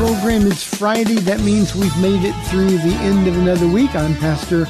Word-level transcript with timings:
Program. 0.00 0.46
It's 0.46 0.64
Friday. 0.64 1.16
That 1.16 1.40
means 1.40 1.74
we've 1.74 1.94
made 2.00 2.24
it 2.24 2.32
through 2.46 2.70
the 2.70 2.96
end 3.02 3.28
of 3.28 3.36
another 3.36 3.68
week. 3.68 3.94
I'm 3.94 4.16
Pastor 4.16 4.60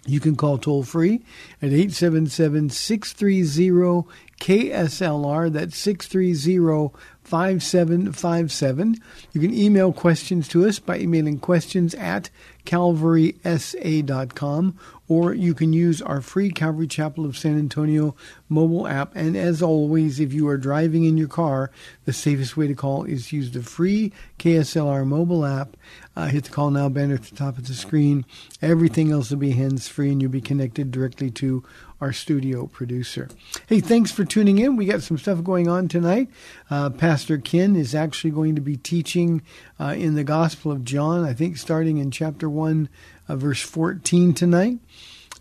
You 0.06 0.20
can 0.20 0.36
call 0.36 0.58
toll 0.58 0.82
free 0.82 1.22
at 1.62 1.72
877 1.72 2.68
630 2.68 4.04
KSLR. 4.44 5.50
That's 5.50 5.76
630 5.78 6.92
5757. 7.22 8.96
You 9.32 9.40
can 9.40 9.54
email 9.54 9.94
questions 9.94 10.46
to 10.48 10.66
us 10.66 10.78
by 10.78 10.98
emailing 10.98 11.38
questions 11.38 11.94
at 11.94 12.28
calvarysa.com 12.66 14.78
or 15.08 15.34
you 15.34 15.54
can 15.54 15.72
use 15.72 16.02
our 16.02 16.20
free 16.20 16.50
Calvary 16.50 16.86
Chapel 16.86 17.24
of 17.24 17.38
San 17.38 17.58
Antonio 17.58 18.14
mobile 18.48 18.86
app. 18.86 19.12
And 19.14 19.36
as 19.36 19.62
always, 19.62 20.20
if 20.20 20.34
you 20.34 20.48
are 20.48 20.58
driving 20.58 21.04
in 21.04 21.16
your 21.16 21.28
car, 21.28 21.70
the 22.04 22.12
safest 22.12 22.56
way 22.56 22.66
to 22.66 22.74
call 22.74 23.04
is 23.04 23.32
use 23.32 23.50
the 23.50 23.62
free 23.62 24.12
KSLR 24.38 25.06
mobile 25.06 25.46
app. 25.46 25.76
Uh, 26.16 26.26
hit 26.26 26.44
the 26.44 26.50
call 26.50 26.70
now 26.70 26.88
banner 26.88 27.14
at 27.14 27.24
the 27.24 27.36
top 27.36 27.58
of 27.58 27.66
the 27.66 27.74
screen. 27.74 28.24
Everything 28.62 29.10
else 29.10 29.30
will 29.30 29.38
be 29.38 29.52
hands 29.52 29.88
free 29.88 30.12
and 30.12 30.22
you'll 30.22 30.30
be 30.30 30.40
connected 30.40 30.90
directly 30.90 31.30
to 31.32 31.64
our 32.04 32.12
studio 32.12 32.66
producer. 32.66 33.30
Hey, 33.66 33.80
thanks 33.80 34.12
for 34.12 34.26
tuning 34.26 34.58
in. 34.58 34.76
We 34.76 34.84
got 34.84 35.02
some 35.02 35.16
stuff 35.16 35.42
going 35.42 35.68
on 35.68 35.88
tonight. 35.88 36.28
Uh, 36.70 36.90
Pastor 36.90 37.38
Ken 37.38 37.76
is 37.76 37.94
actually 37.94 38.32
going 38.32 38.54
to 38.56 38.60
be 38.60 38.76
teaching 38.76 39.40
uh, 39.80 39.94
in 39.96 40.14
the 40.14 40.22
Gospel 40.22 40.70
of 40.70 40.84
John, 40.84 41.24
I 41.24 41.32
think 41.32 41.56
starting 41.56 41.96
in 41.96 42.10
chapter 42.10 42.50
1, 42.50 42.90
uh, 43.26 43.36
verse 43.36 43.62
14 43.62 44.34
tonight. 44.34 44.80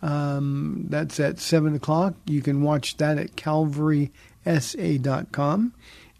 Um, 0.01 0.85
that's 0.87 1.19
at 1.19 1.39
7 1.39 1.75
o'clock. 1.75 2.13
You 2.27 2.41
can 2.41 2.61
watch 2.61 2.95
that 2.95 3.17
at 3.17 3.35
calvarysa.com. 3.35 5.73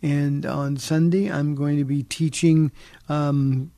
And 0.04 0.46
on 0.46 0.76
Sunday, 0.76 1.32
I'm 1.32 1.56
going 1.56 1.78
to 1.78 1.86
be 1.86 2.04
teaching, 2.04 2.74
um, 3.08 3.72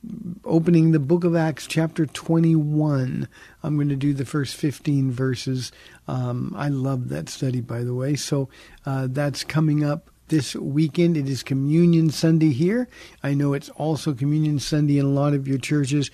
opening 0.44 0.90
the 0.90 0.98
book 0.98 1.22
of 1.22 1.36
Acts, 1.36 1.68
chapter 1.68 2.04
21. 2.04 3.28
I'm 3.62 3.76
going 3.76 3.88
to 3.90 3.96
do 3.96 4.12
the 4.12 4.24
first 4.24 4.56
15 4.56 5.12
verses. 5.12 5.70
Um, 6.08 6.52
I 6.58 6.68
love 6.68 7.10
that 7.10 7.28
study, 7.28 7.60
by 7.60 7.84
the 7.84 7.94
way. 7.94 8.16
So 8.16 8.48
uh, 8.84 9.06
that's 9.08 9.44
coming 9.44 9.84
up 9.84 10.10
this 10.26 10.56
weekend. 10.56 11.16
It 11.16 11.28
is 11.28 11.44
Communion 11.44 12.10
Sunday 12.10 12.50
here. 12.50 12.88
I 13.22 13.34
know 13.34 13.52
it's 13.52 13.68
also 13.70 14.12
Communion 14.12 14.58
Sunday 14.58 14.98
in 14.98 15.06
a 15.06 15.10
lot 15.10 15.32
of 15.32 15.46
your 15.46 15.58
churches. 15.58 16.10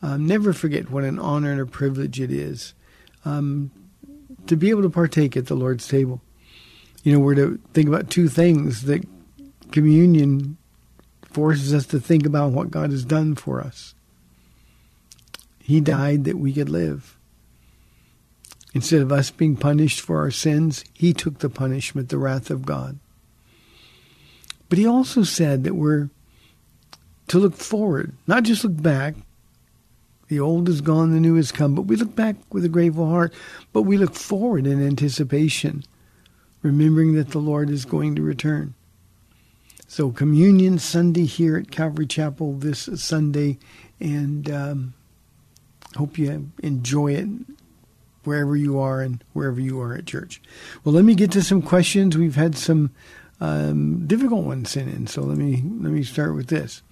Um, 0.00 0.26
never 0.26 0.54
forget 0.54 0.90
what 0.90 1.04
an 1.04 1.18
honor 1.18 1.52
and 1.52 1.60
a 1.60 1.66
privilege 1.66 2.18
it 2.18 2.30
is 2.30 2.72
um, 3.26 3.70
to 4.46 4.56
be 4.56 4.70
able 4.70 4.82
to 4.82 4.90
partake 4.90 5.36
at 5.36 5.48
the 5.48 5.54
Lord's 5.54 5.86
table. 5.86 6.22
You 7.02 7.12
know, 7.12 7.18
we're 7.18 7.34
to 7.34 7.60
think 7.74 7.88
about 7.88 8.08
two 8.08 8.28
things 8.28 8.84
that 8.84 9.04
communion 9.72 10.56
forces 11.22 11.72
us 11.72 11.86
to 11.86 12.00
think 12.00 12.26
about 12.26 12.52
what 12.52 12.70
God 12.70 12.90
has 12.90 13.04
done 13.04 13.34
for 13.34 13.60
us. 13.60 13.94
He 15.60 15.80
died 15.80 16.24
that 16.24 16.38
we 16.38 16.52
could 16.52 16.68
live. 16.68 17.16
Instead 18.74 19.02
of 19.02 19.12
us 19.12 19.30
being 19.30 19.56
punished 19.56 20.00
for 20.00 20.18
our 20.18 20.30
sins, 20.30 20.84
He 20.92 21.12
took 21.12 21.38
the 21.38 21.48
punishment, 21.48 22.08
the 22.08 22.18
wrath 22.18 22.50
of 22.50 22.66
God. 22.66 22.98
But 24.68 24.78
He 24.78 24.86
also 24.86 25.22
said 25.22 25.64
that 25.64 25.74
we're 25.74 26.10
to 27.28 27.38
look 27.38 27.54
forward, 27.54 28.12
not 28.26 28.42
just 28.42 28.64
look 28.64 28.82
back. 28.82 29.14
The 30.28 30.40
old 30.40 30.68
is 30.68 30.80
gone, 30.80 31.12
the 31.12 31.20
new 31.20 31.36
has 31.36 31.52
come, 31.52 31.74
but 31.74 31.82
we 31.82 31.96
look 31.96 32.14
back 32.14 32.36
with 32.52 32.64
a 32.64 32.68
grateful 32.68 33.08
heart, 33.08 33.32
but 33.72 33.82
we 33.82 33.96
look 33.96 34.14
forward 34.14 34.66
in 34.66 34.84
anticipation, 34.84 35.84
remembering 36.62 37.14
that 37.14 37.30
the 37.30 37.38
Lord 37.38 37.70
is 37.70 37.84
going 37.84 38.14
to 38.16 38.22
return. 38.22 38.74
So, 39.90 40.12
Communion 40.12 40.78
Sunday 40.78 41.24
here 41.24 41.56
at 41.56 41.72
Calvary 41.72 42.06
Chapel 42.06 42.52
this 42.52 42.88
Sunday, 42.94 43.58
and 43.98 44.48
um, 44.48 44.94
hope 45.96 46.16
you 46.16 46.52
enjoy 46.62 47.14
it 47.14 47.28
wherever 48.22 48.54
you 48.54 48.78
are 48.78 49.00
and 49.00 49.24
wherever 49.32 49.60
you 49.60 49.80
are 49.80 49.96
at 49.96 50.06
church. 50.06 50.40
Well, 50.84 50.94
let 50.94 51.04
me 51.04 51.16
get 51.16 51.32
to 51.32 51.42
some 51.42 51.60
questions. 51.60 52.16
We've 52.16 52.36
had 52.36 52.56
some 52.56 52.92
um, 53.40 54.06
difficult 54.06 54.44
ones 54.44 54.70
sent 54.70 54.94
in, 54.94 55.08
so 55.08 55.22
let 55.22 55.36
me 55.36 55.56
let 55.56 55.92
me 55.92 56.04
start 56.04 56.36
with 56.36 56.46
this. 56.46 56.82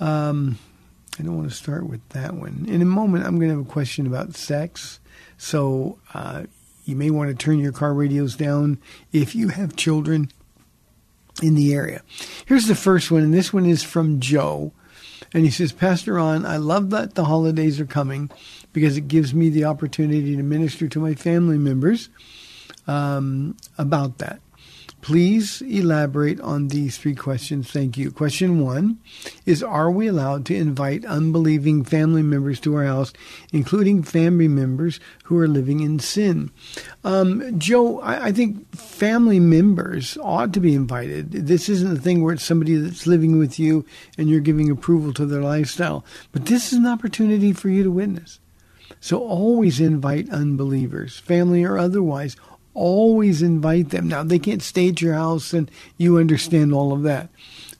Um, 0.00 0.58
I 1.20 1.22
don't 1.22 1.36
want 1.36 1.48
to 1.48 1.54
start 1.54 1.88
with 1.88 2.06
that 2.08 2.34
one. 2.34 2.66
In 2.66 2.82
a 2.82 2.86
moment, 2.86 3.24
I'm 3.24 3.36
going 3.38 3.50
to 3.50 3.58
have 3.58 3.66
a 3.66 3.70
question 3.70 4.04
about 4.04 4.34
sex. 4.34 4.98
So 5.38 6.00
uh, 6.12 6.46
you 6.86 6.96
may 6.96 7.10
want 7.10 7.30
to 7.30 7.36
turn 7.36 7.60
your 7.60 7.70
car 7.70 7.94
radios 7.94 8.34
down 8.34 8.78
if 9.12 9.36
you 9.36 9.50
have 9.50 9.76
children 9.76 10.32
in 11.42 11.54
the 11.54 11.74
area. 11.74 12.02
Here's 12.46 12.66
the 12.66 12.74
first 12.74 13.10
one, 13.10 13.22
and 13.22 13.34
this 13.34 13.52
one 13.52 13.66
is 13.66 13.82
from 13.82 14.20
Joe. 14.20 14.72
And 15.32 15.44
he 15.44 15.50
says, 15.50 15.72
Pastor 15.72 16.14
Ron, 16.14 16.46
I 16.46 16.56
love 16.56 16.90
that 16.90 17.14
the 17.14 17.24
holidays 17.24 17.80
are 17.80 17.86
coming 17.86 18.30
because 18.72 18.96
it 18.96 19.08
gives 19.08 19.34
me 19.34 19.50
the 19.50 19.64
opportunity 19.64 20.36
to 20.36 20.42
minister 20.42 20.88
to 20.88 21.00
my 21.00 21.14
family 21.14 21.58
members 21.58 22.08
um, 22.86 23.56
about 23.76 24.18
that. 24.18 24.40
Please 25.06 25.62
elaborate 25.62 26.40
on 26.40 26.66
these 26.66 26.98
three 26.98 27.14
questions. 27.14 27.70
Thank 27.70 27.96
you. 27.96 28.10
Question 28.10 28.58
one 28.58 28.98
is 29.44 29.62
Are 29.62 29.88
we 29.88 30.08
allowed 30.08 30.44
to 30.46 30.56
invite 30.56 31.04
unbelieving 31.04 31.84
family 31.84 32.24
members 32.24 32.58
to 32.62 32.74
our 32.74 32.86
house, 32.86 33.12
including 33.52 34.02
family 34.02 34.48
members 34.48 34.98
who 35.22 35.38
are 35.38 35.46
living 35.46 35.78
in 35.78 36.00
sin? 36.00 36.50
Um, 37.04 37.56
Joe, 37.56 38.00
I, 38.00 38.26
I, 38.26 38.32
think 38.32 38.74
family 38.74 39.38
members 39.38 40.18
ought 40.20 40.52
to 40.54 40.60
be 40.60 40.74
invited. 40.74 41.30
This 41.30 41.68
isn't 41.68 41.98
a 41.98 42.00
thing 42.00 42.24
where 42.24 42.34
it's 42.34 42.42
somebody 42.42 42.74
that's 42.74 43.06
living 43.06 43.38
with 43.38 43.60
you 43.60 43.86
and 44.18 44.28
you're 44.28 44.40
giving 44.40 44.72
approval 44.72 45.12
to 45.12 45.24
their 45.24 45.40
lifestyle, 45.40 46.04
but 46.32 46.46
this 46.46 46.72
is 46.72 46.80
an 46.80 46.86
opportunity 46.88 47.52
for 47.52 47.68
you 47.68 47.84
to 47.84 47.92
witness. 47.92 48.40
So 48.98 49.20
always 49.20 49.78
invite 49.78 50.30
unbelievers, 50.30 51.16
family 51.16 51.62
or 51.62 51.78
otherwise 51.78 52.34
always 52.76 53.42
invite 53.42 53.90
them. 53.90 54.08
Now, 54.08 54.22
they 54.22 54.38
can't 54.38 54.62
stay 54.62 54.90
at 54.90 55.00
your 55.00 55.14
house, 55.14 55.52
and 55.52 55.70
you 55.96 56.18
understand 56.18 56.72
all 56.72 56.92
of 56.92 57.02
that. 57.02 57.28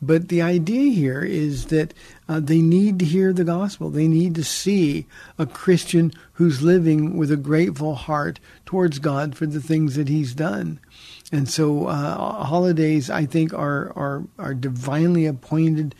But 0.02 0.28
the 0.28 0.42
idea 0.42 0.92
here 0.92 1.22
is 1.22 1.66
that 1.66 1.94
uh, 2.28 2.40
they 2.40 2.60
need 2.60 2.98
to 2.98 3.04
hear 3.04 3.32
the 3.32 3.44
gospel. 3.44 3.90
They 3.90 4.08
need 4.08 4.34
to 4.34 4.44
see 4.44 5.06
a 5.38 5.46
Christian 5.46 6.12
who's 6.34 6.62
living 6.62 7.16
with 7.16 7.30
a 7.30 7.36
grateful 7.36 7.94
heart 7.94 8.40
towards 8.64 8.98
God 8.98 9.36
for 9.36 9.46
the 9.46 9.60
things 9.60 9.96
that 9.96 10.08
He's 10.08 10.34
done. 10.34 10.80
And 11.32 11.48
so, 11.48 11.86
uh, 11.86 12.44
holidays, 12.44 13.10
I 13.10 13.26
think, 13.26 13.52
are, 13.52 13.92
are 13.96 14.24
are 14.38 14.54
divinely 14.54 15.26
appointed 15.26 15.94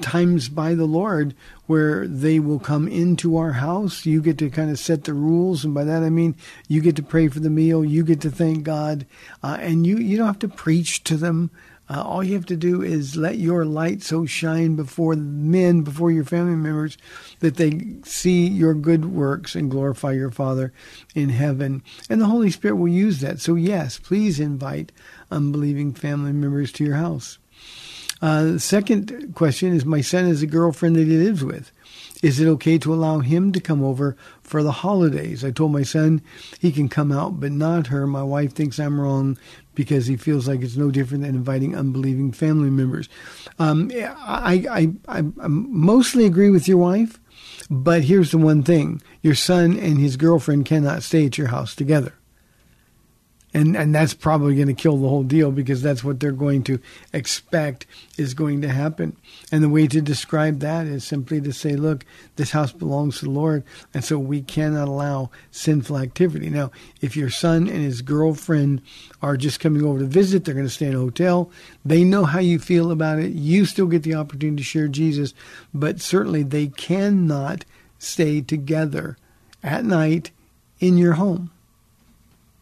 times 0.00 0.48
by 0.48 0.74
the 0.74 0.86
Lord 0.86 1.34
where 1.66 2.06
they 2.06 2.38
will 2.38 2.58
come 2.58 2.88
into 2.88 3.36
our 3.36 3.52
house. 3.52 4.06
You 4.06 4.20
get 4.20 4.38
to 4.38 4.50
kind 4.50 4.70
of 4.70 4.78
set 4.78 5.04
the 5.04 5.14
rules, 5.14 5.64
and 5.64 5.74
by 5.74 5.84
that 5.84 6.02
I 6.02 6.10
mean 6.10 6.36
you 6.68 6.80
get 6.80 6.96
to 6.96 7.02
pray 7.02 7.28
for 7.28 7.40
the 7.40 7.50
meal, 7.50 7.84
you 7.84 8.04
get 8.04 8.20
to 8.22 8.30
thank 8.30 8.64
God, 8.64 9.06
uh, 9.42 9.58
and 9.60 9.86
you 9.86 9.96
you 9.98 10.16
don't 10.16 10.26
have 10.26 10.38
to 10.40 10.48
preach 10.48 11.04
to 11.04 11.16
them. 11.16 11.50
Uh, 11.88 12.02
all 12.02 12.24
you 12.24 12.34
have 12.34 12.46
to 12.46 12.56
do 12.56 12.82
is 12.82 13.16
let 13.16 13.38
your 13.38 13.64
light 13.64 14.02
so 14.02 14.26
shine 14.26 14.74
before 14.74 15.14
men, 15.14 15.82
before 15.82 16.10
your 16.10 16.24
family 16.24 16.56
members, 16.56 16.98
that 17.40 17.56
they 17.56 17.80
see 18.04 18.46
your 18.46 18.74
good 18.74 19.04
works 19.04 19.54
and 19.54 19.70
glorify 19.70 20.12
your 20.12 20.30
Father 20.30 20.72
in 21.14 21.28
heaven. 21.28 21.82
And 22.10 22.20
the 22.20 22.26
Holy 22.26 22.50
Spirit 22.50 22.76
will 22.76 22.88
use 22.88 23.20
that. 23.20 23.40
So, 23.40 23.54
yes, 23.54 23.98
please 23.98 24.40
invite 24.40 24.90
unbelieving 25.30 25.94
family 25.94 26.32
members 26.32 26.72
to 26.72 26.84
your 26.84 26.96
house. 26.96 27.38
Uh, 28.22 28.44
the 28.44 28.60
second 28.60 29.34
question 29.34 29.74
is 29.74 29.84
My 29.84 30.00
son 30.00 30.24
has 30.26 30.42
a 30.42 30.46
girlfriend 30.46 30.96
that 30.96 31.06
he 31.06 31.16
lives 31.16 31.44
with. 31.44 31.70
Is 32.22 32.40
it 32.40 32.48
okay 32.48 32.78
to 32.78 32.94
allow 32.94 33.18
him 33.18 33.52
to 33.52 33.60
come 33.60 33.84
over 33.84 34.16
for 34.42 34.62
the 34.62 34.72
holidays? 34.72 35.44
I 35.44 35.50
told 35.50 35.72
my 35.72 35.82
son 35.82 36.22
he 36.58 36.72
can 36.72 36.88
come 36.88 37.12
out, 37.12 37.40
but 37.40 37.52
not 37.52 37.88
her. 37.88 38.06
My 38.06 38.22
wife 38.22 38.54
thinks 38.54 38.78
I'm 38.78 38.98
wrong 38.98 39.36
because 39.76 40.08
he 40.08 40.16
feels 40.16 40.48
like 40.48 40.62
it's 40.62 40.76
no 40.76 40.90
different 40.90 41.22
than 41.22 41.36
inviting 41.36 41.76
unbelieving 41.76 42.32
family 42.32 42.70
members. 42.70 43.08
Um, 43.60 43.92
I, 43.94 44.66
I, 44.68 45.18
I, 45.18 45.18
I 45.38 45.46
mostly 45.46 46.26
agree 46.26 46.50
with 46.50 46.66
your 46.66 46.78
wife, 46.78 47.20
but 47.70 48.02
here's 48.02 48.32
the 48.32 48.38
one 48.38 48.64
thing 48.64 49.00
your 49.22 49.36
son 49.36 49.78
and 49.78 49.98
his 49.98 50.16
girlfriend 50.16 50.66
cannot 50.66 51.04
stay 51.04 51.26
at 51.26 51.38
your 51.38 51.48
house 51.48 51.76
together 51.76 52.15
and 53.56 53.74
and 53.74 53.94
that's 53.94 54.12
probably 54.12 54.54
going 54.54 54.68
to 54.68 54.74
kill 54.74 54.98
the 54.98 55.08
whole 55.08 55.22
deal 55.22 55.50
because 55.50 55.80
that's 55.80 56.04
what 56.04 56.20
they're 56.20 56.30
going 56.30 56.62
to 56.64 56.78
expect 57.14 57.86
is 58.18 58.34
going 58.34 58.60
to 58.60 58.68
happen. 58.68 59.16
And 59.50 59.62
the 59.62 59.70
way 59.70 59.86
to 59.86 60.02
describe 60.02 60.60
that 60.60 60.86
is 60.86 61.04
simply 61.04 61.40
to 61.40 61.52
say, 61.54 61.74
look, 61.74 62.04
this 62.36 62.50
house 62.50 62.70
belongs 62.70 63.18
to 63.18 63.24
the 63.24 63.30
Lord, 63.30 63.64
and 63.94 64.04
so 64.04 64.18
we 64.18 64.42
cannot 64.42 64.88
allow 64.88 65.30
sinful 65.50 65.96
activity. 65.96 66.50
Now, 66.50 66.70
if 67.00 67.16
your 67.16 67.30
son 67.30 67.66
and 67.66 67.82
his 67.82 68.02
girlfriend 68.02 68.82
are 69.22 69.38
just 69.38 69.58
coming 69.58 69.82
over 69.82 70.00
to 70.00 70.04
visit, 70.04 70.44
they're 70.44 70.54
going 70.54 70.66
to 70.66 70.72
stay 70.72 70.88
in 70.88 70.94
a 70.94 70.98
hotel. 70.98 71.50
They 71.82 72.04
know 72.04 72.26
how 72.26 72.40
you 72.40 72.58
feel 72.58 72.90
about 72.90 73.20
it. 73.20 73.32
You 73.32 73.64
still 73.64 73.86
get 73.86 74.02
the 74.02 74.16
opportunity 74.16 74.58
to 74.58 74.64
share 74.64 74.88
Jesus, 74.88 75.32
but 75.72 76.02
certainly 76.02 76.42
they 76.42 76.66
cannot 76.66 77.64
stay 77.98 78.42
together 78.42 79.16
at 79.62 79.86
night 79.86 80.30
in 80.78 80.98
your 80.98 81.14
home. 81.14 81.50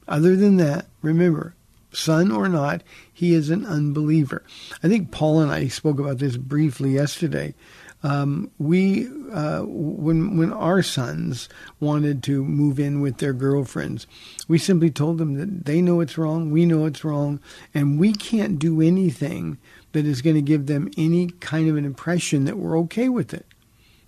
Other 0.07 0.37
than 0.37 0.57
that, 0.59 0.87
remember, 1.03 1.55
son 1.93 2.31
or 2.31 2.49
not, 2.49 2.83
he 3.13 3.35
is 3.35 3.51
an 3.51 3.65
unbeliever. 3.65 4.43
I 4.83 4.89
think 4.89 5.11
Paula 5.11 5.45
and 5.45 5.53
I 5.53 5.69
spoke 5.69 5.99
about 5.99 6.19
this 6.19 6.37
briefly 6.37 6.91
yesterday. 6.91 7.55
Um, 8.03 8.51
we, 8.59 9.09
uh, 9.33 9.63
when 9.63 10.37
when 10.37 10.53
our 10.53 10.83
sons 10.83 11.49
wanted 11.81 12.23
to 12.25 12.45
move 12.45 12.79
in 12.79 13.01
with 13.01 13.17
their 13.17 13.33
girlfriends, 13.33 14.07
we 14.47 14.59
simply 14.59 14.91
told 14.91 15.17
them 15.17 15.35
that 15.37 15.65
they 15.65 15.81
know 15.81 16.01
it's 16.01 16.19
wrong, 16.19 16.51
we 16.51 16.67
know 16.67 16.85
it's 16.85 17.03
wrong, 17.03 17.41
and 17.73 17.99
we 17.99 18.13
can't 18.13 18.59
do 18.59 18.83
anything 18.83 19.57
that 19.93 20.05
is 20.05 20.21
going 20.21 20.37
to 20.37 20.43
give 20.43 20.67
them 20.67 20.91
any 20.99 21.29
kind 21.29 21.67
of 21.71 21.79
an 21.79 21.87
impression 21.87 22.45
that 22.45 22.59
we're 22.59 22.79
okay 22.81 23.09
with 23.09 23.33
it. 23.33 23.47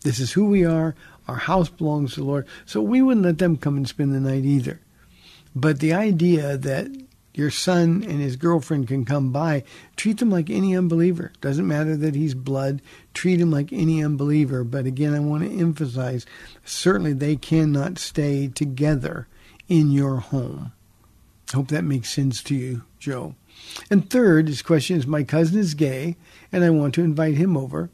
This 0.02 0.20
is 0.20 0.32
who 0.32 0.46
we 0.46 0.62
are. 0.62 0.94
Our 1.26 1.36
house 1.36 1.70
belongs 1.70 2.14
to 2.14 2.20
the 2.20 2.26
Lord, 2.26 2.46
so 2.66 2.82
we 2.82 3.00
wouldn't 3.00 3.24
let 3.24 3.38
them 3.38 3.56
come 3.56 3.78
and 3.78 3.88
spend 3.88 4.14
the 4.14 4.20
night 4.20 4.44
either. 4.44 4.78
But 5.56 5.80
the 5.80 5.94
idea 5.94 6.58
that 6.58 6.88
your 7.32 7.50
son 7.50 8.04
and 8.06 8.20
his 8.20 8.36
girlfriend 8.36 8.88
can 8.88 9.06
come 9.06 9.32
by, 9.32 9.64
treat 9.96 10.18
them 10.18 10.28
like 10.28 10.50
any 10.50 10.76
unbeliever. 10.76 11.32
Doesn't 11.40 11.66
matter 11.66 11.96
that 11.96 12.14
he's 12.14 12.34
blood, 12.34 12.82
treat 13.14 13.40
him 13.40 13.50
like 13.50 13.72
any 13.72 14.04
unbeliever. 14.04 14.64
But 14.64 14.84
again, 14.84 15.14
I 15.14 15.20
want 15.20 15.44
to 15.44 15.58
emphasize 15.58 16.26
certainly 16.62 17.14
they 17.14 17.36
cannot 17.36 17.98
stay 17.98 18.48
together 18.48 19.28
in 19.66 19.90
your 19.90 20.16
home. 20.16 20.72
Hope 21.54 21.68
that 21.68 21.84
makes 21.84 22.10
sense 22.10 22.42
to 22.44 22.54
you, 22.54 22.82
Joe. 22.98 23.34
And 23.90 24.10
third, 24.10 24.48
his 24.48 24.60
question 24.60 24.98
is 24.98 25.06
My 25.06 25.22
cousin 25.22 25.58
is 25.58 25.72
gay, 25.72 26.16
and 26.52 26.64
I 26.64 26.70
want 26.70 26.94
to 26.94 27.04
invite 27.04 27.36
him 27.36 27.56
over, 27.56 27.88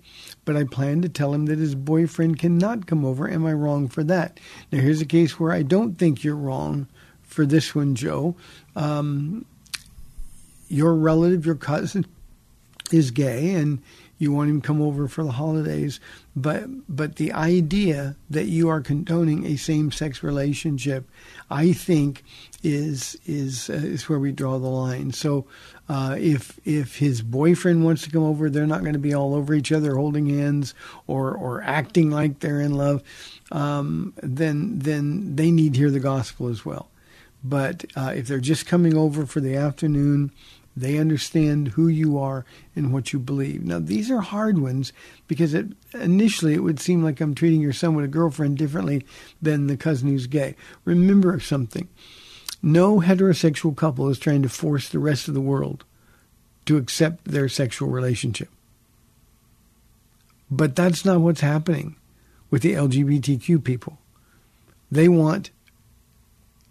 but 0.44 0.56
I 0.56 0.64
plan 0.64 1.00
to 1.02 1.08
tell 1.08 1.32
him 1.32 1.46
that 1.46 1.60
his 1.60 1.76
boyfriend 1.76 2.40
cannot 2.40 2.86
come 2.86 3.04
over. 3.04 3.30
Am 3.30 3.46
I 3.46 3.52
wrong 3.52 3.86
for 3.86 4.02
that? 4.04 4.40
Now, 4.72 4.80
here's 4.80 5.00
a 5.00 5.06
case 5.06 5.38
where 5.38 5.52
I 5.52 5.62
don't 5.62 5.96
think 5.96 6.24
you're 6.24 6.34
wrong 6.34 6.88
for 7.32 7.46
this 7.46 7.74
one, 7.74 7.94
Joe. 7.94 8.36
Um, 8.76 9.44
your 10.68 10.94
relative, 10.94 11.44
your 11.44 11.54
cousin, 11.54 12.06
is 12.92 13.10
gay, 13.10 13.54
and 13.54 13.82
you 14.18 14.32
want 14.32 14.50
him 14.50 14.60
to 14.60 14.66
come 14.66 14.80
over 14.80 15.08
for 15.08 15.24
the 15.24 15.32
holidays. 15.32 15.98
But 16.36 16.64
but 16.88 17.16
the 17.16 17.32
idea 17.32 18.16
that 18.30 18.46
you 18.46 18.68
are 18.68 18.80
condoning 18.80 19.46
a 19.46 19.56
same-sex 19.56 20.22
relationship, 20.22 21.08
I 21.50 21.72
think, 21.72 22.22
is 22.62 23.16
is 23.26 23.68
uh, 23.68 23.74
is 23.74 24.08
where 24.08 24.18
we 24.18 24.32
draw 24.32 24.58
the 24.58 24.68
line. 24.68 25.12
So. 25.12 25.46
Uh, 25.88 26.16
if 26.18 26.58
if 26.64 26.96
his 26.96 27.20
boyfriend 27.20 27.84
wants 27.84 28.02
to 28.02 28.10
come 28.10 28.22
over, 28.22 28.48
they're 28.48 28.66
not 28.66 28.80
going 28.80 28.94
to 28.94 28.98
be 28.98 29.12
all 29.12 29.34
over 29.34 29.52
each 29.52 29.72
other, 29.72 29.96
holding 29.96 30.26
hands 30.26 30.72
or 31.06 31.34
or 31.34 31.60
acting 31.62 32.08
like 32.08 32.38
they're 32.38 32.62
in 32.62 32.74
love. 32.74 33.02
Um, 33.50 34.14
then 34.22 34.78
then 34.78 35.36
they 35.36 35.50
need 35.50 35.74
to 35.74 35.80
hear 35.80 35.90
the 35.90 36.00
gospel 36.00 36.48
as 36.48 36.64
well. 36.64 36.88
But 37.44 37.84
uh, 37.96 38.12
if 38.14 38.28
they're 38.28 38.40
just 38.40 38.66
coming 38.66 38.96
over 38.96 39.26
for 39.26 39.40
the 39.40 39.56
afternoon, 39.56 40.30
they 40.76 40.98
understand 40.98 41.68
who 41.68 41.88
you 41.88 42.18
are 42.18 42.44
and 42.76 42.92
what 42.92 43.12
you 43.12 43.18
believe. 43.18 43.64
Now, 43.64 43.78
these 43.78 44.10
are 44.10 44.20
hard 44.20 44.58
ones 44.58 44.92
because 45.26 45.52
it, 45.52 45.66
initially 45.92 46.54
it 46.54 46.62
would 46.62 46.80
seem 46.80 47.02
like 47.02 47.20
I'm 47.20 47.34
treating 47.34 47.60
your 47.60 47.72
son 47.72 47.94
with 47.94 48.04
a 48.04 48.08
girlfriend 48.08 48.58
differently 48.58 49.04
than 49.40 49.66
the 49.66 49.76
cousin 49.76 50.08
who's 50.08 50.26
gay. 50.26 50.54
Remember 50.84 51.38
something 51.40 51.88
no 52.62 53.00
heterosexual 53.00 53.76
couple 53.76 54.08
is 54.08 54.18
trying 54.18 54.42
to 54.42 54.48
force 54.48 54.88
the 54.88 55.00
rest 55.00 55.26
of 55.26 55.34
the 55.34 55.40
world 55.40 55.84
to 56.64 56.76
accept 56.76 57.24
their 57.24 57.48
sexual 57.48 57.88
relationship. 57.88 58.48
But 60.48 60.76
that's 60.76 61.04
not 61.04 61.20
what's 61.20 61.40
happening 61.40 61.96
with 62.50 62.62
the 62.62 62.74
LGBTQ 62.74 63.64
people. 63.64 63.98
They 64.90 65.08
want 65.08 65.50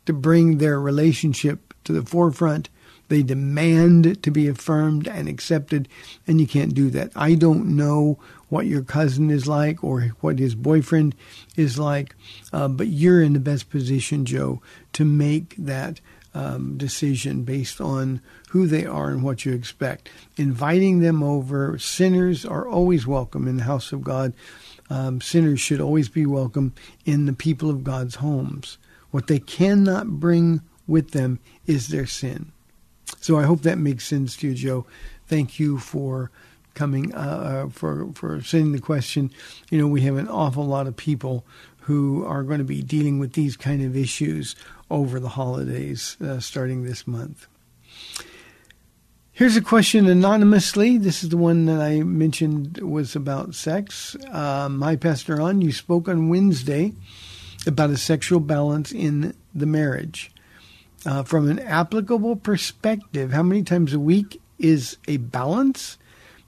to 0.05 0.13
bring 0.13 0.57
their 0.57 0.79
relationship 0.79 1.73
to 1.83 1.93
the 1.93 2.03
forefront. 2.03 2.69
They 3.07 3.23
demand 3.23 4.23
to 4.23 4.31
be 4.31 4.47
affirmed 4.47 5.07
and 5.07 5.27
accepted, 5.27 5.89
and 6.25 6.39
you 6.39 6.47
can't 6.47 6.73
do 6.73 6.89
that. 6.91 7.11
I 7.15 7.35
don't 7.35 7.75
know 7.75 8.17
what 8.47 8.67
your 8.67 8.83
cousin 8.83 9.29
is 9.29 9.47
like 9.47 9.83
or 9.83 10.13
what 10.21 10.39
his 10.39 10.55
boyfriend 10.55 11.15
is 11.57 11.77
like, 11.77 12.15
uh, 12.53 12.69
but 12.69 12.87
you're 12.87 13.21
in 13.21 13.33
the 13.33 13.39
best 13.39 13.69
position, 13.69 14.25
Joe, 14.25 14.61
to 14.93 15.03
make 15.03 15.55
that 15.57 15.99
um, 16.33 16.77
decision 16.77 17.43
based 17.43 17.81
on 17.81 18.21
who 18.49 18.67
they 18.67 18.85
are 18.85 19.09
and 19.09 19.23
what 19.23 19.45
you 19.45 19.53
expect. 19.53 20.09
Inviting 20.37 20.99
them 20.99 21.23
over, 21.23 21.77
sinners 21.77 22.45
are 22.45 22.67
always 22.67 23.05
welcome 23.05 23.47
in 23.47 23.57
the 23.57 23.63
house 23.63 23.91
of 23.91 24.03
God. 24.03 24.33
Um, 24.89 25.21
sinners 25.21 25.59
should 25.59 25.81
always 25.81 26.09
be 26.09 26.25
welcome 26.25 26.73
in 27.05 27.25
the 27.25 27.33
people 27.33 27.69
of 27.69 27.83
God's 27.83 28.15
homes. 28.15 28.77
What 29.11 29.27
they 29.27 29.39
cannot 29.39 30.07
bring 30.19 30.61
with 30.87 31.11
them 31.11 31.39
is 31.65 31.87
their 31.87 32.05
sin. 32.05 32.51
So 33.19 33.37
I 33.37 33.43
hope 33.43 33.61
that 33.61 33.77
makes 33.77 34.07
sense 34.07 34.35
to 34.37 34.47
you, 34.47 34.53
Joe. 34.55 34.85
Thank 35.27 35.59
you 35.59 35.77
for 35.77 36.31
coming 36.73 37.13
uh, 37.13 37.17
uh, 37.17 37.69
for 37.69 38.11
for 38.13 38.41
sending 38.41 38.71
the 38.71 38.79
question. 38.79 39.31
You 39.69 39.77
know, 39.77 39.87
we 39.87 40.01
have 40.01 40.17
an 40.17 40.27
awful 40.27 40.65
lot 40.65 40.87
of 40.87 40.95
people 40.95 41.45
who 41.81 42.25
are 42.25 42.43
going 42.43 42.59
to 42.59 42.63
be 42.63 42.81
dealing 42.81 43.19
with 43.19 43.33
these 43.33 43.57
kind 43.57 43.83
of 43.83 43.95
issues 43.95 44.55
over 44.89 45.19
the 45.19 45.29
holidays 45.29 46.17
uh, 46.21 46.39
starting 46.39 46.83
this 46.83 47.07
month. 47.07 47.47
Here's 49.31 49.55
a 49.55 49.61
question 49.61 50.07
anonymously. 50.07 50.97
This 50.97 51.23
is 51.23 51.29
the 51.29 51.37
one 51.37 51.65
that 51.65 51.81
I 51.81 52.01
mentioned 52.03 52.77
was 52.79 53.15
about 53.15 53.55
sex. 53.55 54.15
Um, 54.29 54.81
hi, 54.81 54.95
Pastor 54.95 55.37
Ron, 55.37 55.61
You 55.61 55.71
spoke 55.71 56.07
on 56.07 56.29
Wednesday 56.29 56.93
about 57.67 57.89
a 57.89 57.97
sexual 57.97 58.39
balance 58.39 58.91
in 58.91 59.35
the 59.53 59.65
marriage. 59.65 60.31
Uh, 61.05 61.23
from 61.23 61.49
an 61.49 61.59
applicable 61.59 62.35
perspective, 62.35 63.31
how 63.31 63.43
many 63.43 63.63
times 63.63 63.93
a 63.93 63.99
week 63.99 64.39
is 64.59 64.97
a 65.07 65.17
balance? 65.17 65.97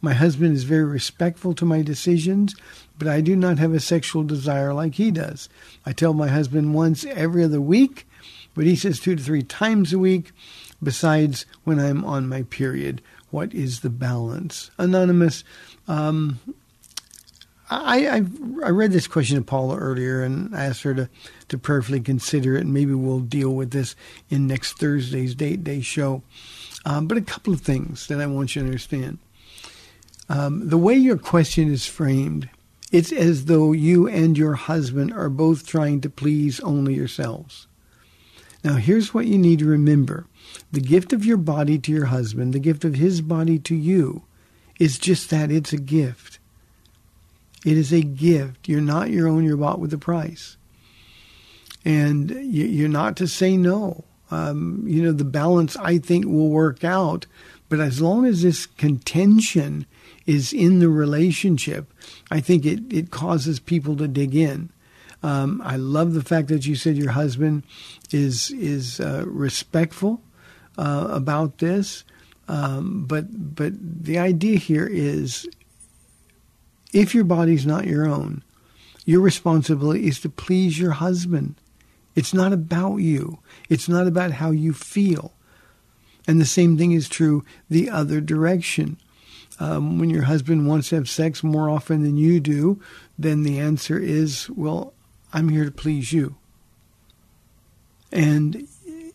My 0.02 0.14
husband 0.14 0.54
is 0.54 0.64
very 0.64 0.84
respectful 0.84 1.54
to 1.56 1.66
my 1.66 1.82
decisions, 1.82 2.56
but 3.00 3.08
I 3.08 3.22
do 3.22 3.36
not 3.36 3.58
have 3.58 3.74
a 3.74 3.80
sexual 3.80 4.24
desire 4.24 4.74
like 4.74 4.96
he 4.96 5.12
does. 5.12 5.50
I 5.86 5.94
tell 5.94 6.14
my 6.14 6.28
husband 6.28 6.74
once 6.74 7.06
every 7.06 7.44
other 7.44 7.62
week, 7.62 8.06
but 8.54 8.66
he 8.66 8.76
says 8.76 9.00
two 9.00 9.16
to 9.16 9.24
three 9.24 9.44
times 9.44 9.94
a 9.94 10.00
week, 10.00 10.32
besides 10.82 11.46
when 11.64 11.80
I'm 11.80 12.04
on 12.04 12.28
my 12.28 12.44
period. 12.44 13.02
What 13.32 13.54
is 13.54 13.80
the 13.80 13.90
balance? 13.90 14.70
Anonymous, 14.78 15.44
um, 15.88 16.40
I, 17.74 18.08
I, 18.08 18.26
I 18.66 18.70
read 18.70 18.92
this 18.92 19.08
question 19.08 19.38
to 19.38 19.44
Paula 19.44 19.78
earlier 19.78 20.22
and 20.24 20.54
asked 20.54 20.84
her 20.84 20.94
to, 20.94 21.10
to 21.50 21.58
prayerfully 21.58 22.02
consider 22.02 22.56
it, 22.56 22.62
and 22.62 22.74
maybe 22.74 22.94
we'll 22.94 23.20
deal 23.20 23.54
with 23.54 23.72
this 23.72 23.96
in 24.30 24.48
next 24.48 24.78
Thursday's 24.78 25.36
Date 25.36 25.64
Day 25.64 25.82
show. 25.82 26.22
Um, 26.86 27.08
but 27.08 27.18
a 27.18 27.22
couple 27.22 27.54
of 27.54 27.62
things 27.62 28.08
that 28.08 28.20
I 28.20 28.26
want 28.28 28.56
you 28.56 28.62
to 28.62 28.68
understand. 28.68 29.20
Um, 30.30 30.70
the 30.70 30.78
way 30.78 30.96
your 30.96 31.18
question 31.18 31.72
is 31.72 31.86
framed, 31.86 32.50
it's 32.92 33.12
as 33.12 33.46
though 33.46 33.72
you 33.72 34.08
and 34.08 34.38
your 34.38 34.54
husband 34.54 35.12
are 35.14 35.30
both 35.30 35.66
trying 35.66 36.02
to 36.02 36.10
please 36.10 36.60
only 36.60 36.94
yourselves. 36.94 37.68
Now, 38.64 38.76
here's 38.76 39.14
what 39.14 39.26
you 39.26 39.38
need 39.38 39.60
to 39.60 39.66
remember 39.66 40.28
the 40.72 40.82
gift 40.82 41.12
of 41.14 41.26
your 41.26 41.38
body 41.38 41.78
to 41.80 41.92
your 41.92 42.06
husband, 42.06 42.54
the 42.54 42.60
gift 42.60 42.86
of 42.86 42.96
his 42.96 43.22
body 43.22 43.58
to 43.60 43.76
you, 43.76 44.24
is 44.80 45.00
just 45.00 45.30
that 45.30 45.52
it's 45.52 45.74
a 45.74 45.78
gift. 45.78 46.33
It 47.66 47.78
is 47.78 47.94
a 47.94 48.02
gift. 48.02 48.68
You're 48.68 48.82
not 48.82 49.10
your 49.10 49.28
own, 49.28 49.44
you're 49.44 49.58
bought 49.58 49.80
with 49.80 49.94
a 49.94 49.98
price. 49.98 50.58
And 51.86 52.30
you're 52.30 52.90
not 52.90 53.18
to 53.18 53.28
say 53.28 53.58
no. 53.58 54.06
Um, 54.32 54.84
you 54.88 55.04
know, 55.04 55.12
the 55.12 55.26
balance 55.26 55.78
I 55.78 55.98
think 56.00 56.26
will 56.26 56.50
work 56.50 56.84
out, 56.84 57.26
but 57.70 57.80
as 57.80 58.02
long 58.02 58.26
as 58.26 58.42
this 58.42 58.66
contention 58.66 59.86
is 60.26 60.54
in 60.54 60.80
the 60.80 60.90
relationship, 60.90 61.94
I 62.32 62.40
think 62.40 62.66
it, 62.66 62.92
it 62.92 63.12
causes 63.12 63.60
people 63.60 63.96
to 63.98 64.08
dig 64.08 64.36
in. 64.36 64.72
Um, 65.22 65.62
I 65.64 65.78
love 65.78 66.14
the 66.14 66.24
fact 66.24 66.50
that 66.50 66.66
you 66.66 66.76
said 66.76 66.98
your 66.98 67.12
husband 67.12 67.64
is 68.12 68.52
is 68.52 69.00
uh, 69.00 69.24
respectful 69.26 70.22
uh, 70.78 71.08
about 71.10 71.60
this, 71.60 72.04
um, 72.48 73.06
but 73.06 73.56
but 73.56 73.74
the 73.80 74.20
idea 74.20 74.58
here 74.58 74.86
is, 74.86 75.48
if 76.94 77.14
your 77.14 77.24
body's 77.24 77.66
not 77.66 77.88
your 77.88 78.08
own, 78.08 78.44
your 79.06 79.22
responsibility 79.22 80.08
is 80.08 80.20
to 80.22 80.30
please 80.30 80.80
your 80.80 80.92
husband. 80.92 81.56
It's 82.16 82.34
not 82.34 82.54
about 82.54 82.98
you. 82.98 83.40
It's 83.70 83.90
not 83.90 84.08
about 84.08 84.32
how 84.34 84.52
you 84.52 84.72
feel. 84.72 85.34
And 86.28 86.40
the 86.40 86.46
same 86.46 86.78
thing 86.78 86.92
is 86.92 87.10
true 87.10 87.44
the 87.70 87.90
other 87.90 88.22
direction. 88.22 88.98
Um, 89.60 90.00
when 90.00 90.10
your 90.10 90.24
husband 90.24 90.68
wants 90.68 90.90
to 90.90 90.96
have 90.96 91.10
sex 91.10 91.44
more 91.44 91.70
often 91.70 92.04
than 92.04 92.18
you 92.18 92.40
do, 92.40 92.82
then 93.20 93.44
the 93.44 93.60
answer 93.60 94.00
is, 94.00 94.50
well, 94.50 94.94
I'm 95.32 95.50
here 95.50 95.66
to 95.66 95.72
please 95.72 96.12
you. 96.12 96.36
And 98.12 98.68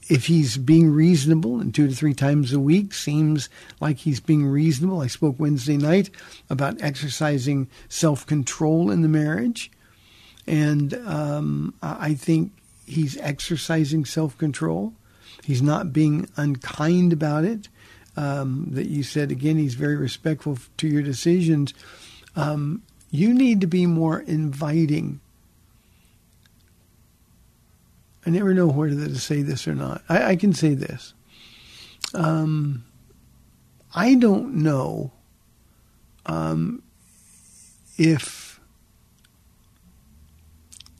if 0.09 0.27
he's 0.27 0.57
being 0.57 0.91
reasonable 0.91 1.61
and 1.61 1.75
two 1.75 1.87
to 1.87 1.95
three 1.95 2.15
times 2.15 2.53
a 2.53 2.61
week 2.61 2.95
seems 2.95 3.49
like 3.81 3.99
he's 3.99 4.21
being 4.21 4.47
reasonable. 4.47 5.01
I 5.01 5.07
spoke 5.07 5.37
Wednesday 5.39 5.77
night 5.77 6.11
about 6.49 6.81
exercising 6.81 7.69
self 7.89 8.27
control 8.27 8.91
in 8.91 9.03
the 9.03 9.09
marriage. 9.09 9.71
And 10.47 10.95
um, 11.07 11.75
I 11.83 12.15
think 12.15 12.53
he's 12.87 13.19
exercising 13.19 14.07
self 14.07 14.37
control. 14.39 14.95
He's 15.45 15.63
not 15.63 15.93
being 15.93 16.29
unkind 16.37 17.13
about 17.13 17.45
it. 17.45 17.69
Um, 18.17 18.67
that 18.73 18.89
you 18.89 19.05
said 19.05 19.31
again, 19.31 19.59
he's 19.59 19.75
very 19.75 19.95
respectful 19.95 20.59
to 20.79 20.89
your 20.89 21.03
decisions. 21.03 21.73
Um, 22.35 22.83
you 23.11 23.33
need 23.33 23.61
to 23.61 23.69
be 23.69 23.87
more 23.87 24.21
inviting 24.21 25.21
I 28.29 28.31
never 28.31 28.53
know 28.53 28.67
whether 28.67 29.09
to 29.09 29.19
say 29.19 29.41
this 29.41 29.67
or 29.67 29.75
not. 29.75 30.03
I, 30.07 30.33
I 30.33 30.37
can 30.37 30.53
say 30.53 30.75
this. 30.75 31.15
Um, 32.13 32.85
I 33.95 34.17
don't 34.17 34.57
know 34.57 35.13
um, 36.27 36.83
if 37.97 38.61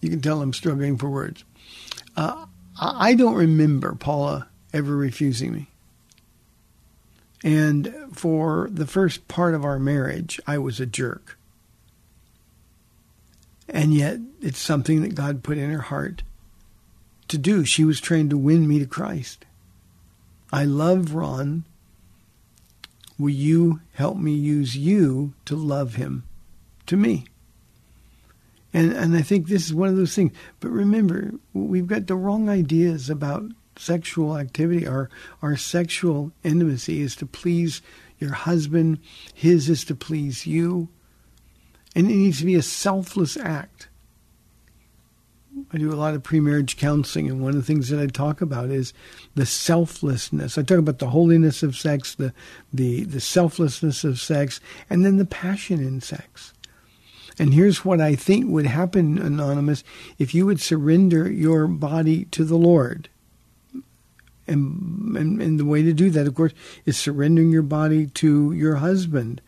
you 0.01 0.09
can 0.09 0.23
tell 0.23 0.41
I'm 0.41 0.55
struggling 0.55 0.97
for 0.97 1.11
words. 1.11 1.45
Uh, 2.17 2.47
I 2.81 3.13
don't 3.13 3.35
remember 3.35 3.95
Paula 3.95 4.49
ever 4.73 4.97
refusing 4.97 5.53
me. 5.53 5.69
And 7.45 7.95
for 8.11 8.71
the 8.73 8.87
first 8.87 9.29
part 9.29 9.55
of 9.55 9.67
our 9.67 9.79
marriage, 9.79 10.41
I 10.47 10.57
was 10.57 10.81
a 10.81 10.87
jerk. 10.87 11.39
And 13.69 13.93
yet, 13.93 14.19
it's 14.41 14.59
something 14.59 15.03
that 15.03 15.15
God 15.15 15.43
put 15.43 15.59
in 15.59 15.71
her 15.71 15.83
heart 15.83 16.23
to 17.29 17.39
do. 17.39 17.65
She 17.65 17.85
was 17.85 18.01
trying 18.01 18.29
to 18.31 18.39
win 18.39 18.67
me 18.67 18.79
to 18.79 18.87
Christ. 18.87 19.45
I 20.53 20.65
love 20.65 21.15
Ron. 21.15 21.65
Will 23.19 23.31
you 23.31 23.81
help 23.95 24.17
me 24.17 24.33
use 24.33 24.77
you 24.77 25.35
to 25.45 25.57
love 25.57 25.97
him 25.97 26.25
to 26.87 26.97
me? 26.97 27.27
And 28.73 28.93
and 28.93 29.17
I 29.17 29.23
think 29.23 29.49
this 29.49 29.67
is 29.67 29.75
one 29.75 29.89
of 29.89 29.97
those 29.97 30.15
things. 30.15 30.33
But 30.61 30.71
remember, 30.71 31.33
we've 31.53 31.87
got 31.87 32.07
the 32.07 32.17
wrong 32.17 32.49
ideas 32.49 33.11
about 33.11 33.45
sexual 33.77 34.37
activity. 34.37 34.87
Our 34.87 35.11
our 35.43 35.57
sexual 35.57 36.33
intimacy 36.45 37.01
is 37.01 37.17
to 37.17 37.27
please 37.27 37.83
your 38.19 38.33
husband. 38.33 38.99
His 39.35 39.69
is 39.69 39.85
to 39.85 39.95
please 39.95 40.47
you. 40.47 40.89
And 41.95 42.11
it 42.11 42.15
needs 42.15 42.41
to 42.41 42.47
be 42.47 42.55
a 42.55 42.63
selfless 42.63 43.37
act. 43.37 43.89
I 45.73 45.79
do 45.79 45.93
a 45.93 45.95
lot 45.95 46.15
of 46.15 46.23
pre-marriage 46.23 46.77
counseling, 46.77 47.29
and 47.29 47.43
one 47.43 47.51
of 47.51 47.57
the 47.57 47.63
things 47.63 47.89
that 47.89 48.01
I 48.01 48.07
talk 48.07 48.41
about 48.41 48.71
is 48.71 48.93
the 49.35 49.47
selflessness. 49.47 50.59
I 50.59 50.63
talk 50.63 50.79
about 50.79 50.99
the 50.99 51.11
holiness 51.11 51.63
of 51.63 51.77
sex, 51.77 52.15
the 52.15 52.33
the 52.73 53.05
the 53.05 53.21
selflessness 53.21 54.05
of 54.05 54.21
sex, 54.21 54.61
and 54.89 55.05
then 55.05 55.17
the 55.17 55.25
passion 55.25 55.81
in 55.81 56.01
sex. 56.01 56.53
And 57.39 57.55
here's 57.55 57.85
what 57.85 58.01
I 58.01 58.15
think 58.15 58.51
would 58.51 58.67
happen, 58.67 59.19
Anonymous, 59.19 59.85
if 60.19 60.35
you 60.35 60.45
would 60.47 60.61
surrender 60.61 61.31
your 61.31 61.67
body 61.69 62.25
to 62.27 62.45
the 62.45 62.57
Lord. 62.57 63.09
And, 64.47 65.17
and, 65.17 65.41
and 65.41 65.61
the 65.61 65.65
way 65.65 65.83
to 65.83 65.93
do 65.93 66.11
that, 66.11 66.27
of 66.27 66.35
course, 66.35 66.53
is 66.85 66.97
surrendering 66.97 67.51
your 67.51 67.63
body 67.63 68.07
to 68.07 68.53
your 68.53 68.77
husband. 68.77 69.41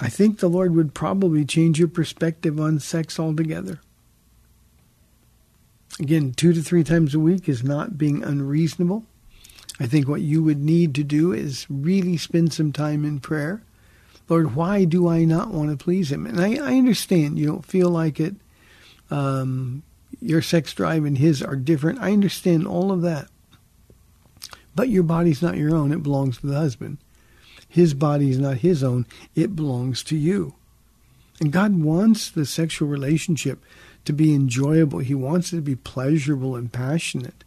I 0.00 0.08
think 0.08 0.38
the 0.38 0.48
Lord 0.48 0.74
would 0.74 0.94
probably 0.94 1.44
change 1.44 1.78
your 1.78 1.88
perspective 1.88 2.58
on 2.58 2.80
sex 2.80 3.18
altogether. 3.18 3.80
Again, 6.00 6.32
two 6.32 6.52
to 6.52 6.62
three 6.62 6.84
times 6.84 7.14
a 7.14 7.20
week 7.20 7.48
is 7.48 7.62
not 7.62 7.96
being 7.96 8.22
unreasonable. 8.22 9.04
I 9.78 9.86
think 9.86 10.08
what 10.08 10.20
you 10.20 10.42
would 10.42 10.62
need 10.62 10.94
to 10.96 11.04
do 11.04 11.32
is 11.32 11.66
really 11.68 12.16
spend 12.16 12.52
some 12.52 12.72
time 12.72 13.04
in 13.04 13.20
prayer. 13.20 13.62
Lord, 14.28 14.54
why 14.54 14.84
do 14.84 15.08
I 15.08 15.24
not 15.24 15.50
want 15.50 15.70
to 15.70 15.82
please 15.82 16.10
Him? 16.10 16.26
And 16.26 16.40
I, 16.40 16.54
I 16.54 16.76
understand 16.78 17.38
you 17.38 17.46
don't 17.46 17.64
feel 17.64 17.90
like 17.90 18.18
it. 18.18 18.34
Um, 19.10 19.82
your 20.20 20.42
sex 20.42 20.72
drive 20.72 21.04
and 21.04 21.18
His 21.18 21.42
are 21.42 21.56
different. 21.56 22.00
I 22.00 22.12
understand 22.12 22.66
all 22.66 22.90
of 22.90 23.02
that. 23.02 23.28
But 24.74 24.88
your 24.88 25.02
body's 25.02 25.42
not 25.42 25.56
your 25.56 25.74
own, 25.74 25.92
it 25.92 26.02
belongs 26.02 26.38
to 26.38 26.46
the 26.46 26.56
husband. 26.56 26.98
His 27.68 27.94
body 27.94 28.30
is 28.30 28.38
not 28.38 28.58
his 28.58 28.82
own, 28.82 29.06
it 29.34 29.56
belongs 29.56 30.02
to 30.04 30.16
you. 30.16 30.54
And 31.40 31.52
God 31.52 31.82
wants 31.82 32.30
the 32.30 32.46
sexual 32.46 32.88
relationship 32.88 33.64
to 34.04 34.12
be 34.12 34.34
enjoyable. 34.34 34.98
He 34.98 35.14
wants 35.14 35.52
it 35.52 35.56
to 35.56 35.62
be 35.62 35.76
pleasurable 35.76 36.56
and 36.56 36.72
passionate. 36.72 37.44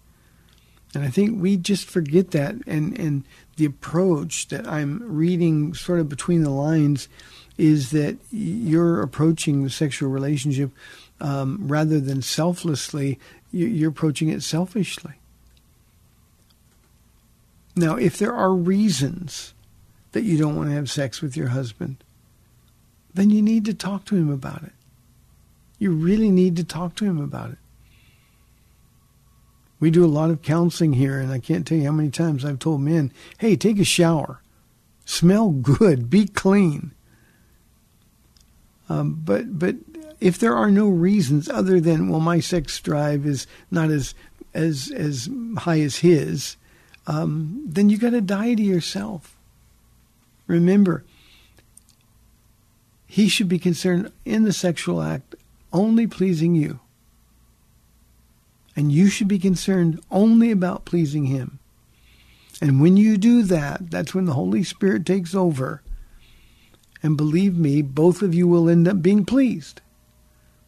And 0.94 1.04
I 1.04 1.10
think 1.10 1.42
we 1.42 1.58
just 1.58 1.86
forget 1.86 2.32
that. 2.32 2.56
And, 2.66 2.98
and 2.98 3.24
the 3.58 3.66
approach 3.66 4.48
that 4.48 4.68
I'm 4.68 5.02
reading 5.04 5.74
sort 5.74 6.00
of 6.00 6.10
between 6.10 6.44
the 6.44 6.50
lines 6.50 7.08
is 7.58 7.92
that 7.92 8.18
you're 8.32 9.02
approaching 9.02 9.64
the 9.64 9.70
sexual 9.70 10.10
relationship 10.10 10.72
um, 11.20 11.68
rather 11.68 12.00
than 12.00 12.22
selflessly, 12.22 13.20
you're 13.52 13.90
approaching 13.90 14.30
it 14.30 14.44
selfishly. 14.44 15.14
Now, 17.76 17.96
if 17.96 18.18
there 18.18 18.34
are 18.34 18.54
reasons 18.54 19.54
that 20.12 20.24
you 20.24 20.38
don't 20.38 20.56
want 20.56 20.70
to 20.70 20.76
have 20.76 20.90
sex 20.90 21.22
with 21.22 21.38
your 21.38 21.50
husband, 21.50 21.98
then 23.14 23.30
you 23.30 23.42
need 23.42 23.66
to 23.66 23.74
talk 23.74 24.06
to 24.06 24.16
him 24.16 24.32
about 24.32 24.64
it. 24.64 24.74
You 25.80 25.92
really 25.92 26.32
need 26.32 26.56
to 26.58 26.64
talk 26.64 26.96
to 26.96 27.06
him 27.06 27.20
about 27.20 27.52
it. 27.52 27.58
We 29.80 29.92
do 29.92 30.04
a 30.04 30.08
lot 30.08 30.32
of 30.32 30.42
counseling 30.42 30.94
here, 30.94 31.20
and 31.20 31.32
I 31.32 31.40
can't 31.40 31.66
tell 31.66 31.78
you 31.78 31.86
how 31.86 31.92
many 31.92 32.10
times 32.10 32.44
I've 32.44 32.60
told 32.60 32.82
men, 32.82 33.12
hey, 33.38 33.56
take 33.56 33.78
a 33.78 33.84
shower, 33.84 34.42
smell 35.06 35.50
good, 35.52 36.10
be 36.10 36.26
clean. 36.26 36.92
Um, 38.90 39.22
but 39.24 39.60
but 39.60 39.76
if 40.20 40.40
there 40.40 40.56
are 40.56 40.72
no 40.72 40.88
reasons 40.90 41.50
other 41.50 41.80
than 41.80 42.10
well, 42.10 42.20
my 42.20 42.40
sex 42.40 42.80
drive 42.80 43.26
is 43.26 43.46
not 43.70 43.92
as 43.92 44.16
as 44.54 44.92
as 44.92 45.30
high 45.58 45.82
as 45.82 45.98
his, 45.98 46.56
um, 47.06 47.62
then 47.66 47.90
you 47.90 47.98
got 47.98 48.12
to 48.12 48.22
die 48.22 48.56
to 48.56 48.64
yourself. 48.64 49.36
Remember, 50.48 51.04
he 53.06 53.28
should 53.28 53.50
be 53.50 53.60
concerned 53.60 54.12
in 54.26 54.44
the 54.44 54.54
sexual 54.54 55.02
act 55.02 55.36
only 55.74 56.08
pleasing 56.08 56.56
you. 56.56 56.80
And 58.76 58.92
you 58.92 59.08
should 59.08 59.28
be 59.28 59.40
concerned 59.40 60.00
only 60.12 60.52
about 60.52 60.86
pleasing 60.86 61.26
Him. 61.26 61.60
And 62.62 62.82
when 62.82 62.98
you 62.98 63.18
do 63.18 63.44
that, 63.44 63.92
that's 63.92 64.14
when 64.14 64.26
the 64.26 64.34
Holy 64.34 64.64
Spirit 64.64 65.06
takes 65.06 65.36
over. 65.36 65.82
And 67.04 67.18
believe 67.18 67.58
me, 67.58 67.82
both 67.82 68.22
of 68.22 68.34
you 68.34 68.48
will 68.48 68.70
end 68.70 68.88
up 68.88 69.02
being 69.02 69.26
pleased. 69.26 69.82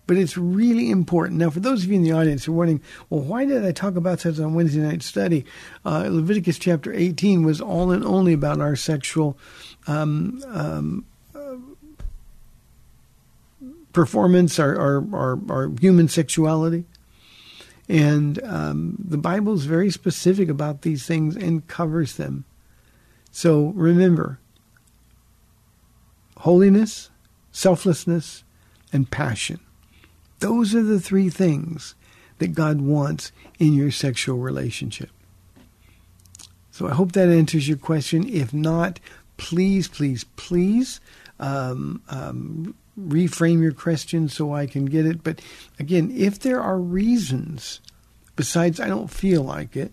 But 0.06 0.18
it's 0.18 0.38
really 0.38 0.90
important. 0.90 1.40
Now, 1.40 1.52
for 1.52 1.60
those 1.60 1.84
of 1.84 1.90
you 1.90 1.96
in 1.96 2.04
the 2.04 2.12
audience 2.12 2.46
who 2.46 2.54
are 2.54 2.56
wondering, 2.56 2.82
well, 3.10 3.22
why 3.22 3.46
did 3.46 3.64
I 3.64 3.72
talk 3.72 3.96
about 3.96 4.20
such 4.20 4.40
on 4.40 4.56
Wednesday 4.56 4.82
night 4.82 5.04
study? 5.04 5.46
Uh, 5.86 6.08
Leviticus 6.10 6.58
chapter 6.58 6.92
18 6.92 7.44
was 7.44 7.62
all 7.62 7.92
and 7.92 8.04
only 8.04 8.34
about 8.34 8.60
our 8.60 8.76
sexual 8.76 9.38
um, 9.86 10.42
um, 10.48 11.06
performance, 13.94 14.60
our, 14.60 14.78
our, 14.78 15.16
our, 15.16 15.40
our, 15.50 15.72
human 15.80 16.08
sexuality. 16.08 16.86
And 17.88 18.42
um, 18.44 18.96
the 19.00 19.18
Bible 19.18 19.54
is 19.54 19.66
very 19.66 19.90
specific 19.90 20.48
about 20.50 20.84
these 20.84 21.06
things 21.06 21.36
and 21.36 21.68
covers 21.68 22.18
them. 22.18 22.46
So 23.32 23.74
remember 23.76 24.40
holiness, 26.38 27.10
selflessness, 27.52 28.44
and 28.94 29.10
passion. 29.10 29.60
Those 30.40 30.74
are 30.74 30.84
the 30.84 31.00
three 31.00 31.30
things 31.30 31.96
that 32.38 32.54
God 32.54 32.82
wants 32.82 33.32
in 33.60 33.74
your 33.74 33.92
sexual 33.92 34.38
relationship. 34.38 35.10
So 36.72 36.88
I 36.88 36.92
hope 36.92 37.12
that 37.12 37.28
answers 37.28 37.68
your 37.68 37.78
question. 37.78 38.28
If 38.30 38.54
not, 38.54 39.00
please, 39.36 39.88
please, 39.88 40.24
please 40.38 41.02
um, 41.40 42.02
um, 42.10 42.76
reframe 43.08 43.62
your 43.62 43.72
question 43.72 44.30
so 44.30 44.54
I 44.54 44.66
can 44.66 44.86
get 44.86 45.06
it. 45.06 45.24
But 45.24 45.42
again, 45.80 46.12
if 46.16 46.40
there 46.40 46.62
are 46.62 46.80
reasons 46.80 47.80
besides 48.40 48.80
I 48.80 48.88
don't 48.88 49.10
feel 49.10 49.44
like 49.44 49.76
it, 49.76 49.92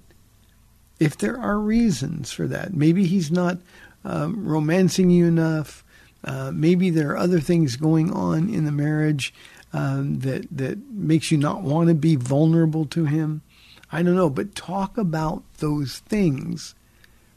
if 1.01 1.19
there 1.19 1.37
are 1.37 1.59
reasons 1.59 2.31
for 2.31 2.47
that, 2.47 2.73
maybe 2.73 3.05
he's 3.05 3.29
not 3.29 3.59
um, 4.05 4.47
romancing 4.47 5.11
you 5.11 5.27
enough. 5.27 5.83
Uh, 6.23 6.53
maybe 6.55 6.89
there 6.89 7.11
are 7.11 7.17
other 7.17 7.41
things 7.41 7.75
going 7.75 8.13
on 8.13 8.49
in 8.49 8.65
the 8.65 8.71
marriage 8.71 9.35
um, 9.73 10.21
that 10.21 10.47
that 10.57 10.79
makes 10.93 11.33
you 11.33 11.39
not 11.39 11.63
want 11.63 11.89
to 11.89 11.95
be 11.95 12.15
vulnerable 12.15 12.87
to 12.87 13.07
him. 13.07 13.43
I 13.91 14.05
don't 14.05 14.15
know, 14.15 14.31
but 14.31 14.55
talk 14.55 14.97
about 14.97 15.43
those 15.59 15.99
things 15.99 16.77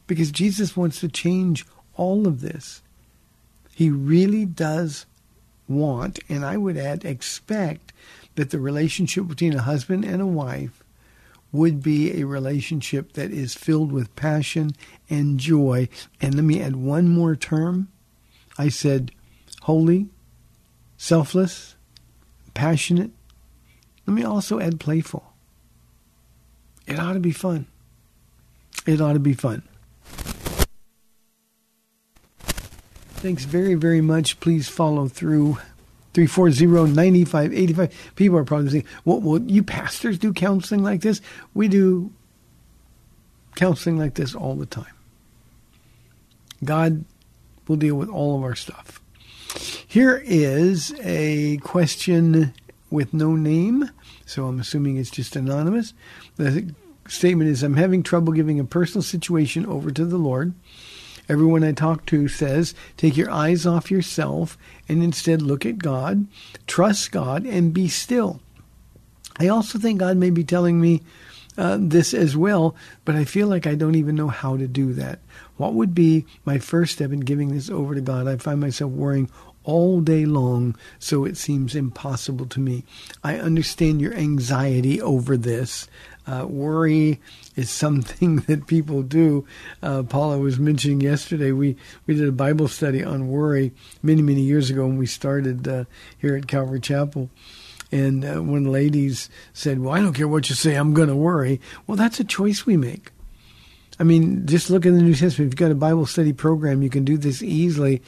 because 0.06 0.30
Jesus 0.30 0.76
wants 0.76 1.00
to 1.00 1.08
change 1.08 1.66
all 1.96 2.28
of 2.28 2.40
this. 2.40 2.82
He 3.74 3.90
really 3.90 4.44
does 4.44 5.06
want, 5.70 6.18
and 6.28 6.44
I 6.44 6.56
would 6.56 6.76
add, 6.76 7.04
expect 7.04 7.92
that 8.34 8.50
the 8.50 8.58
relationship 8.58 9.28
between 9.28 9.54
a 9.54 9.62
husband 9.62 10.04
and 10.04 10.20
a 10.20 10.26
wife 10.26 10.82
would 11.52 11.82
be 11.82 12.20
a 12.20 12.26
relationship 12.26 13.14
that 13.14 13.30
is 13.30 13.54
filled 13.54 13.92
with 13.92 14.14
passion 14.16 14.72
and 15.08 15.38
joy. 15.38 15.88
And 16.20 16.34
let 16.34 16.44
me 16.44 16.60
add 16.60 16.76
one 16.76 17.08
more 17.08 17.34
term. 17.34 17.88
I 18.58 18.68
said 18.68 19.10
holy, 19.62 20.08
selfless, 20.96 21.74
passionate. 22.54 23.10
Let 24.06 24.14
me 24.14 24.24
also 24.24 24.60
add 24.60 24.80
playful. 24.80 25.32
It 26.86 26.98
ought 26.98 27.14
to 27.14 27.20
be 27.20 27.32
fun. 27.32 27.66
It 28.86 29.00
ought 29.00 29.12
to 29.14 29.20
be 29.20 29.34
fun. 29.34 29.62
Thanks 33.20 33.44
very, 33.44 33.74
very 33.74 34.00
much. 34.00 34.40
Please 34.40 34.66
follow 34.66 35.06
through 35.06 35.58
340-9585. 36.14 37.92
People 38.16 38.38
are 38.38 38.44
probably 38.44 38.70
saying, 38.70 38.86
well, 39.04 39.20
well, 39.20 39.42
you 39.42 39.62
pastors 39.62 40.18
do 40.18 40.32
counseling 40.32 40.82
like 40.82 41.02
this? 41.02 41.20
We 41.52 41.68
do 41.68 42.10
counseling 43.56 43.98
like 43.98 44.14
this 44.14 44.34
all 44.34 44.54
the 44.54 44.64
time. 44.64 44.94
God 46.64 47.04
will 47.68 47.76
deal 47.76 47.96
with 47.96 48.08
all 48.08 48.38
of 48.38 48.42
our 48.42 48.54
stuff. 48.54 49.02
Here 49.86 50.22
is 50.24 50.94
a 51.02 51.58
question 51.58 52.54
with 52.90 53.12
no 53.12 53.36
name, 53.36 53.90
so 54.24 54.46
I'm 54.46 54.60
assuming 54.60 54.96
it's 54.96 55.10
just 55.10 55.36
anonymous. 55.36 55.92
The 56.36 56.74
statement 57.06 57.50
is 57.50 57.62
I'm 57.62 57.76
having 57.76 58.02
trouble 58.02 58.32
giving 58.32 58.58
a 58.58 58.64
personal 58.64 59.02
situation 59.02 59.66
over 59.66 59.90
to 59.90 60.06
the 60.06 60.16
Lord. 60.16 60.54
Everyone 61.30 61.62
I 61.62 61.70
talk 61.70 62.06
to 62.06 62.26
says, 62.26 62.74
take 62.96 63.16
your 63.16 63.30
eyes 63.30 63.64
off 63.64 63.88
yourself 63.88 64.58
and 64.88 65.00
instead 65.00 65.40
look 65.40 65.64
at 65.64 65.78
God, 65.78 66.26
trust 66.66 67.12
God, 67.12 67.46
and 67.46 67.72
be 67.72 67.86
still. 67.86 68.40
I 69.38 69.46
also 69.46 69.78
think 69.78 70.00
God 70.00 70.16
may 70.16 70.30
be 70.30 70.42
telling 70.42 70.80
me 70.80 71.02
uh, 71.56 71.78
this 71.80 72.14
as 72.14 72.36
well, 72.36 72.74
but 73.04 73.14
I 73.14 73.24
feel 73.24 73.46
like 73.46 73.64
I 73.64 73.76
don't 73.76 73.94
even 73.94 74.16
know 74.16 74.26
how 74.26 74.56
to 74.56 74.66
do 74.66 74.92
that. 74.94 75.20
What 75.56 75.74
would 75.74 75.94
be 75.94 76.26
my 76.44 76.58
first 76.58 76.94
step 76.94 77.12
in 77.12 77.20
giving 77.20 77.54
this 77.54 77.70
over 77.70 77.94
to 77.94 78.00
God? 78.00 78.26
I 78.26 78.36
find 78.36 78.60
myself 78.60 78.90
worrying 78.90 79.30
all 79.62 80.00
day 80.00 80.24
long, 80.24 80.76
so 80.98 81.24
it 81.24 81.36
seems 81.36 81.76
impossible 81.76 82.46
to 82.46 82.58
me. 82.58 82.82
I 83.22 83.38
understand 83.38 84.00
your 84.00 84.14
anxiety 84.14 85.00
over 85.00 85.36
this. 85.36 85.86
Uh, 86.30 86.46
worry 86.46 87.20
is 87.56 87.70
something 87.84 88.36
that 88.36 88.66
people 88.66 89.02
do. 89.02 89.44
Uh, 89.82 90.02
Paula 90.04 90.38
was 90.38 90.58
mentioning 90.58 91.00
yesterday. 91.00 91.50
We 91.50 91.76
we 92.06 92.14
did 92.14 92.28
a 92.28 92.32
Bible 92.32 92.68
study 92.68 93.02
on 93.02 93.28
worry 93.28 93.72
many 94.02 94.22
many 94.22 94.42
years 94.42 94.70
ago 94.70 94.86
when 94.86 94.96
we 94.96 95.06
started 95.06 95.66
uh, 95.66 95.84
here 96.18 96.36
at 96.36 96.46
Calvary 96.46 96.80
Chapel. 96.80 97.30
And 97.92 98.24
uh, 98.24 98.40
one 98.40 98.64
ladies 98.64 99.28
said, 99.52 99.80
"Well, 99.80 99.92
I 99.92 100.00
don't 100.00 100.12
care 100.12 100.28
what 100.28 100.48
you 100.48 100.54
say. 100.54 100.76
I'm 100.76 100.94
going 100.94 101.08
to 101.08 101.16
worry." 101.16 101.60
Well, 101.86 101.96
that's 101.96 102.20
a 102.20 102.24
choice 102.24 102.64
we 102.64 102.76
make. 102.76 103.10
I 103.98 104.04
mean, 104.04 104.46
just 104.46 104.70
look 104.70 104.86
in 104.86 104.94
the 104.94 105.02
New 105.02 105.14
Testament. 105.14 105.32
If 105.34 105.40
you've 105.40 105.56
got 105.56 105.72
a 105.72 105.74
Bible 105.74 106.06
study 106.06 106.32
program, 106.32 106.82
you 106.82 106.88
can 106.88 107.04
do 107.04 107.18
this 107.18 107.42
easily. 107.42 108.00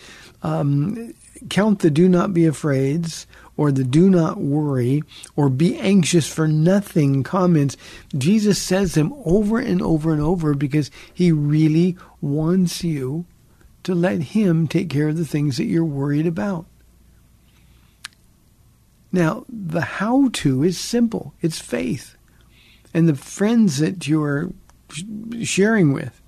Um, 0.43 1.13
count 1.49 1.81
the 1.81 1.91
do 1.91 2.09
not 2.09 2.33
be 2.33 2.47
afraids 2.47 3.27
or 3.57 3.71
the 3.71 3.85
do 3.85 4.09
not 4.09 4.39
worry 4.39 5.03
or 5.37 5.49
be 5.49 5.79
anxious 5.79 6.27
for 6.27 6.49
nothing 6.49 7.23
comments. 7.23 7.77
Jesus 8.17 8.61
says 8.61 8.95
them 8.95 9.13
over 9.25 9.59
and 9.59 9.83
over 9.83 10.13
and 10.13 10.23
over 10.23 10.55
because 10.55 10.91
he 11.13 11.33
really 11.33 11.97
wants 12.21 12.83
you 12.83 13.27
to 13.83 13.95
let 13.95 14.21
him 14.21 14.67
take 14.67 14.89
care 14.89 15.09
of 15.09 15.17
the 15.17 15.27
things 15.27 15.57
that 15.57 15.65
you're 15.65 15.85
worried 15.85 16.27
about. 16.27 16.67
Now, 19.11 19.45
the 19.49 19.83
how 19.83 20.31
to 20.33 20.63
is 20.63 20.79
simple. 20.79 21.35
It's 21.43 21.61
faith. 21.61 22.17
And 22.95 23.09
the 23.09 23.15
friends 23.15 23.79
that 23.79 24.09
you're 24.09 24.51
sharing 25.43 25.93
with 25.93 26.22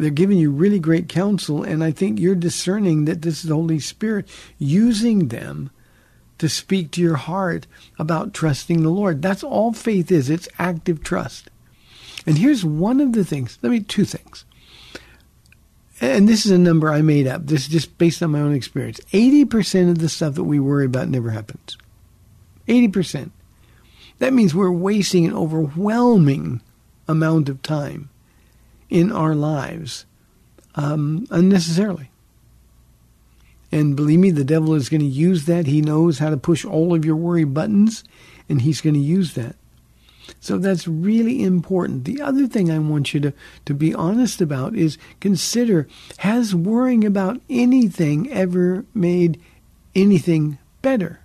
they're 0.00 0.10
giving 0.10 0.38
you 0.38 0.50
really 0.50 0.78
great 0.78 1.08
counsel, 1.08 1.62
and 1.62 1.84
I 1.84 1.90
think 1.90 2.18
you're 2.18 2.34
discerning 2.34 3.04
that 3.04 3.22
this 3.22 3.42
is 3.42 3.48
the 3.48 3.54
Holy 3.54 3.80
Spirit 3.80 4.28
using 4.58 5.28
them 5.28 5.70
to 6.38 6.48
speak 6.48 6.90
to 6.92 7.02
your 7.02 7.16
heart 7.16 7.66
about 7.98 8.32
trusting 8.32 8.82
the 8.82 8.88
Lord. 8.88 9.20
That's 9.20 9.44
all 9.44 9.72
faith 9.72 10.10
is. 10.10 10.30
It's 10.30 10.48
active 10.58 11.02
trust. 11.02 11.50
And 12.26 12.38
here's 12.38 12.64
one 12.64 13.00
of 13.00 13.12
the 13.12 13.24
things. 13.24 13.58
Let 13.62 13.70
me 13.70 13.80
two 13.80 14.04
things. 14.04 14.44
And 16.00 16.26
this 16.26 16.46
is 16.46 16.52
a 16.52 16.58
number 16.58 16.90
I 16.90 17.02
made 17.02 17.26
up. 17.26 17.46
This 17.46 17.62
is 17.62 17.68
just 17.68 17.98
based 17.98 18.22
on 18.22 18.30
my 18.30 18.40
own 18.40 18.54
experience. 18.54 19.00
80% 19.12 19.90
of 19.90 19.98
the 19.98 20.08
stuff 20.08 20.34
that 20.34 20.44
we 20.44 20.58
worry 20.58 20.86
about 20.86 21.08
never 21.08 21.30
happens. 21.30 21.76
80%. 22.66 23.30
That 24.18 24.32
means 24.32 24.54
we're 24.54 24.70
wasting 24.70 25.26
an 25.26 25.34
overwhelming 25.34 26.62
amount 27.06 27.50
of 27.50 27.62
time 27.62 28.08
in 28.90 29.12
our 29.12 29.34
lives 29.34 30.04
um, 30.74 31.26
unnecessarily. 31.30 32.10
And 33.72 33.94
believe 33.94 34.18
me, 34.18 34.30
the 34.30 34.44
devil 34.44 34.74
is 34.74 34.88
going 34.88 35.00
to 35.00 35.06
use 35.06 35.44
that. 35.46 35.66
He 35.66 35.80
knows 35.80 36.18
how 36.18 36.30
to 36.30 36.36
push 36.36 36.64
all 36.64 36.92
of 36.94 37.04
your 37.04 37.16
worry 37.16 37.44
buttons, 37.44 38.02
and 38.48 38.62
he's 38.62 38.80
going 38.80 38.94
to 38.94 39.00
use 39.00 39.34
that. 39.34 39.54
So 40.40 40.58
that's 40.58 40.86
really 40.86 41.42
important. 41.42 42.04
The 42.04 42.20
other 42.20 42.46
thing 42.46 42.70
I 42.70 42.78
want 42.78 43.14
you 43.14 43.20
to, 43.20 43.32
to 43.66 43.74
be 43.74 43.94
honest 43.94 44.40
about 44.40 44.74
is 44.74 44.98
consider 45.20 45.88
has 46.18 46.54
worrying 46.54 47.04
about 47.04 47.40
anything 47.48 48.30
ever 48.30 48.84
made 48.94 49.40
anything 49.94 50.58
better? 50.82 51.20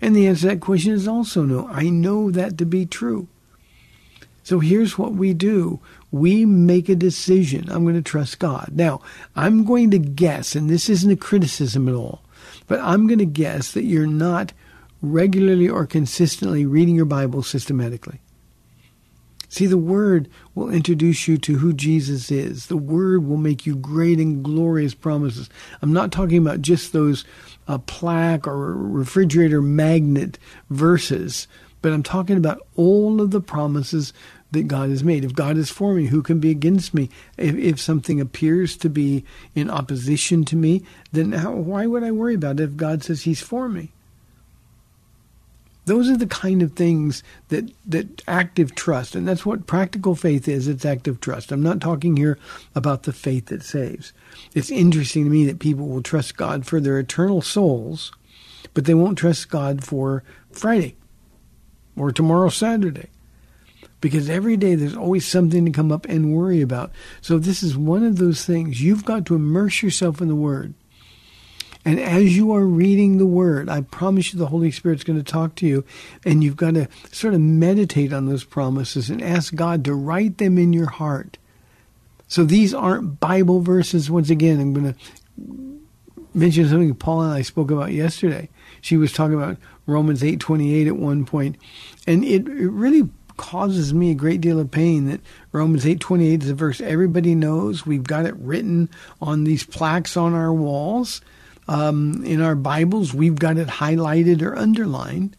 And 0.00 0.14
the 0.14 0.26
answer 0.26 0.42
to 0.42 0.46
that 0.48 0.60
question 0.60 0.92
is 0.92 1.08
also 1.08 1.42
no. 1.42 1.66
I 1.68 1.88
know 1.88 2.30
that 2.30 2.56
to 2.58 2.66
be 2.66 2.86
true. 2.86 3.28
So 4.48 4.60
here's 4.60 4.96
what 4.96 5.12
we 5.12 5.34
do. 5.34 5.78
We 6.10 6.46
make 6.46 6.88
a 6.88 6.94
decision. 6.94 7.68
I'm 7.68 7.82
going 7.82 7.96
to 7.96 8.00
trust 8.00 8.38
God. 8.38 8.70
Now, 8.72 9.02
I'm 9.36 9.62
going 9.66 9.90
to 9.90 9.98
guess, 9.98 10.54
and 10.54 10.70
this 10.70 10.88
isn't 10.88 11.10
a 11.10 11.16
criticism 11.16 11.86
at 11.86 11.94
all, 11.94 12.22
but 12.66 12.80
I'm 12.80 13.06
going 13.06 13.18
to 13.18 13.26
guess 13.26 13.72
that 13.72 13.84
you're 13.84 14.06
not 14.06 14.54
regularly 15.02 15.68
or 15.68 15.84
consistently 15.84 16.64
reading 16.64 16.94
your 16.94 17.04
Bible 17.04 17.42
systematically. 17.42 18.22
See, 19.50 19.66
the 19.66 19.76
Word 19.76 20.30
will 20.54 20.70
introduce 20.70 21.28
you 21.28 21.36
to 21.36 21.58
who 21.58 21.74
Jesus 21.74 22.30
is. 22.30 22.68
The 22.68 22.78
Word 22.78 23.26
will 23.26 23.36
make 23.36 23.66
you 23.66 23.76
great 23.76 24.18
and 24.18 24.42
glorious 24.42 24.94
promises. 24.94 25.50
I'm 25.82 25.92
not 25.92 26.10
talking 26.10 26.38
about 26.38 26.62
just 26.62 26.94
those 26.94 27.26
uh, 27.66 27.76
plaque 27.76 28.46
or 28.46 28.72
refrigerator 28.72 29.60
magnet 29.60 30.38
verses, 30.70 31.48
but 31.80 31.92
I'm 31.92 32.02
talking 32.02 32.36
about 32.36 32.66
all 32.76 33.20
of 33.20 33.30
the 33.30 33.40
promises 33.40 34.12
that 34.50 34.68
God 34.68 34.90
has 34.90 35.04
made. 35.04 35.24
If 35.24 35.34
God 35.34 35.56
is 35.56 35.70
for 35.70 35.94
me, 35.94 36.06
who 36.06 36.22
can 36.22 36.40
be 36.40 36.50
against 36.50 36.94
me? 36.94 37.10
If, 37.36 37.54
if 37.56 37.80
something 37.80 38.20
appears 38.20 38.76
to 38.78 38.88
be 38.88 39.24
in 39.54 39.70
opposition 39.70 40.44
to 40.46 40.56
me, 40.56 40.82
then 41.12 41.32
how, 41.32 41.52
why 41.52 41.86
would 41.86 42.02
I 42.02 42.12
worry 42.12 42.34
about 42.34 42.60
it 42.60 42.64
if 42.64 42.76
God 42.76 43.02
says 43.02 43.22
He's 43.22 43.42
for 43.42 43.68
me? 43.68 43.92
Those 45.84 46.10
are 46.10 46.18
the 46.18 46.26
kind 46.26 46.60
of 46.62 46.74
things 46.74 47.22
that, 47.48 47.70
that 47.86 48.22
active 48.28 48.74
trust, 48.74 49.14
and 49.14 49.26
that's 49.26 49.46
what 49.46 49.66
practical 49.66 50.14
faith 50.14 50.46
is. 50.46 50.68
It's 50.68 50.84
active 50.84 51.18
trust. 51.18 51.50
I'm 51.50 51.62
not 51.62 51.80
talking 51.80 52.16
here 52.16 52.38
about 52.74 53.04
the 53.04 53.12
faith 53.12 53.46
that 53.46 53.62
saves. 53.62 54.12
It's 54.54 54.70
interesting 54.70 55.24
to 55.24 55.30
me 55.30 55.46
that 55.46 55.60
people 55.60 55.88
will 55.88 56.02
trust 56.02 56.36
God 56.36 56.66
for 56.66 56.78
their 56.78 56.98
eternal 56.98 57.40
souls, 57.40 58.12
but 58.74 58.84
they 58.84 58.92
won't 58.92 59.16
trust 59.16 59.48
God 59.48 59.82
for 59.82 60.22
Friday 60.52 60.94
or 61.96 62.12
tomorrow, 62.12 62.50
Saturday. 62.50 63.08
Because 64.00 64.30
every 64.30 64.56
day 64.56 64.74
there's 64.74 64.96
always 64.96 65.26
something 65.26 65.64
to 65.64 65.72
come 65.72 65.90
up 65.90 66.06
and 66.06 66.34
worry 66.34 66.60
about. 66.60 66.92
So 67.20 67.38
this 67.38 67.62
is 67.62 67.76
one 67.76 68.04
of 68.04 68.16
those 68.16 68.44
things. 68.44 68.80
You've 68.80 69.04
got 69.04 69.26
to 69.26 69.34
immerse 69.34 69.82
yourself 69.82 70.20
in 70.20 70.28
the 70.28 70.36
Word. 70.36 70.74
And 71.84 71.98
as 71.98 72.36
you 72.36 72.52
are 72.52 72.64
reading 72.64 73.18
the 73.18 73.26
Word, 73.26 73.68
I 73.68 73.80
promise 73.80 74.32
you 74.32 74.38
the 74.38 74.46
Holy 74.46 74.70
Spirit's 74.70 75.04
going 75.04 75.18
to 75.18 75.32
talk 75.32 75.54
to 75.56 75.66
you, 75.66 75.84
and 76.24 76.44
you've 76.44 76.56
got 76.56 76.74
to 76.74 76.88
sort 77.10 77.34
of 77.34 77.40
meditate 77.40 78.12
on 78.12 78.26
those 78.26 78.44
promises 78.44 79.10
and 79.10 79.22
ask 79.22 79.54
God 79.54 79.84
to 79.84 79.94
write 79.94 80.38
them 80.38 80.58
in 80.58 80.72
your 80.72 80.90
heart. 80.90 81.38
So 82.26 82.44
these 82.44 82.74
aren't 82.74 83.20
Bible 83.20 83.60
verses. 83.60 84.10
Once 84.10 84.28
again, 84.28 84.60
I'm 84.60 84.74
going 84.74 84.92
to 84.92 84.98
mention 86.34 86.68
something 86.68 86.94
Paula 86.94 87.24
and 87.26 87.34
I 87.34 87.42
spoke 87.42 87.70
about 87.70 87.92
yesterday. 87.92 88.48
She 88.80 88.96
was 88.96 89.12
talking 89.12 89.34
about 89.34 89.56
Romans 89.86 90.22
8:28 90.22 90.86
at 90.86 90.96
one 90.96 91.24
point, 91.24 91.56
and 92.06 92.24
it, 92.24 92.46
it 92.46 92.68
really 92.70 93.08
causes 93.38 93.94
me 93.94 94.10
a 94.10 94.14
great 94.14 94.42
deal 94.42 94.60
of 94.60 94.70
pain 94.70 95.06
that 95.06 95.22
Romans 95.52 95.86
8:28 95.86 96.42
is 96.42 96.50
a 96.50 96.54
verse 96.54 96.82
everybody 96.82 97.34
knows. 97.34 97.86
We've 97.86 98.04
got 98.04 98.26
it 98.26 98.36
written 98.36 98.90
on 99.22 99.44
these 99.44 99.64
plaques 99.64 100.14
on 100.18 100.34
our 100.34 100.52
walls. 100.52 101.22
Um, 101.66 102.22
in 102.24 102.40
our 102.42 102.54
Bibles, 102.54 103.14
we've 103.14 103.38
got 103.38 103.56
it 103.56 103.68
highlighted 103.68 104.42
or 104.42 104.56
underlined. 104.56 105.36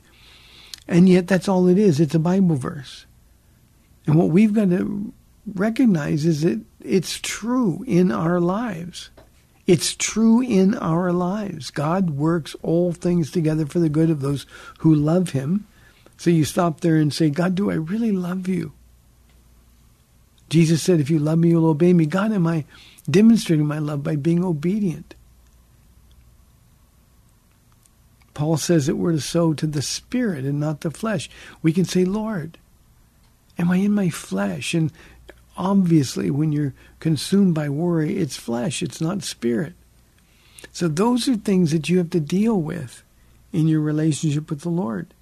And 0.88 1.08
yet 1.08 1.28
that's 1.28 1.48
all 1.48 1.68
it 1.68 1.78
is. 1.78 2.00
It's 2.00 2.16
a 2.16 2.20
Bible 2.20 2.56
verse. 2.56 3.06
And 4.08 4.16
what 4.16 4.30
we've 4.30 4.54
got 4.54 4.70
to 4.70 5.14
recognize 5.54 6.26
is 6.26 6.42
that 6.42 6.60
it's 6.82 7.20
true 7.20 7.84
in 7.88 8.12
our 8.12 8.40
lives. 8.40 9.10
It's 9.68 9.94
true 9.94 10.42
in 10.42 10.74
our 10.76 11.12
lives. 11.12 11.70
God 11.70 12.12
works 12.12 12.56
all 12.64 12.92
things 12.92 13.30
together 13.30 13.68
for 13.68 13.78
the 13.78 13.90
good 13.90 14.10
of 14.10 14.22
those 14.22 14.48
who 14.80 14.96
love 14.96 15.30
Him. 15.30 15.68
So 16.20 16.30
you 16.30 16.44
stop 16.44 16.82
there 16.82 16.98
and 16.98 17.14
say, 17.14 17.30
God, 17.30 17.56
do 17.56 17.72
I 17.72 17.76
really 17.76 18.12
love 18.12 18.50
you? 18.50 18.74
Jesus 20.50 20.84
said, 20.84 21.00
if 21.00 21.10
you 21.10 21.18
love 21.18 21.40
me, 21.40 21.52
you'll 21.52 21.66
obey 21.66 21.94
me. 21.94 22.06
God, 22.06 22.34
am 22.34 22.46
I 22.46 22.66
demonstrating 23.10 23.66
my 23.66 23.80
love 23.80 24.04
by 24.04 24.18
being 24.18 24.44
obedient? 24.44 25.16
Paul 28.34 28.58
says 28.58 28.86
that 28.88 28.98
we're 28.98 29.14
to 29.14 29.22
sow 29.22 29.54
to 29.54 29.66
the 29.66 29.82
Spirit 29.82 30.44
and 30.44 30.60
not 30.60 30.82
the 30.82 30.92
flesh. 30.92 31.30
We 31.62 31.72
can 31.72 31.86
say, 31.86 32.04
Lord, 32.04 32.58
am 33.58 33.72
I 33.72 33.78
in 33.78 33.94
my 33.94 34.10
flesh? 34.10 34.74
And 34.74 34.92
obviously, 35.56 36.30
when 36.30 36.52
you're 36.52 36.74
consumed 37.00 37.56
by 37.56 37.70
worry, 37.70 38.18
it's 38.18 38.36
flesh, 38.36 38.84
it's 38.84 39.00
not 39.00 39.24
spirit. 39.24 39.74
So 40.74 40.90
those 40.90 41.30
are 41.30 41.38
things 41.38 41.72
that 41.72 41.88
you 41.88 41.98
have 41.98 42.10
to 42.10 42.20
deal 42.20 42.60
with 42.60 43.04
in 43.54 43.70
your 43.70 43.80
relationship 43.80 44.50
with 44.50 44.62
the 44.62 44.70
Lord. 44.70 45.14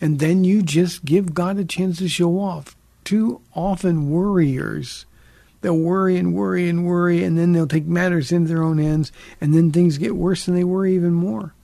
And 0.00 0.18
then 0.18 0.44
you 0.44 0.62
just 0.62 1.04
give 1.04 1.34
God 1.34 1.58
a 1.58 1.64
chance 1.64 1.98
to 1.98 2.08
show 2.08 2.38
off. 2.38 2.76
Too 3.04 3.40
often, 3.54 4.10
worriers, 4.10 5.06
they'll 5.60 5.76
worry 5.76 6.16
and 6.16 6.34
worry 6.34 6.68
and 6.68 6.86
worry, 6.86 7.24
and 7.24 7.38
then 7.38 7.52
they'll 7.52 7.66
take 7.66 7.86
matters 7.86 8.30
into 8.30 8.48
their 8.48 8.62
own 8.62 8.78
hands, 8.78 9.10
and 9.40 9.54
then 9.54 9.72
things 9.72 9.98
get 9.98 10.14
worse 10.14 10.46
and 10.46 10.56
they 10.56 10.64
worry 10.64 10.94
even 10.94 11.14
more. 11.14 11.54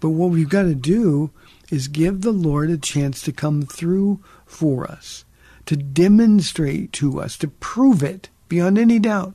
But 0.00 0.10
what 0.10 0.30
we've 0.30 0.48
got 0.48 0.62
to 0.62 0.74
do 0.74 1.30
is 1.70 1.88
give 1.88 2.20
the 2.20 2.32
Lord 2.32 2.70
a 2.70 2.78
chance 2.78 3.22
to 3.22 3.32
come 3.32 3.62
through 3.62 4.20
for 4.46 4.90
us 4.90 5.24
to 5.68 5.76
demonstrate 5.76 6.94
to 6.94 7.20
us, 7.20 7.36
to 7.36 7.46
prove 7.46 8.02
it 8.02 8.30
beyond 8.48 8.78
any 8.78 8.98
doubt 8.98 9.34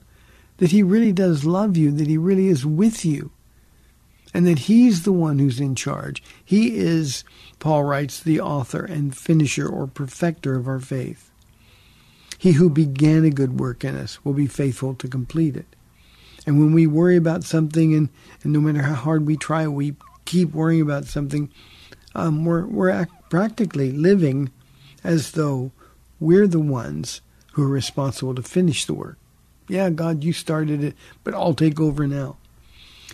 that 0.58 0.72
He 0.72 0.82
really 0.82 1.12
does 1.12 1.46
love 1.46 1.78
you, 1.78 1.92
that 1.92 2.08
He 2.08 2.18
really 2.18 2.48
is 2.48 2.66
with 2.66 3.06
you, 3.06 3.30
and 4.34 4.48
that 4.48 4.58
He's 4.58 5.04
the 5.04 5.14
one 5.14 5.38
who's 5.38 5.60
in 5.60 5.76
charge. 5.76 6.24
He 6.44 6.76
is, 6.76 7.24
Paul 7.64 7.86
writes, 7.86 8.20
the 8.20 8.42
author 8.42 8.84
and 8.84 9.16
finisher 9.16 9.66
or 9.66 9.88
perfecter 9.88 10.56
of 10.56 10.68
our 10.68 10.82
faith. 10.82 11.32
He 12.38 12.52
who 12.52 12.70
began 12.70 13.24
a 13.24 13.30
good 13.30 13.58
work 13.58 13.86
in 13.86 13.96
us 13.96 14.20
will 14.26 14.34
be 14.34 14.48
faithful 14.48 14.96
to 14.96 15.08
complete 15.08 15.56
it. 15.56 15.78
And 16.46 16.60
when 16.60 16.74
we 16.74 16.88
worry 16.88 17.16
about 17.16 17.46
something, 17.46 17.94
and, 17.94 18.10
and 18.44 18.52
no 18.52 18.60
matter 18.60 18.82
how 18.82 18.96
hard 18.96 19.26
we 19.26 19.38
try, 19.38 19.66
we 19.66 19.96
keep 20.26 20.52
worrying 20.52 20.82
about 20.82 21.06
something, 21.06 21.50
um, 22.14 22.44
we're, 22.44 22.66
we're 22.66 23.08
practically 23.30 23.94
living 23.94 24.52
as 25.02 25.32
though 25.32 25.72
we're 26.20 26.48
the 26.48 26.60
ones 26.60 27.22
who 27.54 27.64
are 27.64 27.70
responsible 27.70 28.36
to 28.36 28.44
finish 28.44 28.84
the 28.84 28.94
work. 28.94 29.18
Yeah, 29.70 29.90
God, 29.90 30.26
you 30.26 30.34
started 30.34 30.84
it, 30.84 30.96
but 31.24 31.34
I'll 31.34 31.54
take 31.54 31.80
over 31.80 32.08
now. 32.08 32.36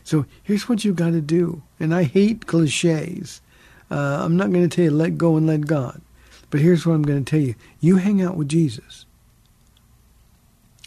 So 0.03 0.25
here's 0.41 0.67
what 0.67 0.83
you've 0.83 0.95
got 0.95 1.11
to 1.11 1.21
do. 1.21 1.61
And 1.79 1.93
I 1.93 2.05
hate 2.05 2.47
cliches. 2.47 3.41
Uh, 3.91 4.21
I'm 4.23 4.37
not 4.37 4.51
going 4.51 4.67
to 4.67 4.73
tell 4.73 4.85
you 4.85 4.91
let 4.91 5.17
go 5.17 5.35
and 5.35 5.47
let 5.47 5.67
God. 5.67 6.01
But 6.49 6.61
here's 6.61 6.85
what 6.85 6.93
I'm 6.93 7.03
going 7.03 7.23
to 7.23 7.29
tell 7.29 7.39
you. 7.39 7.55
You 7.79 7.97
hang 7.97 8.21
out 8.21 8.35
with 8.35 8.49
Jesus. 8.49 9.05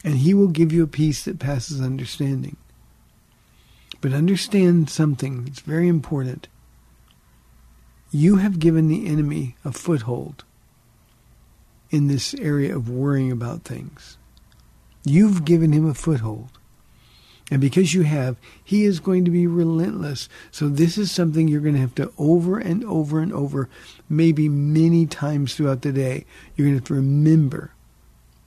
And 0.04 0.16
he 0.16 0.34
will 0.34 0.48
give 0.48 0.72
you 0.72 0.82
a 0.82 0.88
peace 0.88 1.24
that 1.24 1.38
passes 1.38 1.80
understanding. 1.80 2.56
But 4.00 4.12
understand 4.12 4.90
something 4.90 5.44
that's 5.44 5.60
very 5.60 5.86
important. 5.86 6.48
You 8.10 8.36
have 8.36 8.58
given 8.58 8.88
the 8.88 9.06
enemy 9.06 9.56
a 9.64 9.72
foothold 9.72 10.44
in 11.90 12.08
this 12.08 12.34
area 12.34 12.74
of 12.74 12.88
worrying 12.88 13.30
about 13.30 13.62
things. 13.62 14.18
You've 15.04 15.44
given 15.44 15.72
him 15.72 15.86
a 15.88 15.94
foothold. 15.94 16.50
And 17.52 17.60
because 17.60 17.92
you 17.92 18.00
have, 18.00 18.38
he 18.64 18.84
is 18.84 18.98
going 18.98 19.26
to 19.26 19.30
be 19.30 19.46
relentless. 19.46 20.26
So 20.50 20.70
this 20.70 20.96
is 20.96 21.12
something 21.12 21.48
you're 21.48 21.60
going 21.60 21.74
to 21.74 21.82
have 21.82 21.94
to 21.96 22.10
over 22.16 22.58
and 22.58 22.82
over 22.84 23.20
and 23.20 23.30
over, 23.30 23.68
maybe 24.08 24.48
many 24.48 25.04
times 25.04 25.54
throughout 25.54 25.82
the 25.82 25.92
day, 25.92 26.24
you're 26.56 26.66
going 26.66 26.78
to 26.78 26.80
have 26.80 26.88
to 26.88 26.94
remember 26.94 27.74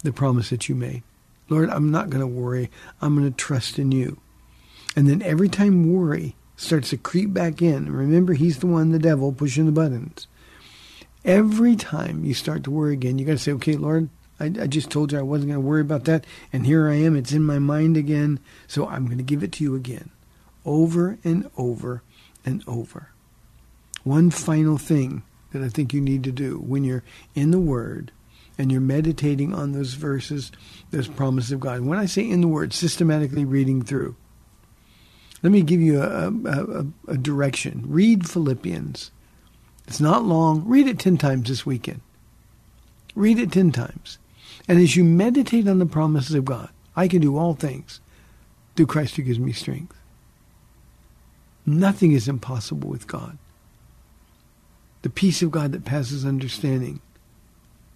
the 0.04 0.12
promise 0.12 0.50
that 0.50 0.68
you 0.68 0.74
made. 0.74 1.04
Lord, 1.50 1.70
I'm 1.70 1.92
not 1.92 2.10
going 2.10 2.22
to 2.22 2.26
worry. 2.26 2.72
I'm 3.00 3.16
going 3.16 3.32
to 3.32 3.38
trust 3.38 3.78
in 3.78 3.92
you. 3.92 4.18
And 4.96 5.08
then 5.08 5.22
every 5.22 5.50
time 5.50 5.94
worry 5.94 6.36
starts 6.56 6.90
to 6.90 6.98
creep 6.98 7.32
back 7.32 7.62
in, 7.62 7.94
remember 7.94 8.34
he's 8.34 8.58
the 8.58 8.66
one, 8.66 8.92
the 8.92 8.98
devil, 8.98 9.32
pushing 9.32 9.68
the 9.68 9.72
buttons. 9.72 10.26
Every 11.24 11.76
time 11.76 12.26
you 12.26 12.34
start 12.34 12.64
to 12.64 12.72
worry 12.72 12.94
again, 12.94 13.20
you 13.20 13.26
got 13.28 13.34
to 13.34 13.38
say, 13.38 13.52
okay, 13.52 13.76
Lord, 13.76 14.10
I, 14.40 14.46
I, 14.46 14.68
just 14.68 14.90
told 14.90 15.12
you 15.12 15.20
I 15.20 15.24
wasn't 15.24 15.52
going 15.52 15.62
to 15.62 15.68
worry 15.68 15.82
about 15.82 16.06
that. 16.06 16.26
And 16.52 16.66
here 16.66 16.90
I 16.90 16.96
am. 16.96 17.16
It's 17.16 17.32
in 17.32 17.44
my 17.44 17.60
mind 17.60 17.96
again. 17.96 18.40
So 18.68 18.88
I'm 18.88 19.06
going 19.06 19.18
to 19.18 19.24
give 19.24 19.44
it 19.44 19.54
to 19.54 19.64
you 19.64 19.76
again. 19.76 20.10
Over 20.66 21.18
and 21.24 21.50
over 21.58 22.04
and 22.46 22.64
over. 22.68 23.10
One 24.04 24.30
final 24.30 24.78
thing 24.78 25.24
that 25.52 25.64
I 25.64 25.70
think 25.70 25.94
you 25.94 26.02
need 26.02 26.24
to 26.26 26.32
do 26.32 26.58
when 26.58 26.84
you're 26.84 27.04
in 27.34 27.52
the 27.52 27.60
Word 27.60 28.12
and 28.58 28.72
you're 28.72 28.82
meditating 28.82 29.54
on 29.54 29.72
those 29.72 29.94
verses, 29.94 30.52
those 30.92 31.08
promises 31.08 31.52
of 31.52 31.60
God. 31.60 31.82
When 31.82 32.00
I 32.00 32.06
say 32.06 32.30
in 32.30 32.42
the 32.42 32.48
Word, 32.48 32.74
systematically 32.74 33.46
reading 33.46 33.84
through, 33.84 34.16
let 35.44 35.52
me 35.52 35.62
give 35.62 35.82
you 35.82 36.02
a, 36.02 36.28
a, 36.28 36.86
a 37.08 37.18
direction. 37.18 37.84
Read 37.88 38.30
Philippians. 38.30 39.12
It's 39.88 40.00
not 40.00 40.24
long. 40.24 40.64
Read 40.66 40.88
it 40.88 41.00
10 41.00 41.18
times 41.18 41.50
this 41.50 41.66
weekend. 41.66 42.02
Read 43.14 43.40
it 43.40 43.52
10 43.52 43.72
times. 43.72 44.18
And 44.68 44.80
as 44.80 44.96
you 44.96 45.04
meditate 45.04 45.68
on 45.68 45.80
the 45.80 45.86
promises 45.86 46.36
of 46.36 46.46
God, 46.46 46.70
I 46.96 47.08
can 47.08 47.22
do 47.22 47.38
all 47.38 47.54
things 47.54 48.02
through 48.76 48.88
Christ 48.88 49.16
who 49.16 49.24
gives 49.24 49.40
me 49.40 49.52
strength. 49.52 49.96
Nothing 51.66 52.12
is 52.12 52.28
impossible 52.28 52.90
with 52.90 53.08
God. 53.08 53.38
The 55.02 55.10
peace 55.10 55.42
of 55.42 55.52
God 55.52 55.72
that 55.72 55.86
passes 55.86 56.26
understanding 56.26 57.02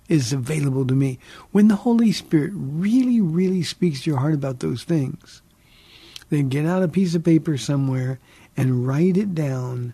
is 0.07 0.33
available 0.33 0.85
to 0.87 0.93
me. 0.95 1.19
When 1.51 1.67
the 1.67 1.75
Holy 1.75 2.11
Spirit 2.11 2.51
really, 2.53 3.21
really 3.21 3.63
speaks 3.63 4.03
to 4.03 4.09
your 4.09 4.19
heart 4.19 4.33
about 4.33 4.59
those 4.59 4.83
things, 4.83 5.41
then 6.29 6.49
get 6.49 6.65
out 6.65 6.83
a 6.83 6.87
piece 6.87 7.15
of 7.15 7.23
paper 7.23 7.57
somewhere 7.57 8.19
and 8.57 8.87
write 8.87 9.17
it 9.17 9.33
down. 9.33 9.93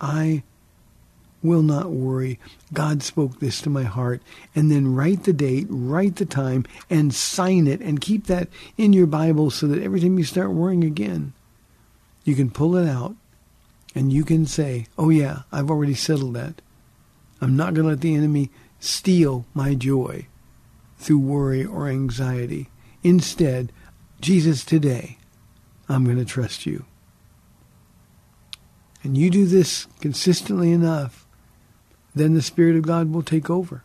I 0.00 0.42
will 1.44 1.62
not 1.62 1.90
worry. 1.90 2.40
God 2.72 3.02
spoke 3.02 3.38
this 3.38 3.60
to 3.60 3.70
my 3.70 3.84
heart. 3.84 4.22
And 4.54 4.70
then 4.70 4.94
write 4.94 5.24
the 5.24 5.32
date, 5.32 5.66
write 5.68 6.16
the 6.16 6.24
time, 6.24 6.64
and 6.90 7.14
sign 7.14 7.66
it, 7.66 7.80
and 7.80 8.00
keep 8.00 8.26
that 8.26 8.48
in 8.76 8.92
your 8.92 9.06
Bible 9.06 9.50
so 9.50 9.68
that 9.68 9.82
every 9.82 10.00
time 10.00 10.18
you 10.18 10.24
start 10.24 10.50
worrying 10.50 10.82
again, 10.82 11.34
you 12.24 12.34
can 12.34 12.50
pull 12.50 12.76
it 12.76 12.88
out 12.88 13.14
and 13.94 14.12
you 14.12 14.24
can 14.24 14.46
say, 14.46 14.86
Oh, 14.98 15.10
yeah, 15.10 15.42
I've 15.52 15.70
already 15.70 15.94
settled 15.94 16.34
that. 16.34 16.60
I'm 17.40 17.56
not 17.56 17.74
going 17.74 17.84
to 17.84 17.90
let 17.90 18.00
the 18.00 18.14
enemy 18.14 18.50
steal 18.80 19.44
my 19.54 19.74
joy 19.74 20.26
through 20.98 21.18
worry 21.18 21.64
or 21.64 21.88
anxiety. 21.88 22.70
Instead, 23.02 23.70
Jesus, 24.20 24.64
today, 24.64 25.18
I'm 25.88 26.04
going 26.04 26.16
to 26.16 26.24
trust 26.24 26.64
you. 26.64 26.86
And 29.02 29.18
you 29.18 29.28
do 29.28 29.44
this 29.44 29.86
consistently 30.00 30.72
enough, 30.72 31.23
then 32.14 32.34
the 32.34 32.42
Spirit 32.42 32.76
of 32.76 32.82
God 32.82 33.12
will 33.12 33.22
take 33.22 33.50
over. 33.50 33.84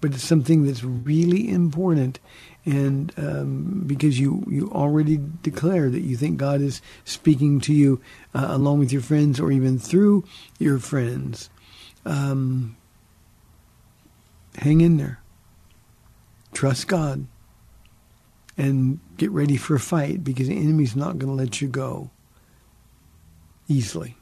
But 0.00 0.14
it's 0.14 0.22
something 0.22 0.64
that's 0.64 0.84
really 0.84 1.48
important, 1.48 2.20
and 2.64 3.12
um, 3.16 3.82
because 3.84 4.20
you 4.20 4.44
you 4.48 4.70
already 4.70 5.18
declare 5.42 5.90
that 5.90 6.02
you 6.02 6.16
think 6.16 6.38
God 6.38 6.60
is 6.60 6.80
speaking 7.04 7.60
to 7.62 7.72
you 7.72 8.00
uh, 8.32 8.46
along 8.50 8.78
with 8.78 8.92
your 8.92 9.02
friends 9.02 9.40
or 9.40 9.50
even 9.50 9.76
through 9.76 10.24
your 10.60 10.78
friends, 10.78 11.50
um, 12.04 12.76
hang 14.58 14.80
in 14.82 14.98
there. 14.98 15.20
Trust 16.52 16.86
God, 16.86 17.26
and 18.56 19.00
get 19.16 19.32
ready 19.32 19.56
for 19.56 19.74
a 19.74 19.80
fight 19.80 20.22
because 20.22 20.46
the 20.46 20.56
enemy's 20.56 20.94
not 20.94 21.18
going 21.18 21.36
to 21.36 21.42
let 21.42 21.60
you 21.60 21.66
go 21.66 22.10
easily. 23.68 24.17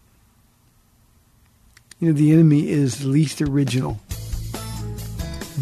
You 1.98 2.08
know, 2.08 2.14
the 2.18 2.32
enemy 2.32 2.68
is 2.68 2.98
the 2.98 3.08
least 3.08 3.40
original 3.40 3.98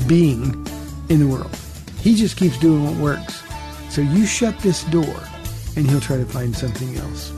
being 0.09 0.67
in 1.09 1.21
the 1.21 1.29
world. 1.29 1.57
He 2.01 2.17
just 2.17 2.37
keeps 2.37 2.59
doing 2.59 2.85
what 2.85 2.97
works. 2.97 3.45
So 3.89 4.01
you 4.01 4.27
shut 4.27 4.59
this 4.59 4.83
door 4.85 5.15
and 5.77 5.89
he'll 5.89 6.01
try 6.01 6.17
to 6.17 6.25
find 6.25 6.57
something 6.57 6.97
else. 6.97 7.31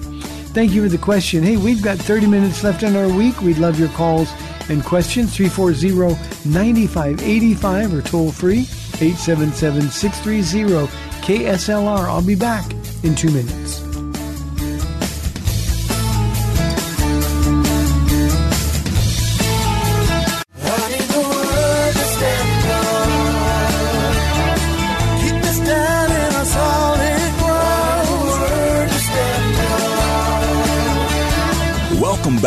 Thank 0.55 0.73
you 0.73 0.83
for 0.83 0.89
the 0.89 0.97
question. 0.97 1.43
Hey, 1.43 1.59
we've 1.59 1.83
got 1.83 1.99
30 1.99 2.27
minutes 2.27 2.65
left 2.65 2.83
in 2.83 2.97
our 2.97 3.09
week. 3.09 3.43
We'd 3.43 3.59
love 3.59 3.79
your 3.79 3.91
calls 3.91 4.33
and 4.71 4.83
questions 4.83 5.37
340-9585 5.37 7.93
or 7.93 8.01
toll 8.01 8.33
free 8.33 8.63
877-630 8.63 10.89
KSLR. 11.21 12.09
I'll 12.09 12.25
be 12.25 12.35
back 12.35 12.65
in 13.05 13.15
2 13.15 13.31
minutes. 13.31 13.86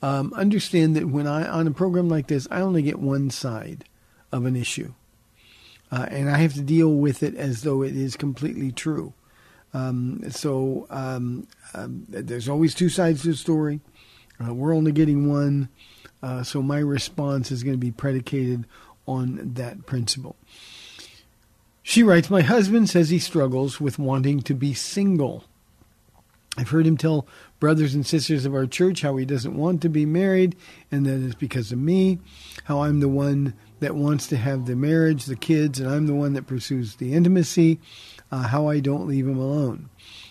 um, 0.00 0.32
understand 0.34 0.96
that 0.96 1.08
when 1.08 1.26
I, 1.26 1.46
on 1.46 1.66
a 1.66 1.72
program 1.72 2.08
like 2.08 2.28
this, 2.28 2.48
I 2.50 2.60
only 2.60 2.82
get 2.82 2.98
one 2.98 3.28
side 3.30 3.84
of 4.30 4.46
an 4.46 4.56
issue 4.56 4.94
uh, 5.92 6.06
and 6.10 6.30
I 6.30 6.38
have 6.38 6.54
to 6.54 6.62
deal 6.62 6.94
with 6.94 7.22
it 7.22 7.36
as 7.36 7.62
though 7.62 7.82
it 7.82 7.94
is 7.94 8.16
completely 8.16 8.72
true. 8.72 9.12
Um, 9.74 10.22
so 10.30 10.86
um, 10.88 11.46
um, 11.74 12.06
there's 12.08 12.48
always 12.48 12.74
two 12.74 12.88
sides 12.88 13.22
to 13.22 13.28
the 13.28 13.36
story. 13.36 13.80
Uh, 14.42 14.54
we're 14.54 14.74
only 14.74 14.92
getting 14.92 15.30
one, 15.30 15.68
uh, 16.22 16.42
so 16.42 16.62
my 16.62 16.78
response 16.78 17.50
is 17.50 17.62
going 17.62 17.74
to 17.74 17.78
be 17.78 17.90
predicated 17.90 18.66
on 19.06 19.54
that 19.54 19.86
principle. 19.86 20.36
She 21.82 22.02
writes, 22.02 22.30
My 22.30 22.42
husband 22.42 22.88
says 22.88 23.10
he 23.10 23.18
struggles 23.18 23.80
with 23.80 23.98
wanting 23.98 24.40
to 24.42 24.54
be 24.54 24.72
single. 24.72 25.44
I've 26.56 26.68
heard 26.68 26.86
him 26.86 26.96
tell 26.96 27.26
brothers 27.58 27.94
and 27.94 28.06
sisters 28.06 28.44
of 28.44 28.54
our 28.54 28.66
church 28.66 29.00
how 29.00 29.16
he 29.16 29.24
doesn't 29.24 29.56
want 29.56 29.82
to 29.82 29.88
be 29.88 30.04
married 30.04 30.54
and 30.90 31.06
that 31.06 31.24
it's 31.24 31.34
because 31.34 31.72
of 31.72 31.78
me, 31.78 32.18
how 32.64 32.82
I'm 32.82 33.00
the 33.00 33.08
one 33.08 33.54
that 33.80 33.94
wants 33.96 34.26
to 34.28 34.36
have 34.36 34.66
the 34.66 34.76
marriage, 34.76 35.24
the 35.24 35.34
kids, 35.34 35.80
and 35.80 35.90
I'm 35.90 36.06
the 36.06 36.14
one 36.14 36.34
that 36.34 36.46
pursues 36.46 36.96
the 36.96 37.14
intimacy, 37.14 37.80
uh, 38.30 38.48
how 38.48 38.68
I 38.68 38.80
don't 38.80 39.08
leave 39.08 39.26
him 39.26 39.38
alone. 39.38 39.88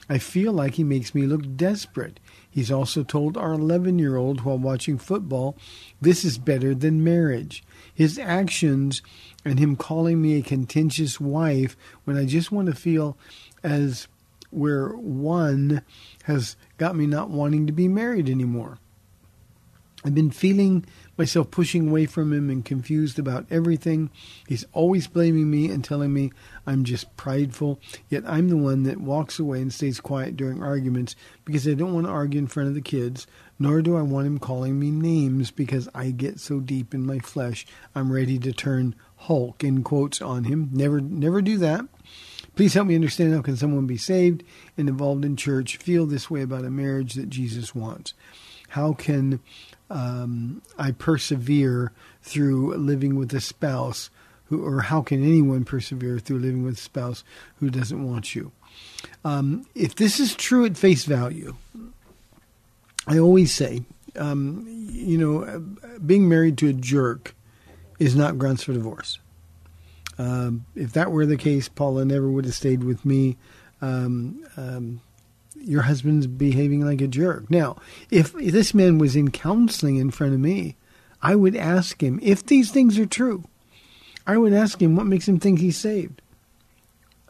I 0.08 0.20
feel 0.20 0.54
like 0.54 0.76
he 0.76 0.84
makes 0.84 1.16
me 1.16 1.24
look 1.24 1.56
desperate. 1.58 2.20
He's 2.52 2.70
also 2.70 3.04
told 3.04 3.38
our 3.38 3.54
11 3.54 3.98
year 3.98 4.18
old 4.18 4.42
while 4.42 4.58
watching 4.58 4.98
football, 4.98 5.56
this 6.02 6.26
is 6.26 6.38
better 6.38 6.76
than 6.76 7.04
marriage. 7.04 7.64
His 7.94 8.20
actions 8.20 9.02
and 9.46 9.58
him 9.58 9.78
calling 9.78 10.22
me 10.22 10.38
a 10.38 10.44
contentious 10.44 11.20
wife 11.20 11.78
when 12.04 12.18
I 12.18 12.26
just 12.26 12.52
want 12.52 12.68
to 12.68 12.76
feel 12.76 13.18
as 13.64 14.10
where 14.50 14.90
one 14.90 15.82
has 16.24 16.58
got 16.78 16.96
me 16.96 17.08
not 17.08 17.30
wanting 17.30 17.68
to 17.68 17.74
be 17.74 17.88
married 17.88 18.30
anymore. 18.30 18.80
I've 20.04 20.16
been 20.16 20.32
feeling 20.32 20.86
myself 21.22 21.52
pushing 21.52 21.88
away 21.88 22.08
from 22.08 22.34
him 22.34 22.50
and 22.50 22.66
confused 22.66 23.20
about 23.20 23.46
everything. 23.52 24.10
He's 24.48 24.66
always 24.74 25.06
blaming 25.06 25.52
me 25.52 25.70
and 25.70 25.84
telling 25.84 26.12
me 26.12 26.32
I'm 26.66 26.84
just 26.84 27.16
prideful, 27.16 27.80
yet 28.10 28.24
I'm 28.26 28.50
the 28.50 28.58
one 28.58 28.82
that 28.84 29.00
walks 29.00 29.38
away 29.38 29.62
and 29.62 29.72
stays 29.72 30.00
quiet 30.00 30.36
during 30.36 30.64
arguments 30.64 31.16
because 31.46 31.68
I 31.68 31.76
don't 31.76 31.94
want 31.94 32.08
to 32.08 32.12
argue 32.12 32.40
in 32.40 32.48
front 32.48 32.70
of 32.70 32.76
the 32.76 32.82
kids, 32.82 33.28
nor 33.60 33.84
do 33.84 33.96
I 33.96 34.02
want 34.02 34.26
him 34.26 34.40
calling 34.40 34.80
me 34.80 34.90
names 34.90 35.52
because 35.52 35.88
I 35.94 36.10
get 36.10 36.40
so 36.40 36.60
deep 36.60 36.92
in 36.92 37.06
my 37.06 37.20
flesh 37.20 37.68
I'm 37.94 38.12
ready 38.12 38.40
to 38.40 38.52
turn 38.52 38.96
Hulk 39.18 39.64
in 39.64 39.84
quotes 39.84 40.24
on 40.24 40.46
him. 40.46 40.70
Never 40.72 41.00
never 41.00 41.44
do 41.44 41.60
that. 41.60 41.86
Please 42.56 42.74
help 42.74 42.88
me 42.88 42.96
understand 42.96 43.36
how 43.36 43.44
can 43.44 43.58
someone 43.58 43.86
be 43.86 43.96
saved 43.96 44.44
and 44.76 44.90
involved 44.90 45.24
in 45.24 45.36
church 45.36 45.78
feel 45.78 46.08
this 46.08 46.32
way 46.32 46.42
about 46.42 46.66
a 46.66 46.72
marriage 46.72 47.14
that 47.14 47.30
Jesus 47.30 47.76
wants? 47.76 48.16
How 48.70 48.94
can 48.94 49.40
um, 49.92 50.62
I 50.78 50.92
persevere 50.92 51.92
through 52.22 52.76
living 52.76 53.16
with 53.16 53.34
a 53.34 53.42
spouse 53.42 54.10
who, 54.46 54.66
or 54.66 54.82
how 54.82 55.02
can 55.02 55.22
anyone 55.22 55.66
persevere 55.66 56.18
through 56.20 56.40
living 56.40 56.64
with 56.64 56.76
a 56.76 56.82
spouse 56.82 57.24
who 57.60 57.70
doesn't 57.70 58.04
want 58.04 58.34
you? 58.34 58.52
Um, 59.26 59.66
if 59.76 59.96
this 59.96 60.20
is 60.20 60.36
true 60.36 60.66
at 60.66 60.78
face 60.78 61.04
value, 61.04 61.56
I 63.06 63.20
always 63.20 63.54
say, 63.54 63.84
um, 64.16 64.66
you 64.92 65.18
know, 65.18 65.60
being 66.06 66.30
married 66.30 66.58
to 66.60 66.70
a 66.70 66.74
jerk 66.74 67.36
is 68.00 68.16
not 68.16 68.38
grounds 68.38 68.64
for 68.64 68.74
divorce. 68.74 69.20
Um, 70.18 70.66
if 70.76 70.94
that 70.94 71.12
were 71.12 71.26
the 71.26 71.38
case, 71.38 71.68
Paula 71.68 72.06
never 72.06 72.30
would 72.30 72.46
have 72.46 72.54
stayed 72.54 72.84
with 72.84 73.06
me. 73.06 73.38
Um, 73.82 74.46
um, 74.56 75.02
your 75.64 75.84
husband's 75.84 76.28
behaving 76.28 76.86
like 76.86 77.02
a 77.02 77.08
jerk. 77.08 77.50
Now, 77.50 77.78
if 78.10 78.34
this 78.34 78.74
man 78.74 78.98
was 78.98 79.16
in 79.16 79.32
counseling 79.32 79.98
in 79.98 80.12
front 80.12 80.34
of 80.34 80.40
me, 80.40 80.76
I 81.22 81.36
would 81.36 81.56
ask 81.56 82.02
him 82.02 82.20
if 82.22 82.46
these 82.46 82.72
things 82.72 82.98
are 82.98 83.06
true. 83.06 83.44
I 84.26 84.38
would 84.38 84.54
ask 84.54 84.82
him 84.82 84.96
what 84.96 85.06
makes 85.06 85.28
him 85.28 85.40
think 85.40 85.60
he's 85.60 85.78
saved. 85.78 86.22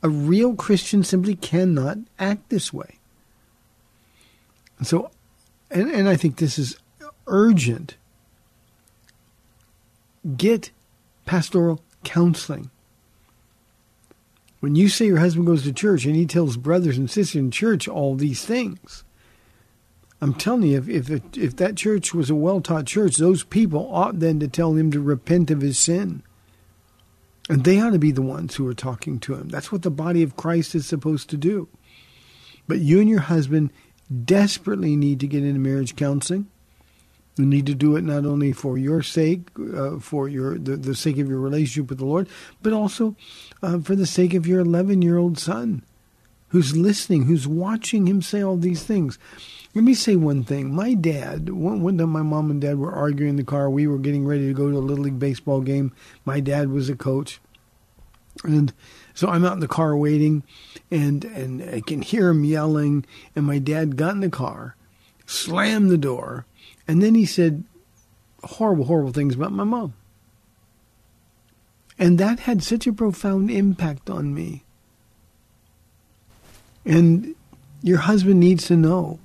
A 0.03 0.09
real 0.09 0.55
Christian 0.55 1.03
simply 1.03 1.35
cannot 1.35 1.97
act 2.17 2.49
this 2.49 2.73
way. 2.73 2.97
And 4.77 4.87
so, 4.87 5.11
and, 5.69 5.89
and 5.89 6.09
I 6.09 6.15
think 6.15 6.37
this 6.37 6.57
is 6.57 6.77
urgent. 7.27 7.97
Get 10.37 10.71
pastoral 11.25 11.83
counseling. 12.03 12.71
When 14.61 14.75
you 14.75 14.89
say 14.89 15.07
your 15.07 15.17
husband 15.17 15.47
goes 15.47 15.63
to 15.63 15.73
church 15.73 16.05
and 16.05 16.15
he 16.15 16.27
tells 16.27 16.55
brothers 16.55 16.97
and 16.97 17.09
sisters 17.09 17.39
in 17.39 17.49
church 17.49 17.87
all 17.87 18.15
these 18.15 18.45
things, 18.45 19.03
I'm 20.21 20.35
telling 20.35 20.63
you, 20.63 20.77
if 20.77 21.09
if, 21.09 21.35
if 21.35 21.55
that 21.55 21.75
church 21.75 22.13
was 22.13 22.29
a 22.29 22.35
well 22.35 22.61
taught 22.61 22.85
church, 22.85 23.17
those 23.17 23.43
people 23.43 23.91
ought 23.91 24.19
then 24.19 24.39
to 24.39 24.47
tell 24.47 24.73
him 24.73 24.91
to 24.91 25.01
repent 25.01 25.49
of 25.49 25.61
his 25.61 25.79
sin. 25.79 26.21
And 27.49 27.63
they 27.63 27.81
ought 27.81 27.89
to 27.89 27.99
be 27.99 28.11
the 28.11 28.21
ones 28.21 28.55
who 28.55 28.67
are 28.67 28.75
talking 28.75 29.19
to 29.21 29.33
him. 29.33 29.49
That's 29.49 29.71
what 29.71 29.81
the 29.81 29.89
body 29.89 30.21
of 30.21 30.37
Christ 30.37 30.75
is 30.75 30.85
supposed 30.85 31.31
to 31.31 31.37
do. 31.37 31.67
But 32.67 32.79
you 32.79 32.99
and 32.99 33.09
your 33.09 33.21
husband 33.21 33.73
desperately 34.23 34.95
need 34.95 35.19
to 35.21 35.27
get 35.27 35.43
into 35.43 35.59
marriage 35.59 35.95
counseling. 35.95 36.47
You 37.41 37.47
need 37.47 37.65
to 37.65 37.73
do 37.73 37.95
it 37.95 38.03
not 38.03 38.23
only 38.23 38.51
for 38.51 38.77
your 38.77 39.01
sake, 39.01 39.47
uh, 39.75 39.97
for 39.97 40.29
your 40.29 40.59
the, 40.59 40.77
the 40.77 40.93
sake 40.93 41.17
of 41.17 41.27
your 41.27 41.39
relationship 41.39 41.89
with 41.89 41.97
the 41.97 42.05
Lord, 42.05 42.29
but 42.61 42.71
also 42.71 43.15
uh, 43.63 43.79
for 43.79 43.95
the 43.95 44.05
sake 44.05 44.35
of 44.35 44.45
your 44.45 44.59
11 44.59 45.01
year 45.01 45.17
old 45.17 45.39
son 45.39 45.81
who's 46.49 46.77
listening, 46.77 47.23
who's 47.23 47.47
watching 47.47 48.05
him 48.05 48.21
say 48.21 48.43
all 48.43 48.57
these 48.57 48.83
things. 48.83 49.17
Let 49.73 49.83
me 49.83 49.95
say 49.95 50.17
one 50.17 50.43
thing. 50.43 50.75
My 50.75 50.93
dad, 50.93 51.49
one, 51.49 51.81
one 51.81 51.97
time 51.97 52.09
my 52.09 52.21
mom 52.21 52.51
and 52.51 52.61
dad 52.61 52.77
were 52.77 52.93
arguing 52.93 53.31
in 53.31 53.35
the 53.37 53.43
car. 53.43 53.71
We 53.71 53.87
were 53.87 53.97
getting 53.97 54.27
ready 54.27 54.47
to 54.47 54.53
go 54.53 54.69
to 54.69 54.77
a 54.77 54.79
Little 54.79 55.05
League 55.05 55.17
baseball 55.17 55.61
game. 55.61 55.93
My 56.25 56.41
dad 56.41 56.69
was 56.69 56.89
a 56.89 56.95
coach. 56.95 57.39
And 58.43 58.71
So 59.15 59.29
I'm 59.29 59.43
out 59.45 59.53
in 59.53 59.61
the 59.61 59.67
car 59.67 59.97
waiting, 59.97 60.43
and 60.91 61.25
and 61.25 61.63
I 61.63 61.81
can 61.81 62.03
hear 62.03 62.29
him 62.29 62.43
yelling. 62.43 63.05
And 63.35 63.45
my 63.45 63.57
dad 63.57 63.97
got 63.97 64.13
in 64.13 64.19
the 64.19 64.29
car, 64.29 64.75
slammed 65.25 65.89
the 65.89 65.97
door, 65.97 66.45
and 66.91 67.01
then 67.01 67.15
he 67.15 67.25
said 67.25 67.63
horrible, 68.43 68.83
horrible 68.83 69.13
things 69.13 69.35
about 69.35 69.53
my 69.53 69.63
mom. 69.63 69.93
And 71.97 72.17
that 72.17 72.41
had 72.41 72.61
such 72.61 72.85
a 72.85 72.91
profound 72.91 73.49
impact 73.49 74.09
on 74.09 74.33
me. 74.33 74.65
And 76.83 77.33
your 77.81 77.99
husband 77.99 78.41
needs 78.41 78.67
to 78.67 78.75
know 78.75 79.19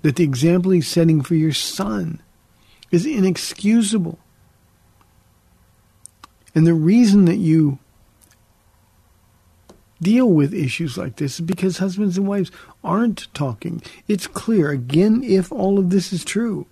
that 0.00 0.16
the 0.16 0.24
example 0.24 0.70
he's 0.70 0.88
setting 0.88 1.20
for 1.20 1.34
your 1.34 1.52
son 1.52 2.22
is 2.90 3.04
inexcusable. 3.04 4.18
And 6.54 6.66
the 6.66 6.72
reason 6.72 7.26
that 7.26 7.36
you 7.36 7.78
deal 10.00 10.30
with 10.30 10.54
issues 10.54 10.96
like 10.96 11.16
this 11.16 11.34
is 11.34 11.40
because 11.42 11.76
husbands 11.76 12.16
and 12.16 12.26
wives 12.26 12.50
aren't 12.82 13.32
talking. 13.34 13.82
It's 14.08 14.26
clear, 14.26 14.70
again, 14.70 15.22
if 15.22 15.52
all 15.52 15.78
of 15.78 15.90
this 15.90 16.10
is 16.10 16.24
true, 16.24 16.66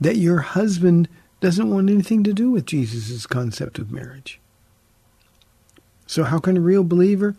that 0.00 0.16
your 0.16 0.38
husband 0.38 1.08
doesn't 1.40 1.70
want 1.70 1.90
anything 1.90 2.24
to 2.24 2.32
do 2.32 2.50
with 2.50 2.66
Jesus' 2.66 3.26
concept 3.26 3.78
of 3.78 3.92
marriage. 3.92 4.40
So, 6.06 6.24
how 6.24 6.38
can 6.38 6.56
a 6.56 6.60
real 6.60 6.84
believer? 6.84 7.36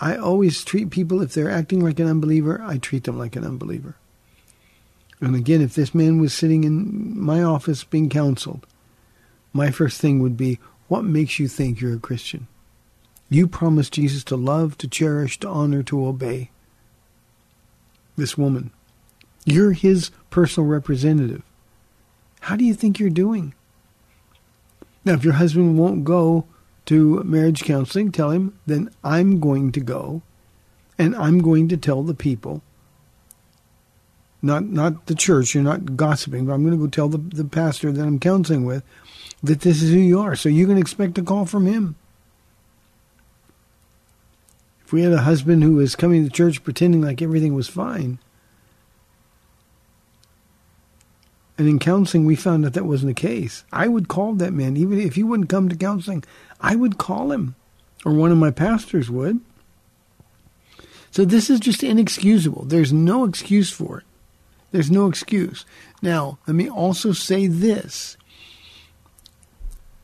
I 0.00 0.16
always 0.16 0.64
treat 0.64 0.90
people, 0.90 1.20
if 1.20 1.34
they're 1.34 1.50
acting 1.50 1.84
like 1.84 2.00
an 2.00 2.06
unbeliever, 2.06 2.62
I 2.62 2.78
treat 2.78 3.04
them 3.04 3.18
like 3.18 3.36
an 3.36 3.44
unbeliever. 3.44 3.96
And 5.20 5.34
again, 5.34 5.60
if 5.60 5.74
this 5.74 5.94
man 5.94 6.20
was 6.20 6.32
sitting 6.32 6.64
in 6.64 7.20
my 7.20 7.42
office 7.42 7.84
being 7.84 8.08
counseled, 8.08 8.66
my 9.52 9.70
first 9.70 10.00
thing 10.00 10.20
would 10.20 10.36
be, 10.36 10.58
what 10.86 11.04
makes 11.04 11.38
you 11.38 11.48
think 11.48 11.80
you're 11.80 11.96
a 11.96 12.00
Christian? 12.00 12.46
You 13.28 13.46
promised 13.46 13.92
Jesus 13.92 14.24
to 14.24 14.36
love, 14.36 14.78
to 14.78 14.88
cherish, 14.88 15.38
to 15.40 15.48
honor, 15.48 15.82
to 15.82 16.06
obey. 16.06 16.50
This 18.16 18.38
woman. 18.38 18.70
You're 19.44 19.72
his 19.72 20.10
personal 20.30 20.68
representative. 20.68 21.42
How 22.40 22.56
do 22.56 22.64
you 22.64 22.74
think 22.74 22.98
you're 22.98 23.10
doing? 23.10 23.54
Now, 25.04 25.14
if 25.14 25.24
your 25.24 25.34
husband 25.34 25.78
won't 25.78 26.04
go 26.04 26.46
to 26.86 27.22
marriage 27.24 27.64
counseling, 27.64 28.12
tell 28.12 28.30
him, 28.30 28.58
then 28.66 28.90
I'm 29.04 29.40
going 29.40 29.72
to 29.72 29.80
go 29.80 30.22
and 30.98 31.14
I'm 31.14 31.40
going 31.40 31.68
to 31.68 31.76
tell 31.76 32.02
the 32.02 32.14
people, 32.14 32.62
not 34.42 34.64
not 34.64 35.06
the 35.06 35.14
church, 35.14 35.54
you're 35.54 35.64
not 35.64 35.96
gossiping, 35.96 36.46
but 36.46 36.52
I'm 36.52 36.62
going 36.62 36.78
to 36.78 36.84
go 36.84 36.88
tell 36.88 37.08
the, 37.08 37.18
the 37.18 37.44
pastor 37.44 37.92
that 37.92 38.02
I'm 38.02 38.18
counseling 38.18 38.64
with 38.64 38.82
that 39.42 39.60
this 39.60 39.82
is 39.82 39.90
who 39.90 39.98
you 39.98 40.20
are. 40.20 40.34
So 40.34 40.48
you 40.48 40.66
can 40.66 40.78
expect 40.78 41.18
a 41.18 41.22
call 41.22 41.46
from 41.46 41.66
him. 41.66 41.96
If 44.84 44.92
we 44.92 45.02
had 45.02 45.12
a 45.12 45.22
husband 45.22 45.62
who 45.62 45.74
was 45.74 45.94
coming 45.94 46.24
to 46.24 46.30
church 46.30 46.64
pretending 46.64 47.02
like 47.02 47.20
everything 47.22 47.54
was 47.54 47.68
fine, 47.68 48.18
and 51.58 51.68
in 51.68 51.80
counseling 51.80 52.24
we 52.24 52.36
found 52.36 52.64
that 52.64 52.74
that 52.74 52.86
wasn't 52.86 53.14
the 53.14 53.20
case, 53.20 53.64
I 53.72 53.88
would 53.88 54.08
call 54.08 54.34
that 54.34 54.52
man. 54.52 54.76
Even 54.76 55.00
if 55.00 55.16
he 55.16 55.24
wouldn't 55.24 55.48
come 55.48 55.68
to 55.68 55.76
counseling, 55.76 56.24
I 56.60 56.76
would 56.76 56.96
call 56.98 57.32
him, 57.32 57.56
or 58.04 58.12
one 58.12 58.30
of 58.30 58.38
my 58.38 58.52
pastors 58.52 59.10
would. 59.10 59.40
So 61.10 61.24
this 61.24 61.50
is 61.50 61.58
just 61.58 61.82
inexcusable. 61.82 62.64
There's 62.66 62.92
no 62.92 63.24
excuse 63.24 63.72
for 63.72 63.98
it. 63.98 64.04
There's 64.70 64.90
no 64.90 65.08
excuse. 65.08 65.64
Now, 66.02 66.38
let 66.46 66.54
me 66.54 66.68
also 66.68 67.12
say 67.12 67.46
this. 67.46 68.16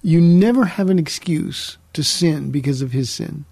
You 0.02 0.20
never 0.20 0.64
have 0.64 0.90
an 0.90 0.98
excuse 0.98 1.78
to 1.92 2.02
sin 2.02 2.50
because 2.50 2.82
of 2.82 2.92
his 2.92 3.10
sin. 3.10 3.44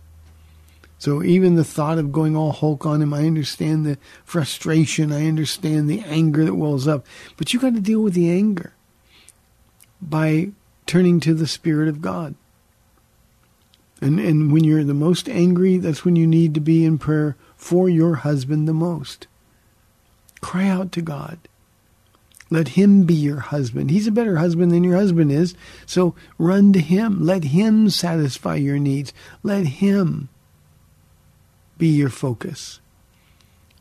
So 1.03 1.21
even 1.21 1.57
the 1.57 1.65
thought 1.65 1.99
of 1.99 2.13
going 2.13 2.37
all 2.37 2.53
Hulk 2.53 2.87
on 2.87 3.03
him, 3.03 3.13
I 3.13 3.27
understand 3.27 3.85
the 3.85 3.99
frustration, 4.25 5.11
I 5.11 5.27
understand 5.27 5.91
the 5.91 5.99
anger 6.03 6.45
that 6.45 6.55
wells 6.55 6.87
up, 6.87 7.05
but 7.37 7.53
you 7.53 7.59
got 7.59 7.75
to 7.75 7.81
deal 7.81 8.01
with 8.01 8.15
the 8.15 8.31
anger 8.31 8.73
by 10.01 10.53
turning 10.87 11.19
to 11.19 11.35
the 11.35 11.49
Spirit 11.49 11.89
of 11.89 12.03
God. 12.03 12.37
And 14.01 14.21
and 14.21 14.53
when 14.53 14.63
you're 14.63 14.85
the 14.85 14.95
most 14.95 15.29
angry, 15.29 15.77
that's 15.77 16.05
when 16.05 16.15
you 16.15 16.25
need 16.25 16.55
to 16.55 16.61
be 16.61 16.85
in 16.85 16.99
prayer 16.99 17.35
for 17.57 17.89
your 17.89 18.15
husband 18.15 18.69
the 18.69 18.73
most. 18.73 19.27
Cry 20.41 20.69
out 20.69 20.93
to 20.93 21.03
God. 21.03 21.41
Let 22.49 22.79
him 22.79 23.07
be 23.07 23.15
your 23.15 23.41
husband. 23.41 23.91
He's 23.91 24.07
a 24.07 24.13
better 24.13 24.37
husband 24.37 24.71
than 24.71 24.85
your 24.85 24.99
husband 24.99 25.33
is. 25.33 25.57
So 25.85 26.15
run 26.39 26.73
to 26.75 26.81
him. 26.81 27.27
Let 27.27 27.43
him 27.43 27.91
satisfy 27.91 28.55
your 28.55 28.79
needs. 28.79 29.13
Let 29.43 29.67
him 29.67 30.29
be 31.83 31.89
your 31.89 32.11
focus. 32.11 32.79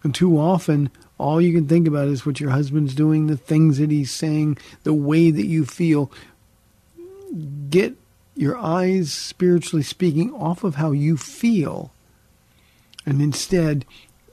And 0.02 0.16
too 0.16 0.40
often, 0.40 0.90
all 1.20 1.40
you 1.40 1.54
can 1.54 1.68
think 1.68 1.88
about 1.88 2.08
is 2.08 2.26
what 2.26 2.40
your 2.40 2.50
husband's 2.50 2.96
doing, 2.96 3.28
the 3.28 3.38
things 3.38 3.78
that 3.78 3.92
he's 3.92 4.10
saying, 4.10 4.58
the 4.82 4.92
way 4.92 5.30
that 5.30 5.46
you 5.46 5.66
feel. 5.66 6.12
Get 7.70 7.94
your 8.36 8.58
eyes, 8.58 9.12
spiritually 9.12 9.84
speaking, 9.84 10.34
off 10.34 10.64
of 10.64 10.74
how 10.74 10.94
you 10.94 11.16
feel 11.16 11.92
and 13.06 13.22
instead 13.22 13.86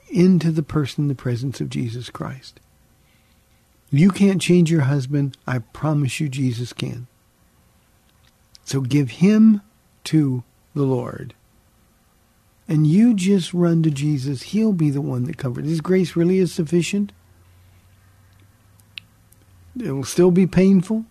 into 0.09 0.51
the 0.51 0.63
person, 0.63 1.07
the 1.07 1.13
presence 1.13 1.61
of 1.61 1.69
Jesus 1.69 2.09
Christ. 2.09 2.59
You 3.91 4.09
can't 4.09 4.41
change 4.41 4.71
your 4.71 4.81
husband. 4.81 5.37
I 5.45 5.59
promise 5.59 6.19
you, 6.19 6.27
Jesus 6.27 6.73
can. 6.73 7.05
So 8.65 8.81
give 8.81 9.11
him 9.11 9.61
to 10.05 10.43
the 10.73 10.85
Lord 10.85 11.35
and 12.69 12.85
you 12.85 13.15
just 13.15 13.51
run 13.51 13.81
to 13.81 13.89
Jesus, 13.89 14.43
He'll 14.43 14.73
be 14.73 14.91
the 14.91 15.01
one 15.01 15.23
that 15.23 15.37
covers. 15.37 15.67
His 15.67 15.81
grace 15.81 16.15
really 16.15 16.37
is 16.37 16.53
sufficient. 16.53 17.11
It 19.77 19.91
will 19.91 20.03
still 20.03 20.29
be 20.29 20.45
painful, 20.45 21.05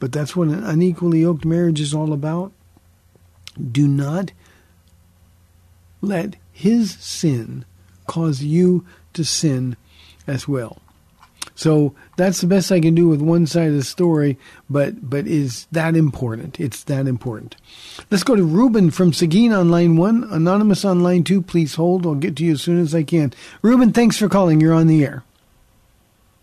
but 0.00 0.10
that's 0.10 0.34
what 0.34 0.48
an 0.48 0.64
unequally 0.64 1.20
yoked 1.20 1.44
marriage 1.44 1.80
is 1.80 1.94
all 1.94 2.12
about. 2.12 2.52
Do 3.70 3.86
not 3.86 4.32
let 6.00 6.36
his 6.52 6.92
sin 6.94 7.64
cause 8.06 8.42
you 8.42 8.84
to 9.12 9.24
sin 9.24 9.76
as 10.26 10.48
well. 10.48 10.80
So 11.60 11.94
that's 12.16 12.40
the 12.40 12.46
best 12.46 12.72
I 12.72 12.80
can 12.80 12.94
do 12.94 13.06
with 13.06 13.20
one 13.20 13.46
side 13.46 13.68
of 13.68 13.74
the 13.74 13.84
story, 13.84 14.38
but 14.70 15.10
but 15.10 15.26
is 15.26 15.66
that 15.72 15.94
important? 15.94 16.58
It's 16.58 16.84
that 16.84 17.06
important. 17.06 17.54
Let's 18.10 18.24
go 18.24 18.34
to 18.34 18.42
Ruben 18.42 18.90
from 18.90 19.12
Seguin 19.12 19.52
on 19.52 19.70
line 19.70 19.98
one, 19.98 20.24
anonymous 20.30 20.86
on 20.86 21.02
line 21.02 21.22
two. 21.22 21.42
Please 21.42 21.74
hold. 21.74 22.06
I'll 22.06 22.14
get 22.14 22.36
to 22.36 22.46
you 22.46 22.52
as 22.52 22.62
soon 22.62 22.80
as 22.80 22.94
I 22.94 23.02
can. 23.02 23.34
Ruben, 23.60 23.92
thanks 23.92 24.16
for 24.16 24.26
calling. 24.26 24.58
You're 24.58 24.72
on 24.72 24.86
the 24.86 25.04
air. 25.04 25.22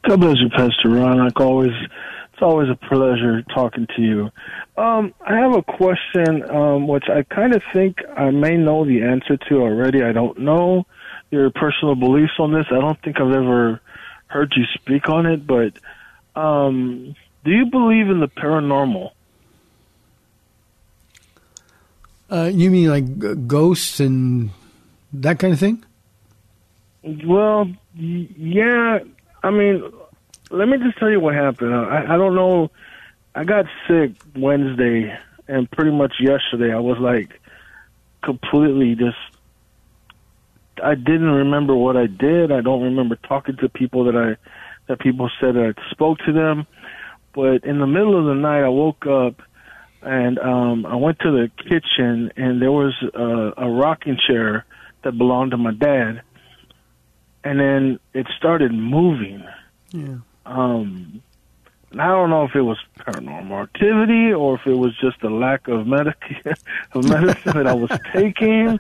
God 0.07 0.19
bless 0.19 0.37
you, 0.37 0.49
Pastor 0.55 0.89
Ron. 0.89 1.17
Like 1.17 1.39
always, 1.39 1.73
it's 2.33 2.41
always 2.43 2.69
a 2.69 2.75
pleasure 2.75 3.41
talking 3.55 3.87
to 3.95 4.01
you. 4.03 4.29
Um, 4.79 5.15
I 5.25 5.33
have 5.37 5.55
a 5.55 5.63
question, 5.63 6.47
um, 6.47 6.87
which 6.87 7.05
I 7.09 7.23
kind 7.23 7.55
of 7.55 7.63
think 7.73 7.97
I 8.15 8.29
may 8.29 8.55
know 8.55 8.85
the 8.85 9.01
answer 9.01 9.35
to 9.49 9.61
already. 9.61 10.03
I 10.03 10.11
don't 10.11 10.37
know 10.37 10.85
your 11.31 11.49
personal 11.49 11.95
beliefs 11.95 12.33
on 12.37 12.53
this. 12.53 12.67
I 12.69 12.79
don't 12.79 13.01
think 13.01 13.19
I've 13.19 13.33
ever 13.33 13.81
heard 14.27 14.53
you 14.55 14.63
speak 14.73 15.09
on 15.09 15.25
it, 15.25 15.45
but 15.47 15.73
um, 16.39 17.15
do 17.43 17.51
you 17.51 17.65
believe 17.65 18.09
in 18.09 18.19
the 18.19 18.27
paranormal? 18.27 19.11
Uh, 22.29 22.51
you 22.53 22.69
mean 22.69 22.89
like 22.89 23.05
g- 23.19 23.35
ghosts 23.47 23.99
and 23.99 24.49
that 25.13 25.39
kind 25.39 25.53
of 25.53 25.59
thing? 25.59 25.83
Well, 27.03 27.65
y- 27.97 28.27
yeah. 28.37 28.99
I 29.43 29.49
mean, 29.49 29.81
let 30.49 30.67
me 30.67 30.77
just 30.77 30.97
tell 30.97 31.09
you 31.09 31.19
what 31.21 31.35
happened. 31.35 31.73
I, 31.73 32.15
I 32.15 32.17
don't 32.17 32.35
know. 32.35 32.69
I 33.33 33.43
got 33.45 33.65
sick 33.87 34.11
Wednesday, 34.35 35.17
and 35.47 35.69
pretty 35.71 35.91
much 35.91 36.15
yesterday 36.19 36.73
I 36.73 36.79
was 36.79 36.97
like 36.97 37.39
completely 38.23 38.95
just 38.95 39.17
I 40.83 40.95
didn't 40.95 41.31
remember 41.31 41.75
what 41.75 41.97
I 41.97 42.07
did. 42.07 42.51
I 42.51 42.61
don't 42.61 42.83
remember 42.83 43.15
talking 43.15 43.57
to 43.57 43.69
people 43.69 44.05
that 44.05 44.15
I 44.15 44.37
that 44.87 44.99
people 44.99 45.29
said 45.39 45.55
that 45.55 45.73
I 45.77 45.91
spoke 45.91 46.19
to 46.19 46.31
them. 46.31 46.65
But 47.33 47.65
in 47.65 47.79
the 47.79 47.87
middle 47.87 48.17
of 48.17 48.25
the 48.25 48.41
night, 48.41 48.63
I 48.63 48.69
woke 48.69 49.05
up 49.05 49.41
and 50.01 50.39
um, 50.39 50.85
I 50.85 50.95
went 50.95 51.19
to 51.19 51.31
the 51.31 51.51
kitchen, 51.57 52.31
and 52.37 52.61
there 52.61 52.71
was 52.71 52.93
a, 53.13 53.63
a 53.65 53.69
rocking 53.69 54.17
chair 54.17 54.65
that 55.03 55.17
belonged 55.17 55.51
to 55.51 55.57
my 55.57 55.73
dad, 55.73 56.21
and 57.43 57.59
then 57.59 57.99
it 58.13 58.27
started 58.37 58.71
moving. 58.71 59.43
Yeah. 59.91 60.17
Um, 60.45 61.21
I 61.93 62.07
don't 62.07 62.29
know 62.29 62.43
if 62.43 62.55
it 62.55 62.61
was 62.61 62.77
paranormal 62.99 63.63
activity 63.63 64.33
or 64.33 64.55
if 64.55 64.67
it 64.67 64.77
was 64.77 64.95
just 64.99 65.23
a 65.23 65.29
lack 65.29 65.67
of 65.67 65.87
medic 65.87 66.21
of 66.93 67.09
medicine 67.09 67.53
that 67.53 67.67
I 67.67 67.73
was 67.73 67.89
taking. 68.13 68.79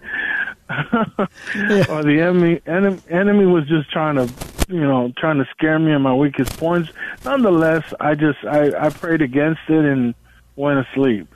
or 1.89 2.03
the 2.03 2.19
enemy, 2.21 2.61
enemy 2.65 2.99
enemy 3.09 3.45
was 3.45 3.65
just 3.67 3.89
trying 3.89 4.15
to 4.15 4.31
you 4.67 4.81
know 4.81 5.11
trying 5.17 5.37
to 5.37 5.45
scare 5.51 5.79
me 5.79 5.93
in 5.93 6.01
my 6.01 6.13
weakest 6.13 6.57
points 6.57 6.91
nonetheless 7.23 7.93
i 8.01 8.13
just 8.13 8.37
i 8.43 8.71
i 8.77 8.89
prayed 8.89 9.21
against 9.21 9.61
it 9.69 9.85
and 9.85 10.13
went 10.57 10.85
asleep 10.87 11.33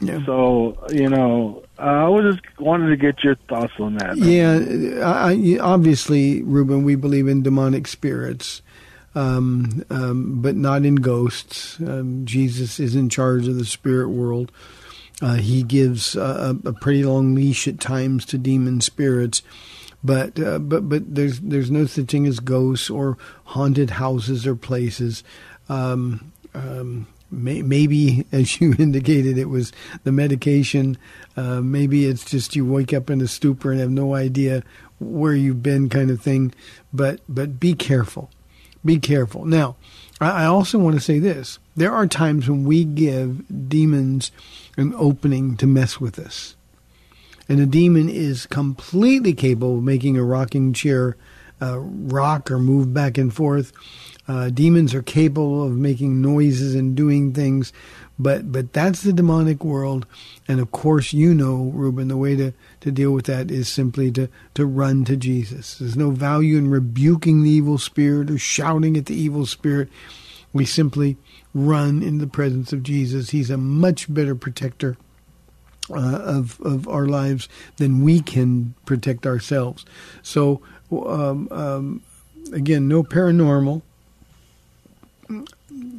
Yeah. 0.00 0.24
So 0.26 0.76
you 0.90 1.08
know, 1.08 1.62
uh, 1.78 1.82
I 1.82 2.08
was 2.08 2.34
just 2.34 2.60
wanted 2.60 2.90
to 2.90 2.96
get 2.96 3.22
your 3.24 3.36
thoughts 3.48 3.72
on 3.78 3.94
that. 3.96 4.16
Yeah, 4.16 5.06
I, 5.06 5.32
I, 5.32 5.58
obviously, 5.60 6.42
Ruben, 6.42 6.84
we 6.84 6.94
believe 6.96 7.28
in 7.28 7.42
demonic 7.42 7.86
spirits, 7.86 8.60
um, 9.14 9.84
um, 9.90 10.42
but 10.42 10.56
not 10.56 10.84
in 10.84 10.96
ghosts. 10.96 11.78
Um, 11.80 12.26
Jesus 12.26 12.80
is 12.80 12.96
in 12.96 13.08
charge 13.08 13.46
of 13.46 13.56
the 13.56 13.64
spirit 13.64 14.08
world. 14.08 14.50
Uh, 15.22 15.34
he 15.34 15.62
gives 15.62 16.16
a, 16.16 16.58
a, 16.64 16.72
pretty 16.72 17.04
long 17.04 17.34
leash 17.34 17.68
at 17.68 17.78
times 17.78 18.24
to 18.26 18.36
demon 18.36 18.80
spirits, 18.80 19.42
but 20.02 20.38
uh, 20.40 20.58
but 20.58 20.88
but 20.88 21.14
there's 21.14 21.40
there's 21.40 21.70
no 21.70 21.86
such 21.86 22.06
thing 22.06 22.26
as 22.26 22.40
ghosts 22.40 22.90
or 22.90 23.16
haunted 23.44 23.90
houses 23.90 24.46
or 24.46 24.56
places. 24.56 25.22
Um, 25.68 26.32
um, 26.52 27.06
may, 27.30 27.62
maybe, 27.62 28.26
as 28.32 28.60
you 28.60 28.74
indicated, 28.78 29.38
it 29.38 29.48
was 29.48 29.72
the 30.02 30.12
medication. 30.12 30.98
Uh, 31.36 31.60
maybe 31.60 32.06
it's 32.06 32.24
just 32.24 32.56
you 32.56 32.64
wake 32.64 32.92
up 32.92 33.08
in 33.08 33.20
a 33.20 33.28
stupor 33.28 33.70
and 33.70 33.80
have 33.80 33.90
no 33.90 34.14
idea 34.14 34.62
where 35.00 35.34
you've 35.34 35.62
been, 35.62 35.88
kind 35.88 36.10
of 36.10 36.20
thing. 36.20 36.52
But 36.92 37.20
but 37.28 37.60
be 37.60 37.74
careful, 37.74 38.30
be 38.84 38.98
careful. 38.98 39.44
Now, 39.44 39.76
I, 40.20 40.44
also 40.44 40.78
want 40.78 40.94
to 40.96 41.00
say 41.00 41.18
this: 41.18 41.58
there 41.76 41.92
are 41.92 42.06
times 42.06 42.48
when 42.48 42.64
we 42.64 42.84
give 42.84 43.44
demons 43.68 44.30
an 44.76 44.94
opening 44.96 45.56
to 45.56 45.66
mess 45.66 46.00
with 46.00 46.18
us, 46.18 46.56
and 47.48 47.60
a 47.60 47.66
demon 47.66 48.08
is 48.08 48.46
completely 48.46 49.32
capable 49.32 49.78
of 49.78 49.84
making 49.84 50.16
a 50.16 50.24
rocking 50.24 50.72
chair 50.72 51.16
uh, 51.60 51.78
rock 51.78 52.50
or 52.50 52.58
move 52.58 52.92
back 52.94 53.18
and 53.18 53.34
forth. 53.34 53.72
Uh, 54.26 54.48
demons 54.48 54.94
are 54.94 55.02
capable 55.02 55.64
of 55.64 55.72
making 55.72 56.22
noises 56.22 56.74
and 56.74 56.96
doing 56.96 57.32
things, 57.32 57.72
but 58.18 58.52
but 58.52 58.72
that's 58.72 59.02
the 59.02 59.12
demonic 59.12 59.64
world. 59.64 60.06
And 60.46 60.60
of 60.60 60.70
course, 60.70 61.12
you 61.12 61.34
know, 61.34 61.70
Ruben, 61.74 62.08
the 62.08 62.16
way 62.16 62.36
to, 62.36 62.52
to 62.80 62.92
deal 62.92 63.12
with 63.12 63.26
that 63.26 63.50
is 63.50 63.68
simply 63.68 64.10
to, 64.12 64.28
to 64.54 64.66
run 64.66 65.04
to 65.06 65.16
Jesus. 65.16 65.78
There's 65.78 65.96
no 65.96 66.10
value 66.10 66.56
in 66.58 66.70
rebuking 66.70 67.42
the 67.42 67.50
evil 67.50 67.78
spirit 67.78 68.30
or 68.30 68.38
shouting 68.38 68.96
at 68.96 69.06
the 69.06 69.14
evil 69.14 69.46
spirit. 69.46 69.88
We 70.52 70.64
simply 70.64 71.16
run 71.52 72.02
in 72.02 72.18
the 72.18 72.26
presence 72.26 72.72
of 72.72 72.82
Jesus. 72.82 73.30
He's 73.30 73.50
a 73.50 73.56
much 73.56 74.12
better 74.12 74.34
protector 74.34 74.96
uh, 75.90 75.96
of 75.96 76.60
of 76.60 76.86
our 76.86 77.06
lives 77.06 77.48
than 77.78 78.02
we 78.02 78.20
can 78.20 78.74
protect 78.86 79.26
ourselves. 79.26 79.84
So, 80.22 80.62
um, 80.92 81.48
um, 81.50 82.02
again, 82.52 82.86
no 82.86 83.02
paranormal 83.02 83.82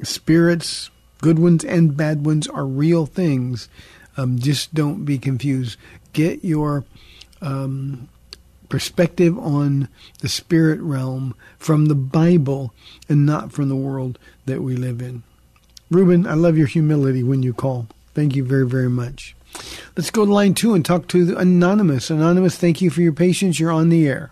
spirits, 0.03 0.89
good 1.21 1.39
ones 1.39 1.63
and 1.63 1.95
bad 1.95 2.25
ones, 2.25 2.47
are 2.47 2.65
real 2.65 3.05
things. 3.05 3.69
Um, 4.17 4.39
just 4.39 4.73
don't 4.73 5.05
be 5.05 5.17
confused. 5.17 5.77
Get 6.13 6.43
your 6.43 6.85
um, 7.41 8.07
perspective 8.69 9.37
on 9.37 9.89
the 10.21 10.29
spirit 10.29 10.79
realm 10.81 11.35
from 11.57 11.85
the 11.85 11.95
Bible 11.95 12.73
and 13.09 13.25
not 13.25 13.51
from 13.51 13.69
the 13.69 13.75
world 13.75 14.17
that 14.45 14.61
we 14.61 14.75
live 14.75 15.01
in. 15.01 15.23
Ruben, 15.91 16.25
I 16.25 16.33
love 16.33 16.57
your 16.57 16.67
humility 16.67 17.23
when 17.23 17.43
you 17.43 17.53
call. 17.53 17.87
Thank 18.13 18.35
you 18.35 18.43
very, 18.43 18.65
very 18.65 18.89
much. 18.89 19.35
Let's 19.95 20.11
go 20.11 20.25
to 20.25 20.33
line 20.33 20.53
two 20.53 20.73
and 20.73 20.83
talk 20.83 21.07
to 21.09 21.25
the 21.25 21.37
Anonymous. 21.37 22.09
Anonymous, 22.09 22.57
thank 22.57 22.81
you 22.81 22.89
for 22.89 23.01
your 23.01 23.13
patience. 23.13 23.59
You're 23.59 23.71
on 23.71 23.89
the 23.89 24.07
air. 24.07 24.31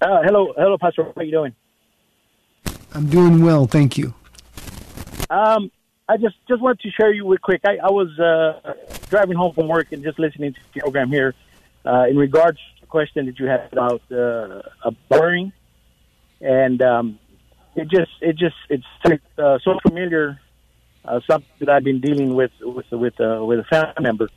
Uh, 0.00 0.22
hello, 0.22 0.52
hello, 0.56 0.76
Pastor. 0.78 1.04
How 1.04 1.12
are 1.16 1.22
you 1.22 1.30
doing? 1.30 1.54
I'm 2.92 3.08
doing 3.08 3.42
well, 3.42 3.66
thank 3.66 3.96
you. 3.96 4.14
Um, 5.30 5.70
I 6.08 6.16
just 6.16 6.36
just 6.48 6.62
wanted 6.62 6.80
to 6.80 6.90
share 6.90 7.12
you 7.12 7.26
with 7.26 7.40
quick. 7.42 7.60
I, 7.64 7.76
I 7.82 7.90
was 7.90 8.18
uh, 8.18 8.74
driving 9.10 9.36
home 9.36 9.52
from 9.52 9.68
work 9.68 9.92
and 9.92 10.02
just 10.02 10.18
listening 10.18 10.54
to 10.54 10.60
the 10.72 10.80
program 10.80 11.10
here 11.10 11.34
uh, 11.84 12.04
in 12.08 12.16
regards 12.16 12.58
to 12.58 12.80
the 12.80 12.86
question 12.86 13.26
that 13.26 13.38
you 13.38 13.46
had 13.46 13.68
about 13.72 14.00
uh, 14.10 14.62
a 14.84 14.90
burning, 15.10 15.52
and 16.40 16.80
um, 16.80 17.18
it 17.76 17.88
just 17.88 18.10
it 18.22 18.36
just 18.36 18.56
it's 18.70 18.86
uh, 19.38 19.58
so 19.62 19.78
familiar. 19.86 20.40
Uh, 21.04 21.20
something 21.26 21.48
that 21.60 21.70
I've 21.70 21.84
been 21.84 22.00
dealing 22.00 22.34
with 22.34 22.50
with 22.60 22.90
with 22.90 23.20
uh, 23.20 23.42
with 23.44 23.60
a 23.60 23.64
family 23.64 23.94
member, 24.00 24.28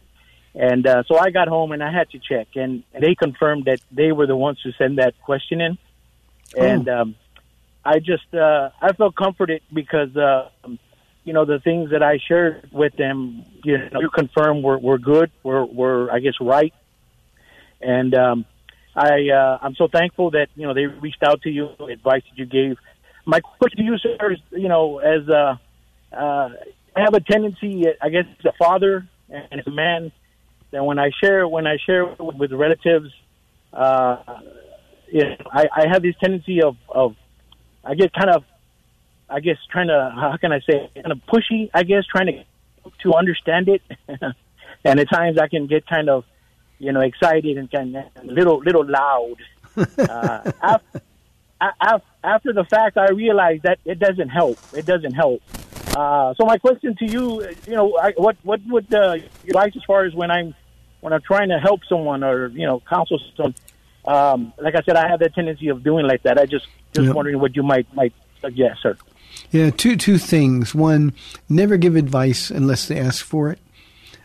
and 0.55 0.85
uh, 0.87 1.03
so 1.07 1.17
I 1.17 1.29
got 1.29 1.47
home 1.47 1.71
and 1.73 1.83
I 1.83 1.91
had 1.91 2.09
to 2.11 2.19
check, 2.19 2.47
and, 2.55 2.83
and 2.93 3.03
they 3.03 3.15
confirmed 3.15 3.65
that 3.65 3.81
they 3.91 4.11
were 4.13 4.25
the 4.27 4.37
ones 4.37 4.59
who 4.63 4.71
sent 4.73 4.95
that 4.97 5.19
question 5.21 5.59
in, 5.59 5.77
and 6.57 6.87
Oh. 6.87 7.01
um, 7.01 7.15
I 7.83 7.99
just 7.99 8.33
uh, 8.33 8.69
I 8.81 8.93
felt 8.93 9.15
comforted 9.15 9.61
because 9.73 10.15
uh, 10.15 10.49
you 11.23 11.33
know 11.33 11.45
the 11.45 11.59
things 11.59 11.91
that 11.91 12.03
I 12.03 12.19
shared 12.27 12.69
with 12.71 12.95
them, 12.95 13.43
you 13.63 13.77
know, 13.77 14.09
confirmed 14.13 14.63
were, 14.63 14.77
were 14.77 14.97
good, 14.97 15.31
were 15.43 15.65
were 15.65 16.11
I 16.11 16.19
guess 16.19 16.35
right, 16.39 16.73
and 17.81 18.13
um, 18.13 18.45
I 18.95 19.29
uh, 19.29 19.57
I'm 19.61 19.75
so 19.75 19.87
thankful 19.87 20.31
that 20.31 20.47
you 20.55 20.67
know 20.67 20.73
they 20.73 20.85
reached 20.85 21.23
out 21.23 21.41
to 21.43 21.49
you, 21.49 21.69
advice 21.89 22.23
that 22.29 22.37
you 22.37 22.45
gave. 22.45 22.77
My 23.25 23.39
question 23.39 23.77
to 23.77 23.83
you, 23.83 23.97
sir, 23.97 24.33
is 24.33 24.39
you 24.51 24.67
know 24.67 24.99
as 24.99 25.27
uh, 25.27 25.55
uh, 26.15 26.49
I 26.95 26.99
have 26.99 27.13
a 27.13 27.21
tendency, 27.21 27.85
I 28.01 28.09
guess, 28.09 28.25
as 28.39 28.45
a 28.45 28.53
father 28.59 29.07
and 29.29 29.59
as 29.59 29.67
a 29.67 29.71
man, 29.71 30.11
that 30.71 30.83
when 30.83 30.99
I 30.99 31.09
share 31.21 31.47
when 31.47 31.65
I 31.65 31.77
share 31.85 32.05
with, 32.05 32.35
with 32.35 32.51
relatives, 32.51 33.11
uh, 33.73 34.17
you 35.11 35.23
know, 35.23 35.35
I, 35.51 35.67
I 35.75 35.87
have 35.91 36.01
this 36.01 36.15
tendency 36.21 36.61
of 36.61 36.75
of 36.89 37.15
I 37.83 37.95
get 37.95 38.13
kind 38.13 38.29
of, 38.29 38.43
I 39.29 39.39
guess, 39.39 39.57
trying 39.71 39.87
to, 39.87 40.11
how 40.15 40.37
can 40.37 40.51
I 40.51 40.59
say, 40.59 40.89
it? 40.95 41.03
kind 41.03 41.11
of 41.11 41.19
pushy, 41.25 41.69
I 41.73 41.83
guess, 41.83 42.03
trying 42.05 42.27
to 42.27 42.43
to 43.03 43.13
understand 43.13 43.69
it, 43.69 43.81
and 44.83 44.99
at 44.99 45.07
times 45.07 45.37
I 45.37 45.47
can 45.47 45.67
get 45.67 45.85
kind 45.85 46.09
of, 46.09 46.25
you 46.79 46.91
know, 46.91 47.01
excited 47.01 47.57
and 47.57 47.71
kind 47.71 47.95
of 47.95 48.05
a 48.15 48.25
little 48.25 48.57
little 48.57 48.85
loud. 48.85 49.35
uh, 49.77 50.51
after, 51.61 52.05
after 52.23 52.53
the 52.53 52.63
fact, 52.63 52.97
I 52.97 53.09
realized 53.11 53.63
that 53.63 53.79
it 53.85 53.99
doesn't 53.99 54.29
help. 54.29 54.57
It 54.73 54.85
doesn't 54.87 55.13
help. 55.13 55.41
Uh, 55.95 56.33
so 56.35 56.45
my 56.45 56.57
question 56.57 56.95
to 56.95 57.05
you, 57.05 57.47
you 57.67 57.75
know, 57.75 57.97
I, 57.97 58.13
what 58.17 58.37
what 58.43 58.61
would 58.67 58.93
uh, 58.93 59.17
you 59.45 59.53
like 59.53 59.75
as 59.75 59.83
far 59.85 60.05
as 60.05 60.13
when 60.13 60.31
I'm 60.31 60.55
when 61.01 61.13
I'm 61.13 61.21
trying 61.21 61.49
to 61.49 61.59
help 61.59 61.81
someone 61.87 62.23
or 62.23 62.47
you 62.47 62.65
know 62.65 62.81
counsel 62.89 63.19
someone? 63.35 63.55
Um, 64.05 64.53
like 64.57 64.75
I 64.75 64.81
said, 64.81 64.95
I 64.95 65.07
have 65.07 65.19
that 65.19 65.33
tendency 65.35 65.67
of 65.69 65.83
doing 65.83 66.05
like 66.07 66.23
that. 66.23 66.37
I 66.37 66.45
just 66.45 66.67
just 66.93 67.05
Yep. 67.07 67.15
wondering 67.15 67.39
what 67.39 67.55
you 67.55 67.63
might 67.63 67.93
might 67.95 68.13
suggest, 68.41 68.81
sir. 68.81 68.97
Yeah, 69.51 69.69
two 69.69 69.95
two 69.95 70.17
things. 70.17 70.73
One, 70.75 71.13
never 71.47 71.77
give 71.77 71.95
advice 71.95 72.49
unless 72.51 72.87
they 72.87 72.99
ask 72.99 73.23
for 73.23 73.51
it. 73.51 73.59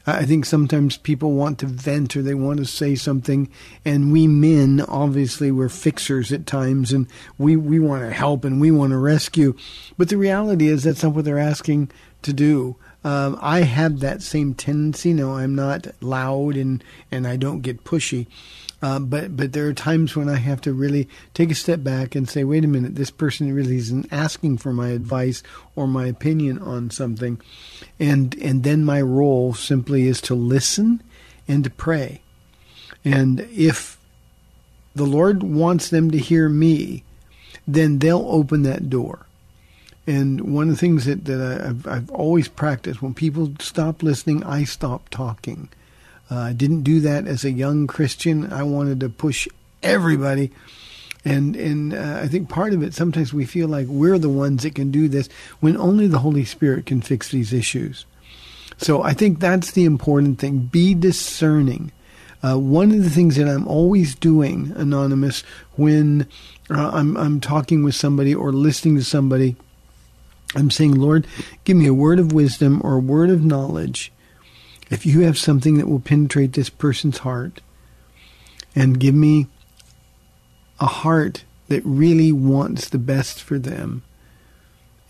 I 0.09 0.25
think 0.25 0.45
sometimes 0.45 0.97
people 0.97 1.33
want 1.33 1.59
to 1.59 1.67
vent 1.67 2.17
or 2.17 2.23
they 2.23 2.35
want 2.35 2.59
to 2.59 2.65
say 2.65 2.95
something, 2.95 3.49
and 3.85 4.13
we 4.13 4.29
men, 4.29 4.81
obviously, 4.87 5.51
we're 5.51 5.69
fixers 5.69 6.31
at 6.33 6.47
times, 6.47 6.93
and 6.93 7.09
we, 7.39 7.57
we 7.57 7.81
want 7.81 8.03
to 8.05 8.13
help 8.13 8.45
and 8.45 8.61
we 8.61 8.71
want 8.71 8.93
to 8.93 8.99
rescue. 8.99 9.57
But 9.99 10.09
the 10.09 10.17
reality 10.17 10.69
is 10.69 10.85
that's 10.85 11.03
not 11.03 11.13
what 11.13 11.25
they're 11.25 11.41
asking 11.41 11.91
to 12.23 12.33
do. 12.33 12.77
Um, 13.03 13.37
I 13.41 13.63
have 13.63 13.99
that 13.99 14.23
same 14.23 14.55
tendency. 14.55 15.13
No, 15.13 15.35
I'm 15.37 15.57
not 15.57 15.89
loud 16.01 16.57
and, 16.57 16.85
and 17.11 17.27
I 17.27 17.35
don't 17.37 17.61
get 17.63 17.83
pushy. 17.83 18.27
Uh, 18.83 18.99
but 18.99 19.37
but 19.37 19.53
there 19.53 19.67
are 19.67 19.73
times 19.73 20.15
when 20.15 20.29
I 20.29 20.37
have 20.37 20.61
to 20.63 20.73
really 20.73 21.09
take 21.33 21.51
a 21.51 21.55
step 21.55 21.83
back 21.83 22.15
and 22.15 22.29
say, 22.29 22.45
wait 22.45 22.65
a 22.65 22.69
minute, 22.69 22.95
this 22.95 23.11
person 23.11 23.53
really 23.53 23.77
isn't 23.77 24.13
asking 24.13 24.59
for 24.59 24.73
my 24.73 24.89
advice 24.89 25.43
or 25.75 25.87
my 25.87 26.07
opinion 26.07 26.59
on 26.59 26.91
something, 26.91 27.41
and 27.99 28.35
and 28.37 28.65
then 28.65 28.85
my 28.85 29.01
role 29.01 29.55
simply 29.55 30.07
is 30.07 30.21
to 30.23 30.35
listen 30.35 31.03
and 31.49 31.65
to 31.65 31.71
pray, 31.71 32.21
and 33.05 33.41
if 33.51 33.99
the 34.95 35.07
Lord 35.07 35.43
wants 35.43 35.89
them 35.89 36.11
to 36.11 36.19
hear 36.19 36.49
me, 36.49 37.05
then 37.67 37.99
they'll 37.99 38.27
open 38.29 38.63
that 38.63 38.91
door. 38.91 39.27
And 40.07 40.55
one 40.55 40.69
of 40.69 40.75
the 40.75 40.81
things 40.81 41.05
that, 41.07 41.25
that 41.25 41.41
I, 41.41 41.69
I've, 41.69 41.87
I've 41.87 42.11
always 42.11 42.49
practiced 42.49 43.03
when 43.03 43.13
people 43.13 43.53
stop 43.59 44.03
listening, 44.03 44.45
I 44.45 44.65
stop 44.65 45.09
talking. 45.09 45.69
Uh, 46.31 46.39
I 46.39 46.53
didn't 46.53 46.83
do 46.83 47.01
that 47.01 47.27
as 47.27 47.45
a 47.45 47.51
young 47.51 47.87
Christian. 47.87 48.53
I 48.53 48.63
wanted 48.63 49.01
to 49.01 49.09
push 49.09 49.49
everybody. 49.83 50.51
And 51.25 51.57
and 51.57 51.93
uh, 51.93 52.21
I 52.23 52.29
think 52.29 52.49
part 52.49 52.73
of 52.73 52.83
it 52.83 52.95
sometimes 52.95 53.35
we 53.35 53.45
feel 53.45 53.67
like 53.69 53.87
we're 53.89 54.19
the 54.19 54.29
ones 54.29 54.63
that 54.63 54.77
can 54.77 54.91
do 54.93 55.09
this 55.09 55.29
when 55.59 55.77
only 55.77 56.07
the 56.07 56.21
Holy 56.21 56.45
Spirit 56.45 56.87
can 56.87 57.01
fix 57.01 57.31
these 57.31 57.53
issues. 57.53 58.07
So 58.79 59.03
I 59.03 59.13
think 59.13 59.41
that's 59.41 59.73
the 59.73 59.85
important 59.85 60.39
thing. 60.39 60.59
Be 60.61 60.95
discerning. 60.95 61.91
Uh, 62.43 62.57
one 62.57 62.93
of 62.93 63.03
the 63.03 63.11
things 63.11 63.37
that 63.37 63.49
I'm 63.49 63.67
always 63.67 64.15
doing, 64.15 64.73
anonymous, 64.77 65.43
when 65.77 66.29
uh, 66.71 66.91
I'm 66.93 67.17
I'm 67.17 67.41
talking 67.41 67.83
with 67.83 67.97
somebody 67.97 68.35
or 68.35 68.53
listening 68.53 68.97
to 68.97 69.05
somebody, 69.05 69.57
I'm 70.55 70.71
saying, 70.71 70.95
Lord, 70.95 71.27
give 71.65 71.77
me 71.77 71.87
a 71.87 71.95
word 71.95 72.21
of 72.21 72.33
wisdom 72.33 72.81
or 72.85 72.95
a 72.95 73.01
word 73.01 73.31
of 73.31 73.45
knowledge. 73.45 74.13
If 74.91 75.05
you 75.05 75.21
have 75.21 75.39
something 75.39 75.79
that 75.79 75.89
will 75.89 76.01
penetrate 76.01 76.53
this 76.53 76.71
person's 76.71 77.19
heart, 77.19 77.61
and 78.77 79.01
give 79.01 79.15
me 79.15 79.47
a 80.79 80.87
heart 80.87 81.45
that 81.69 81.83
really 81.85 82.31
wants 82.31 82.89
the 82.89 82.99
best 82.99 83.43
for 83.43 83.59
them. 83.59 84.03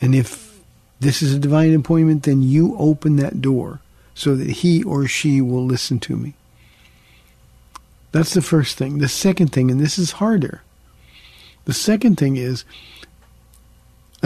And 0.00 0.14
if 0.14 0.60
this 1.00 1.20
is 1.20 1.34
a 1.34 1.38
divine 1.38 1.74
appointment, 1.74 2.22
then 2.22 2.42
you 2.42 2.76
open 2.78 3.16
that 3.16 3.42
door 3.42 3.80
so 4.14 4.36
that 4.36 4.48
he 4.48 4.82
or 4.84 5.06
she 5.06 5.40
will 5.40 5.64
listen 5.66 5.98
to 6.00 6.16
me. 6.16 6.34
That's 8.12 8.32
the 8.32 8.40
first 8.40 8.78
thing. 8.78 8.98
The 8.98 9.08
second 9.08 9.48
thing, 9.52 9.70
and 9.70 9.80
this 9.80 9.98
is 9.98 10.12
harder, 10.12 10.62
the 11.66 11.74
second 11.74 12.16
thing 12.16 12.36
is, 12.36 12.64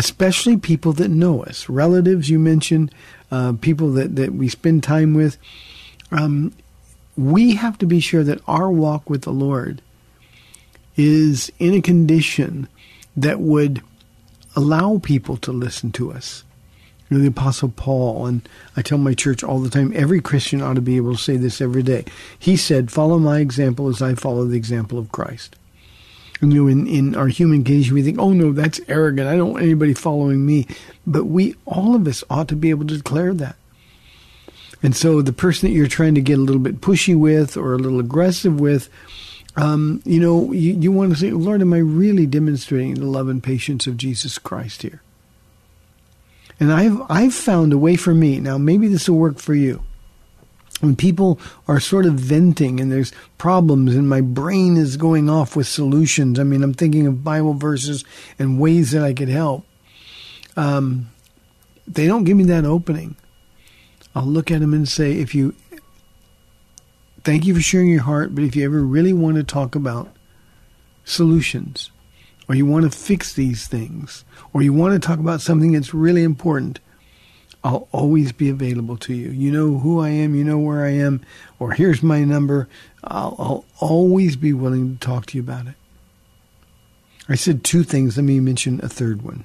especially 0.01 0.57
people 0.57 0.95
that 0.95 1.11
know 1.11 1.43
us, 1.45 1.69
relatives 1.69 2.31
you 2.31 2.39
mentioned, 2.39 2.91
uh, 3.31 3.53
people 3.61 3.93
that, 3.93 4.17
that 4.17 4.33
we 4.33 4.49
spend 4.49 4.83
time 4.83 5.13
with, 5.13 5.37
um, 6.11 6.55
we 7.19 7.55
have 7.55 7.77
to 7.77 7.85
be 7.85 8.01
sure 8.01 8.25
that 8.25 8.41
our 8.49 8.71
walk 8.71 9.11
with 9.11 9.23
the 9.23 9.31
Lord 9.31 9.83
is 10.97 11.53
in 11.59 11.75
a 11.75 11.83
condition 11.83 12.67
that 13.15 13.41
would 13.41 13.83
allow 14.57 14.97
people 15.03 15.37
to 15.37 15.53
listen 15.53 15.93
to 15.93 16.11
us. 16.11 16.45
You 17.11 17.19
know, 17.19 17.23
the 17.23 17.29
Apostle 17.29 17.69
Paul, 17.69 18.25
and 18.25 18.49
I 18.79 18.81
tell 18.81 18.97
my 18.97 19.13
church 19.13 19.45
all 19.45 19.59
the 19.59 19.69
time, 19.69 19.93
every 19.95 20.23
Christian 20.23 20.63
ought 20.63 20.77
to 20.77 20.81
be 20.81 20.97
able 20.97 21.15
to 21.15 21.23
say 21.23 21.37
this 21.37 21.61
every 21.61 21.83
day. 21.83 22.07
He 22.39 22.57
said, 22.57 22.91
Follow 22.91 23.19
my 23.19 23.41
example 23.41 23.89
as 23.89 24.01
I 24.01 24.15
follow 24.15 24.47
the 24.47 24.57
example 24.57 24.99
of 24.99 25.13
Christ. 25.13 25.57
You 26.41 26.49
know, 26.49 26.67
in, 26.69 26.87
in 26.87 27.15
our 27.15 27.29
human 27.29 27.65
condition, 27.65 27.95
we 27.95 28.03
think, 28.03 28.19
oh 28.19 28.33
no, 28.33 28.53
that's 28.53 28.81
arrogant. 28.89 29.29
I 29.29 29.37
don't 29.37 29.53
want 29.53 29.65
anybody 29.65 29.93
following 29.93 30.47
me. 30.47 30.67
But 31.07 31.25
we, 31.25 31.55
all 31.67 31.95
of 31.95 32.07
us, 32.07 32.25
ought 32.31 32.49
to 32.49 32.57
be 32.57 32.71
able 32.71 32.87
to 32.87 32.97
declare 32.97 33.35
that. 33.35 33.57
And 34.83 34.97
so 34.97 35.21
the 35.21 35.33
person 35.33 35.69
that 35.69 35.75
you're 35.75 35.87
trying 35.87 36.15
to 36.15 36.23
get 36.23 36.39
a 36.39 36.43
little 36.43 36.61
bit 36.61 36.81
pushy 36.81 37.15
with 37.15 37.57
or 37.57 37.75
a 37.75 37.79
little 37.79 38.01
aggressive 38.01 38.59
with, 38.59 38.89
um, 39.57 40.01
you 40.07 40.19
know, 40.19 40.53
you, 40.53 40.73
you 40.73 40.93
want 40.93 41.13
to 41.13 41.19
say, 41.19 41.31
Lord, 41.31 41.61
am 41.61 41.75
I 41.75 41.79
really 41.79 42.25
demonstrating 42.25 42.95
the 42.95 43.05
love 43.05 43.29
and 43.29 43.43
patience 43.43 43.87
of 43.87 43.99
Jesus 43.99 44.39
Christ 44.39 44.83
here? 44.83 45.03
And 46.59 46.73
I've 46.73 47.01
I've 47.11 47.35
found 47.35 47.73
a 47.73 47.79
way 47.79 47.97
for 47.97 48.15
me. 48.15 48.39
Now 48.39 48.59
maybe 48.59 48.87
this 48.87 49.09
will 49.09 49.17
work 49.17 49.39
for 49.39 49.55
you. 49.55 49.83
When 50.81 50.97
people 50.97 51.39
are 51.69 51.79
sort 51.79 52.07
of 52.07 52.15
venting 52.15 52.81
and 52.81 52.91
there's 52.91 53.13
problems 53.39 53.95
and 53.95 54.09
my 54.09 54.21
brain 54.23 54.77
is 54.77 54.97
going 54.97 55.29
off 55.29 55.55
with 55.55 55.67
solutions. 55.67 56.39
I 56.39 56.43
mean, 56.43 56.63
I'm 56.63 56.75
thinking 56.75 57.07
of 57.07 57.23
Bible 57.23 57.55
verses 57.55 58.05
and 58.39 58.59
ways 58.59 58.91
that 58.93 59.03
I 59.03 59.13
could 59.13 59.29
help. 59.29 59.67
Um, 60.57 61.11
they 61.87 62.07
don't 62.07 62.25
give 62.25 62.37
me 62.37 62.45
that 62.45 62.65
opening. 62.65 63.17
I'll 64.15 64.25
look 64.25 64.51
at 64.51 64.61
them 64.61 64.75
and 64.75 64.89
say, 64.89 65.13
if 65.13 65.35
you 65.35 65.55
thank 67.25 67.47
you 67.47 67.55
for 67.55 67.61
sharing 67.61 67.89
your 67.89 68.03
heart, 68.03 68.35
but 68.35 68.45
if 68.45 68.57
you 68.57 68.65
ever 68.65 68.83
really 68.83 69.13
want 69.13 69.37
to 69.37 69.45
talk 69.45 69.75
about 69.75 70.09
solutions, 71.05 71.91
or 72.49 72.55
you 72.55 72.67
want 72.67 72.91
to 72.91 72.97
fix 72.97 73.35
these 73.35 73.69
things, 73.69 74.25
or 74.53 74.63
you 74.63 74.73
want 74.73 75.01
to 75.01 75.07
talk 75.07 75.19
about 75.19 75.41
something 75.41 75.73
that's 75.73 75.95
really 75.95 76.23
important, 76.23 76.81
I'll 77.63 77.89
always 77.93 78.33
be 78.33 78.49
available 78.49 78.97
to 78.99 79.15
you. 79.15 79.31
You 79.31 79.51
know 79.51 79.79
who 79.79 80.01
I 80.01 80.09
am, 80.09 80.35
you 80.35 80.45
know 80.45 80.59
where 80.59 80.85
I 80.85 80.91
am, 80.91 81.21
or 81.59 81.73
here's 81.73 82.03
my 82.03 82.25
number. 82.25 82.69
I'll, 83.05 83.37
I'll 83.39 83.65
always 83.79 84.37
be 84.37 84.53
willing 84.53 84.97
to 84.97 85.07
talk 85.07 85.27
to 85.27 85.37
you 85.37 85.43
about 85.43 85.67
it. 85.67 85.75
I 87.29 87.35
said 87.35 87.63
two 87.63 87.83
things. 87.83 88.17
Let 88.17 88.25
me 88.25 88.41
mention 88.41 88.81
a 88.83 88.89
third 88.89 89.23
one. 89.23 89.45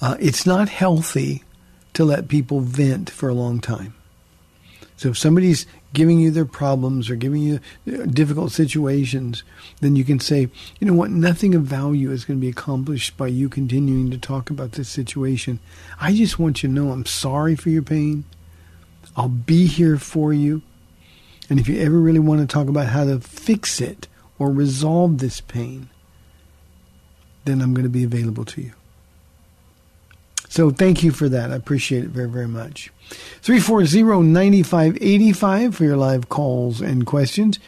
Uh, 0.00 0.16
it's 0.18 0.46
not 0.46 0.68
healthy 0.68 1.44
to 1.92 2.04
let 2.04 2.28
people 2.28 2.60
vent 2.60 3.10
for 3.10 3.28
a 3.28 3.34
long 3.34 3.60
time. 3.60 3.94
So 4.96 5.10
if 5.10 5.18
somebody's 5.18 5.66
giving 5.92 6.20
you 6.20 6.30
their 6.30 6.44
problems 6.44 7.08
or 7.08 7.16
giving 7.16 7.42
you 7.42 7.60
uh, 7.90 8.04
difficult 8.06 8.52
situations, 8.52 9.42
then 9.80 9.96
you 9.96 10.04
can 10.04 10.20
say, 10.20 10.48
you 10.78 10.86
know 10.86 10.94
what, 10.94 11.10
nothing 11.10 11.54
of 11.54 11.62
value 11.62 12.10
is 12.10 12.24
going 12.24 12.38
to 12.38 12.40
be 12.40 12.50
accomplished 12.50 13.16
by 13.16 13.26
you 13.26 13.48
continuing 13.48 14.10
to 14.10 14.18
talk 14.18 14.50
about 14.50 14.72
this 14.72 14.88
situation. 14.88 15.60
I 16.00 16.14
just 16.14 16.38
want 16.38 16.62
you 16.62 16.68
to 16.68 16.74
know 16.74 16.90
I'm 16.90 17.06
sorry 17.06 17.56
for 17.56 17.70
your 17.70 17.82
pain. 17.82 18.24
I'll 19.16 19.28
be 19.28 19.66
here 19.66 19.96
for 19.96 20.32
you. 20.32 20.62
And 21.50 21.58
if 21.58 21.68
you 21.68 21.80
ever 21.80 21.98
really 21.98 22.18
want 22.18 22.40
to 22.40 22.46
talk 22.46 22.68
about 22.68 22.88
how 22.88 23.04
to 23.04 23.20
fix 23.20 23.80
it 23.80 24.06
or 24.38 24.50
resolve 24.50 25.18
this 25.18 25.40
pain, 25.40 25.88
then 27.44 27.62
I'm 27.62 27.72
going 27.72 27.84
to 27.84 27.90
be 27.90 28.04
available 28.04 28.44
to 28.44 28.60
you. 28.60 28.72
So 30.48 30.70
thank 30.70 31.02
you 31.02 31.12
for 31.12 31.28
that. 31.28 31.52
I 31.52 31.56
appreciate 31.56 32.04
it 32.04 32.10
very, 32.10 32.28
very 32.28 32.48
much. 32.48 32.90
340-9585 33.42 35.74
for 35.74 35.84
your 35.84 35.96
live 35.96 36.28
calls 36.28 36.80
and 36.80 37.06
questions. 37.06 37.58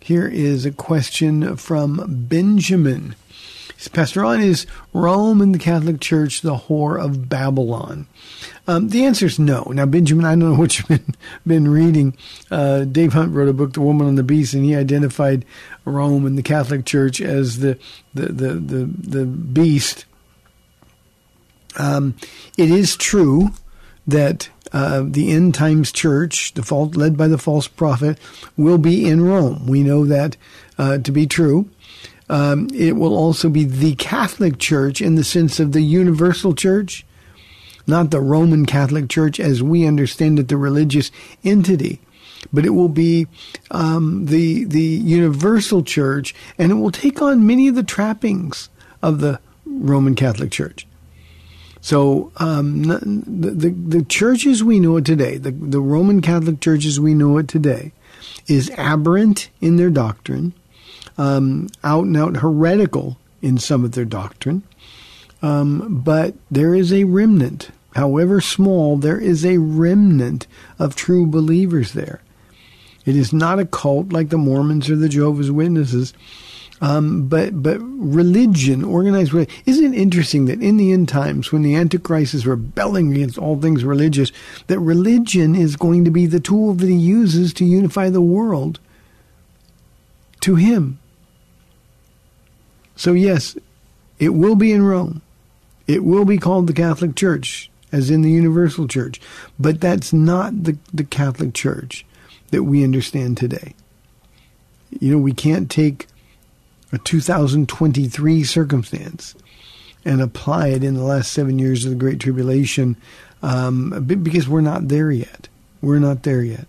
Here 0.00 0.26
is 0.26 0.64
a 0.64 0.70
question 0.70 1.56
from 1.56 2.26
Benjamin. 2.28 3.14
Pastor 3.92 4.22
Ron 4.22 4.40
is 4.40 4.66
Rome 4.92 5.40
and 5.40 5.54
the 5.54 5.58
Catholic 5.58 6.00
Church 6.00 6.40
the 6.40 6.56
whore 6.56 7.02
of 7.02 7.28
Babylon? 7.28 8.08
Um, 8.66 8.88
the 8.88 9.04
answer 9.04 9.26
is 9.26 9.38
no. 9.38 9.70
Now, 9.72 9.86
Benjamin, 9.86 10.24
I 10.24 10.30
don't 10.30 10.40
know 10.40 10.54
what 10.58 10.78
you've 10.78 10.88
been, 10.88 11.14
been 11.46 11.68
reading. 11.68 12.16
Uh, 12.50 12.84
Dave 12.84 13.12
Hunt 13.12 13.32
wrote 13.32 13.48
a 13.48 13.52
book, 13.52 13.74
The 13.74 13.80
Woman 13.80 14.08
on 14.08 14.16
the 14.16 14.24
Beast, 14.24 14.52
and 14.52 14.64
he 14.64 14.74
identified 14.74 15.44
Rome 15.84 16.26
and 16.26 16.36
the 16.36 16.42
Catholic 16.42 16.84
Church 16.84 17.20
as 17.20 17.60
the 17.60 17.78
the 18.14 18.26
the 18.26 18.52
the, 18.54 18.84
the 18.84 19.26
beast 19.26 20.06
um, 21.78 22.16
it 22.56 22.70
is 22.70 22.96
true 22.96 23.50
that 24.06 24.48
uh, 24.72 25.04
the 25.06 25.30
end 25.30 25.54
times 25.54 25.92
church, 25.92 26.52
the 26.54 26.74
led 26.74 27.16
by 27.16 27.28
the 27.28 27.38
false 27.38 27.68
prophet, 27.68 28.18
will 28.56 28.78
be 28.78 29.08
in 29.08 29.24
Rome. 29.24 29.66
We 29.66 29.82
know 29.82 30.04
that 30.04 30.36
uh, 30.76 30.98
to 30.98 31.12
be 31.12 31.26
true. 31.26 31.70
Um, 32.28 32.68
it 32.74 32.96
will 32.96 33.16
also 33.16 33.48
be 33.48 33.64
the 33.64 33.94
Catholic 33.94 34.58
Church 34.58 35.00
in 35.00 35.14
the 35.14 35.24
sense 35.24 35.58
of 35.58 35.72
the 35.72 35.80
universal 35.80 36.54
church, 36.54 37.06
not 37.86 38.10
the 38.10 38.20
Roman 38.20 38.66
Catholic 38.66 39.08
Church 39.08 39.40
as 39.40 39.62
we 39.62 39.86
understand 39.86 40.38
it, 40.38 40.48
the 40.48 40.58
religious 40.58 41.10
entity. 41.42 42.00
But 42.52 42.66
it 42.66 42.70
will 42.70 42.90
be 42.90 43.26
um, 43.70 44.26
the 44.26 44.64
the 44.64 44.80
universal 44.80 45.82
church, 45.82 46.34
and 46.56 46.70
it 46.70 46.76
will 46.76 46.92
take 46.92 47.20
on 47.20 47.46
many 47.46 47.66
of 47.66 47.74
the 47.74 47.82
trappings 47.82 48.68
of 49.02 49.20
the 49.20 49.40
Roman 49.66 50.14
Catholic 50.14 50.52
Church. 50.52 50.86
So 51.88 52.32
um, 52.36 52.82
the, 52.82 53.50
the, 53.50 53.70
the 53.70 54.04
churches 54.04 54.62
we 54.62 54.78
know 54.78 54.98
it 54.98 55.06
today, 55.06 55.38
the 55.38 55.52
the 55.52 55.80
Roman 55.80 56.20
Catholic 56.20 56.60
churches 56.60 57.00
we 57.00 57.14
know 57.14 57.38
it 57.38 57.48
today, 57.48 57.92
is 58.46 58.68
aberrant 58.76 59.48
in 59.62 59.76
their 59.76 59.88
doctrine, 59.88 60.52
um, 61.16 61.68
out 61.82 62.04
and 62.04 62.14
out 62.14 62.36
heretical 62.36 63.16
in 63.40 63.56
some 63.56 63.86
of 63.86 63.92
their 63.92 64.04
doctrine, 64.04 64.64
um, 65.40 66.02
but 66.04 66.34
there 66.50 66.74
is 66.74 66.92
a 66.92 67.04
remnant. 67.04 67.70
However 67.94 68.42
small, 68.42 68.98
there 68.98 69.18
is 69.18 69.46
a 69.46 69.56
remnant 69.56 70.46
of 70.78 70.94
true 70.94 71.24
believers 71.24 71.94
there. 71.94 72.20
It 73.06 73.16
is 73.16 73.32
not 73.32 73.60
a 73.60 73.64
cult 73.64 74.12
like 74.12 74.28
the 74.28 74.36
Mormons 74.36 74.90
or 74.90 74.96
the 74.96 75.08
Jehovah's 75.08 75.50
Witnesses 75.50 76.12
um, 76.80 77.26
but 77.28 77.62
but 77.62 77.78
religion, 77.80 78.84
organized 78.84 79.32
religion. 79.32 79.54
Isn't 79.66 79.94
it 79.94 79.98
interesting 79.98 80.44
that 80.44 80.62
in 80.62 80.76
the 80.76 80.92
end 80.92 81.08
times, 81.08 81.50
when 81.50 81.62
the 81.62 81.74
Antichrist 81.74 82.34
is 82.34 82.46
rebelling 82.46 83.12
against 83.12 83.38
all 83.38 83.60
things 83.60 83.84
religious, 83.84 84.30
that 84.68 84.78
religion 84.78 85.54
is 85.54 85.76
going 85.76 86.04
to 86.04 86.10
be 86.10 86.26
the 86.26 86.40
tool 86.40 86.74
that 86.74 86.88
he 86.88 86.94
uses 86.94 87.52
to 87.54 87.64
unify 87.64 88.10
the 88.10 88.20
world 88.20 88.78
to 90.40 90.54
him. 90.54 90.98
So 92.94 93.12
yes, 93.12 93.56
it 94.18 94.30
will 94.30 94.56
be 94.56 94.72
in 94.72 94.82
Rome. 94.82 95.22
It 95.86 96.04
will 96.04 96.24
be 96.24 96.38
called 96.38 96.66
the 96.66 96.72
Catholic 96.72 97.16
Church, 97.16 97.70
as 97.90 98.10
in 98.10 98.22
the 98.22 98.30
Universal 98.30 98.88
Church. 98.88 99.20
But 99.58 99.80
that's 99.80 100.12
not 100.12 100.64
the, 100.64 100.76
the 100.92 101.04
Catholic 101.04 101.54
Church 101.54 102.04
that 102.50 102.64
we 102.64 102.84
understand 102.84 103.36
today. 103.36 103.74
You 105.00 105.12
know, 105.12 105.18
we 105.18 105.32
can't 105.32 105.70
take 105.70 106.06
a 106.92 106.98
2023 106.98 108.44
circumstance 108.44 109.34
and 110.04 110.20
apply 110.20 110.68
it 110.68 110.84
in 110.84 110.94
the 110.94 111.02
last 111.02 111.32
seven 111.32 111.58
years 111.58 111.84
of 111.84 111.90
the 111.90 111.96
Great 111.96 112.20
Tribulation 112.20 112.96
um, 113.42 114.04
because 114.04 114.48
we're 114.48 114.60
not 114.60 114.88
there 114.88 115.10
yet. 115.10 115.48
We're 115.80 115.98
not 115.98 116.22
there 116.22 116.42
yet. 116.42 116.66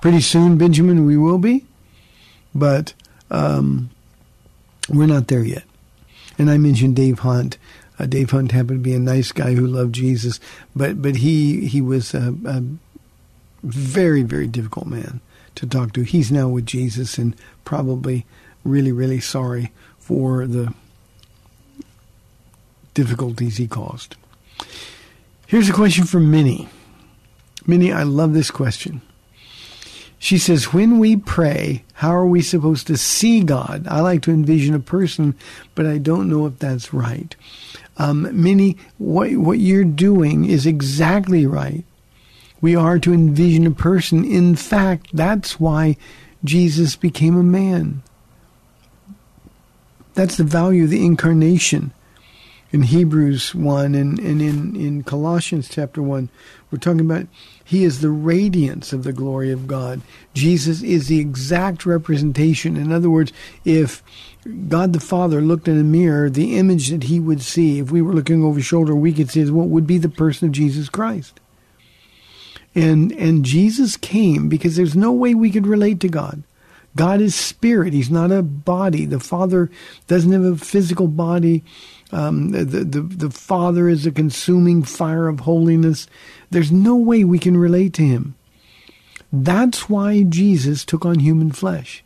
Pretty 0.00 0.20
soon, 0.20 0.58
Benjamin, 0.58 1.06
we 1.06 1.16
will 1.16 1.38
be, 1.38 1.64
but 2.54 2.92
um, 3.30 3.90
we're 4.88 5.06
not 5.06 5.28
there 5.28 5.44
yet. 5.44 5.64
And 6.38 6.50
I 6.50 6.58
mentioned 6.58 6.96
Dave 6.96 7.20
Hunt. 7.20 7.56
Uh, 7.98 8.06
Dave 8.06 8.30
Hunt 8.30 8.52
happened 8.52 8.80
to 8.80 8.90
be 8.90 8.94
a 8.94 8.98
nice 8.98 9.32
guy 9.32 9.54
who 9.54 9.66
loved 9.66 9.94
Jesus, 9.94 10.38
but 10.74 11.00
but 11.00 11.16
he 11.16 11.66
he 11.66 11.80
was 11.80 12.12
a, 12.12 12.34
a 12.44 12.62
very 13.62 14.22
very 14.22 14.46
difficult 14.46 14.86
man 14.86 15.20
to 15.54 15.66
talk 15.66 15.94
to. 15.94 16.02
He's 16.02 16.30
now 16.30 16.48
with 16.48 16.66
Jesus 16.66 17.16
and 17.16 17.34
probably 17.64 18.26
really, 18.66 18.92
really 18.92 19.20
sorry 19.20 19.72
for 19.98 20.46
the 20.46 20.72
difficulties 22.94 23.56
he 23.56 23.66
caused. 23.66 24.16
Here's 25.46 25.68
a 25.68 25.72
question 25.72 26.04
from 26.04 26.30
Minnie. 26.30 26.68
Minnie, 27.66 27.92
I 27.92 28.04
love 28.04 28.32
this 28.32 28.50
question. 28.50 29.02
She 30.18 30.38
says, 30.38 30.72
When 30.72 30.98
we 30.98 31.16
pray, 31.16 31.84
how 31.94 32.14
are 32.14 32.26
we 32.26 32.42
supposed 32.42 32.86
to 32.86 32.96
see 32.96 33.42
God? 33.42 33.86
I 33.88 34.00
like 34.00 34.22
to 34.22 34.30
envision 34.30 34.74
a 34.74 34.80
person, 34.80 35.34
but 35.74 35.86
I 35.86 35.98
don't 35.98 36.28
know 36.28 36.46
if 36.46 36.58
that's 36.58 36.94
right. 36.94 37.34
Um, 37.98 38.28
Minnie, 38.42 38.76
what, 38.98 39.32
what 39.36 39.58
you're 39.58 39.84
doing 39.84 40.44
is 40.44 40.66
exactly 40.66 41.46
right. 41.46 41.84
We 42.60 42.74
are 42.74 42.98
to 42.98 43.12
envision 43.12 43.66
a 43.66 43.70
person. 43.70 44.24
In 44.24 44.56
fact, 44.56 45.08
that's 45.12 45.60
why 45.60 45.96
Jesus 46.44 46.96
became 46.96 47.36
a 47.36 47.42
man. 47.42 48.02
That's 50.16 50.38
the 50.38 50.44
value 50.44 50.84
of 50.84 50.90
the 50.90 51.04
incarnation. 51.04 51.92
In 52.72 52.82
Hebrews 52.82 53.54
1 53.54 53.94
and, 53.94 54.18
and 54.18 54.42
in, 54.42 54.74
in 54.74 55.04
Colossians 55.04 55.68
chapter 55.68 56.02
1, 56.02 56.30
we're 56.70 56.78
talking 56.78 57.00
about 57.00 57.26
he 57.62 57.84
is 57.84 58.00
the 58.00 58.10
radiance 58.10 58.94
of 58.94 59.04
the 59.04 59.12
glory 59.12 59.52
of 59.52 59.66
God. 59.66 60.00
Jesus 60.34 60.82
is 60.82 61.08
the 61.08 61.20
exact 61.20 61.84
representation. 61.84 62.78
In 62.78 62.92
other 62.92 63.10
words, 63.10 63.30
if 63.66 64.02
God 64.68 64.94
the 64.94 65.00
Father 65.00 65.42
looked 65.42 65.68
in 65.68 65.78
a 65.78 65.84
mirror, 65.84 66.30
the 66.30 66.56
image 66.56 66.88
that 66.88 67.04
he 67.04 67.20
would 67.20 67.42
see, 67.42 67.78
if 67.78 67.90
we 67.90 68.00
were 68.00 68.14
looking 68.14 68.42
over 68.42 68.56
his 68.56 68.66
shoulder, 68.66 68.94
we 68.94 69.12
could 69.12 69.30
see 69.30 69.48
what 69.50 69.68
would 69.68 69.86
be 69.86 69.98
the 69.98 70.08
person 70.08 70.48
of 70.48 70.52
Jesus 70.52 70.88
Christ. 70.88 71.40
And 72.74 73.12
and 73.12 73.44
Jesus 73.44 73.96
came 73.98 74.48
because 74.48 74.76
there's 74.76 74.96
no 74.96 75.12
way 75.12 75.34
we 75.34 75.50
could 75.50 75.66
relate 75.66 76.00
to 76.00 76.08
God. 76.08 76.42
God 76.96 77.20
is 77.20 77.34
spirit. 77.34 77.92
He's 77.92 78.10
not 78.10 78.32
a 78.32 78.42
body. 78.42 79.04
The 79.04 79.20
Father 79.20 79.70
doesn't 80.06 80.32
have 80.32 80.44
a 80.44 80.56
physical 80.56 81.06
body. 81.06 81.62
Um, 82.10 82.50
the, 82.50 82.64
the 82.64 83.02
the 83.02 83.30
Father 83.30 83.88
is 83.88 84.06
a 84.06 84.12
consuming 84.12 84.82
fire 84.82 85.28
of 85.28 85.40
holiness. 85.40 86.06
There's 86.50 86.72
no 86.72 86.96
way 86.96 87.22
we 87.22 87.38
can 87.38 87.56
relate 87.56 87.92
to 87.94 88.02
him. 88.02 88.34
That's 89.32 89.90
why 89.90 90.22
Jesus 90.22 90.84
took 90.84 91.04
on 91.04 91.18
human 91.18 91.52
flesh. 91.52 92.02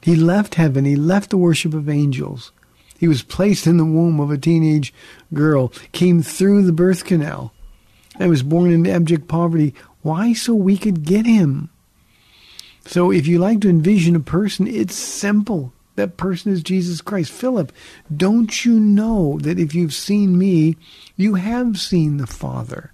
He 0.00 0.16
left 0.16 0.54
heaven. 0.54 0.84
He 0.84 0.96
left 0.96 1.30
the 1.30 1.36
worship 1.36 1.74
of 1.74 1.88
angels. 1.88 2.52
He 2.98 3.08
was 3.08 3.22
placed 3.22 3.66
in 3.66 3.78
the 3.78 3.84
womb 3.84 4.20
of 4.20 4.30
a 4.30 4.38
teenage 4.38 4.94
girl, 5.34 5.72
came 5.90 6.22
through 6.22 6.62
the 6.62 6.72
birth 6.72 7.04
canal, 7.04 7.52
and 8.18 8.30
was 8.30 8.44
born 8.44 8.70
in 8.70 8.86
abject 8.86 9.26
poverty. 9.26 9.74
Why? 10.02 10.32
So 10.32 10.54
we 10.54 10.78
could 10.78 11.04
get 11.04 11.26
him. 11.26 11.68
So 12.86 13.10
if 13.10 13.26
you 13.26 13.38
like 13.38 13.60
to 13.60 13.68
envision 13.68 14.16
a 14.16 14.20
person, 14.20 14.66
it's 14.66 14.94
simple. 14.94 15.72
That 15.94 16.16
person 16.16 16.52
is 16.52 16.62
Jesus 16.62 17.00
Christ. 17.00 17.30
Philip, 17.30 17.72
don't 18.14 18.64
you 18.64 18.80
know 18.80 19.38
that 19.40 19.58
if 19.58 19.74
you've 19.74 19.94
seen 19.94 20.38
me, 20.38 20.76
you 21.16 21.34
have 21.34 21.78
seen 21.78 22.16
the 22.16 22.26
Father? 22.26 22.92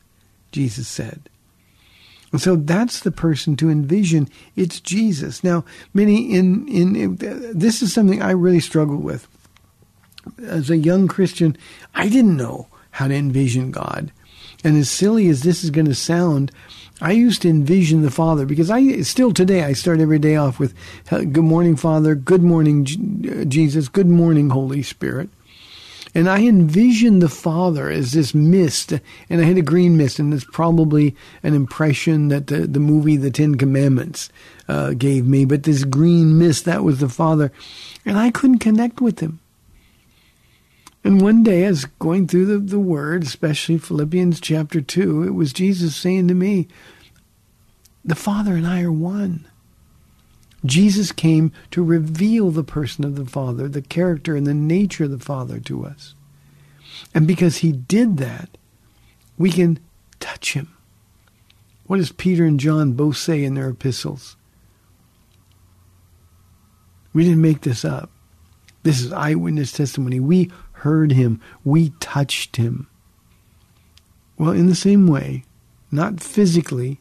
Jesus 0.53 0.89
said. 0.89 1.29
And 2.33 2.41
so 2.41 2.57
that's 2.57 3.01
the 3.01 3.11
person 3.11 3.57
to 3.57 3.71
envision. 3.71 4.29
It's 4.57 4.81
Jesus. 4.81 5.43
Now, 5.43 5.65
Minnie 5.95 6.35
in, 6.35 6.69
in, 6.69 6.97
in 6.97 7.59
this 7.59 7.81
is 7.81 7.93
something 7.93 8.21
I 8.21 8.33
really 8.33 8.61
struggled 8.61 9.03
with. 9.03 9.27
As 10.43 10.69
a 10.69 10.77
young 10.77 11.09
Christian, 11.09 11.57
I 11.95 12.09
didn't 12.09 12.37
know 12.37 12.67
how 12.91 13.09
to 13.09 13.15
envision 13.15 13.71
God. 13.71 14.13
And 14.63 14.77
as 14.77 14.91
silly 14.91 15.29
as 15.29 15.43
this 15.43 15.65
is 15.65 15.71
going 15.71 15.87
to 15.87 15.95
sound, 15.95 16.53
I 17.01 17.13
used 17.13 17.43
to 17.43 17.49
envision 17.49 18.03
the 18.03 18.11
Father 18.11 18.45
because 18.45 18.71
I 18.71 19.03
still 19.03 19.33
today 19.33 19.63
I 19.63 19.73
start 19.73 20.01
every 20.01 20.19
day 20.19 20.37
off 20.37 20.59
with 20.59 20.75
Good 21.09 21.37
morning, 21.37 21.77
Father, 21.77 22.15
good 22.15 22.43
morning, 22.43 22.85
Jesus, 22.85 23.89
good 23.89 24.09
morning, 24.09 24.51
Holy 24.51 24.83
Spirit. 24.83 25.31
And 26.15 26.29
I 26.29 26.41
envisioned 26.41 27.23
the 27.23 27.29
Father 27.29 27.91
as 27.91 28.13
this 28.13 28.35
mist, 28.35 28.93
and 29.29 29.41
I 29.41 29.45
had 29.45 29.59
a 29.59 29.63
green 29.63 29.97
mist, 29.97 30.19
and 30.19 30.33
it's 30.33 30.45
probably 30.45 31.15
an 31.43 31.55
impression 31.55 32.29
that 32.29 32.47
the, 32.47 32.67
the 32.67 32.81
movie 32.81 33.17
The 33.17 33.31
Ten 33.31 33.57
Commandments 33.57 34.31
uh, 34.69 34.95
gave 34.95 35.27
me. 35.27 35.45
But 35.45 35.65
this 35.65 35.85
green 35.85 36.39
mist, 36.39 36.65
that 36.65 36.83
was 36.83 37.01
the 37.01 37.11
Father. 37.11 37.53
And 38.07 38.19
I 38.19 38.31
couldn't 38.31 38.59
connect 38.59 39.01
with 39.01 39.21
him. 39.21 39.39
And 41.09 41.23
one 41.23 41.43
day, 41.43 41.65
as 41.65 41.87
going 41.87 42.29
through 42.29 42.45
the, 42.45 42.59
the 42.59 42.79
Word, 42.79 43.23
especially 43.23 43.79
Philippians 43.79 44.43
chapter 44.43 44.83
2, 44.83 45.23
it 45.23 45.31
was 45.31 45.55
Jesus 45.55 45.97
saying 45.97 46.29
to 46.29 46.35
me, 46.35 46.69
The 48.05 48.15
Father 48.15 48.53
and 48.53 48.67
I 48.67 48.83
are 48.83 48.93
one. 48.93 49.49
Jesus 50.67 51.11
came 51.11 51.51
to 51.71 51.83
reveal 51.83 52.51
the 52.51 52.63
person 52.63 53.07
of 53.07 53.17
the 53.17 53.25
Father, 53.25 53.69
the 53.69 53.81
character 53.81 54.37
and 54.37 54.47
the 54.47 54.53
nature 54.53 55.05
of 55.05 55.11
the 55.11 55.19
Father 55.19 55.59
to 55.61 55.87
us. 55.87 56.13
And 57.15 57.27
because 57.27 57.57
he 57.57 57.73
did 57.73 58.19
that, 58.19 58.59
we 59.39 59.51
can 59.51 59.79
touch 60.21 60.53
him. 60.53 60.77
What 61.87 61.97
does 61.97 62.13
Peter 62.13 62.45
and 62.45 62.61
John 62.61 62.93
both 62.93 63.17
say 63.17 63.45
in 63.45 63.55
their 63.55 63.71
epistles? 63.71 64.37
We 67.15 67.25
didn't 67.25 67.41
make 67.41 67.63
this 67.63 67.83
up. 67.83 68.11
This 68.83 69.01
is 69.01 69.13
eyewitness 69.13 69.73
testimony. 69.73 70.21
We 70.21 70.51
heard 70.79 71.13
him. 71.13 71.41
We 71.65 71.91
touched 72.01 72.57
him. 72.57 72.89
Well, 74.37 74.53
in 74.53 74.67
the 74.67 74.75
same 74.75 75.07
way, 75.07 75.45
not 75.91 76.21
physically, 76.21 77.01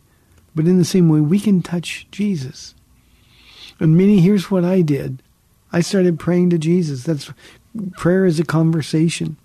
but 0.55 0.65
in 0.65 0.77
the 0.77 0.85
same 0.85 1.09
way, 1.09 1.19
we 1.19 1.39
can 1.39 1.61
touch 1.61 2.07
Jesus. 2.11 2.73
And 3.79 3.95
Minnie, 3.95 4.21
here's 4.21 4.49
what 4.49 4.65
I 4.65 4.81
did. 4.81 5.21
I 5.71 5.81
started 5.81 6.19
praying 6.19 6.49
to 6.51 6.57
Jesus. 6.57 7.03
That's 7.03 7.31
prayer 7.95 8.25
is 8.25 8.39
a 8.39 8.45
conversation. 8.45 9.37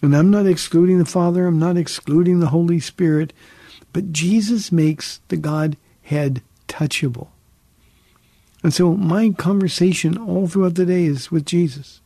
And 0.00 0.14
I'm 0.14 0.30
not 0.30 0.46
excluding 0.46 0.98
the 0.98 1.04
Father, 1.04 1.46
I'm 1.46 1.58
not 1.58 1.76
excluding 1.76 2.38
the 2.38 2.48
Holy 2.48 2.78
Spirit, 2.78 3.32
but 3.92 4.12
Jesus 4.12 4.70
makes 4.70 5.20
the 5.28 5.36
Godhead 5.36 6.42
touchable. 6.68 7.28
And 8.62 8.72
so 8.72 8.94
my 8.94 9.30
conversation 9.30 10.16
all 10.16 10.46
throughout 10.46 10.76
the 10.76 10.86
day 10.86 11.04
is 11.04 11.30
with 11.32 11.44
Jesus. 11.44 12.00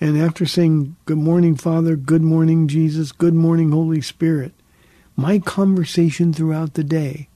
And 0.00 0.20
after 0.20 0.44
saying, 0.46 0.96
Good 1.04 1.18
morning, 1.18 1.54
Father, 1.54 1.96
good 1.96 2.22
morning, 2.22 2.68
Jesus, 2.68 3.12
good 3.12 3.34
morning, 3.34 3.70
Holy 3.70 4.00
Spirit, 4.00 4.52
my 5.16 5.38
conversation 5.38 6.32
throughout 6.32 6.74
the 6.74 6.84
day 6.84 7.28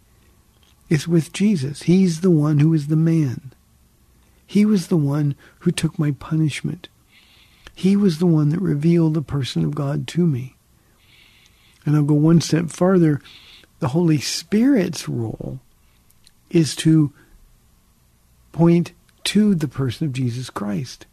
is 0.88 1.06
with 1.06 1.32
Jesus. 1.32 1.82
He's 1.82 2.20
the 2.20 2.30
one 2.30 2.58
who 2.58 2.74
is 2.74 2.88
the 2.88 2.96
man. 2.96 3.52
He 4.46 4.64
was 4.64 4.88
the 4.88 4.96
one 4.96 5.36
who 5.60 5.70
took 5.70 5.98
my 5.98 6.12
punishment. 6.12 6.88
He 7.74 7.94
was 7.94 8.18
the 8.18 8.26
one 8.26 8.48
that 8.48 8.60
revealed 8.60 9.14
the 9.14 9.22
person 9.22 9.64
of 9.64 9.74
God 9.74 10.08
to 10.08 10.26
me. 10.26 10.56
And 11.84 11.94
I'll 11.94 12.02
go 12.02 12.14
one 12.14 12.40
step 12.40 12.70
farther. 12.70 13.20
The 13.78 13.88
Holy 13.88 14.18
Spirit's 14.18 15.08
role 15.08 15.60
is 16.50 16.74
to 16.76 17.12
point 18.52 18.92
to 19.24 19.54
the 19.54 19.68
person 19.68 20.06
of 20.06 20.12
Jesus 20.12 20.50
Christ. 20.50 21.06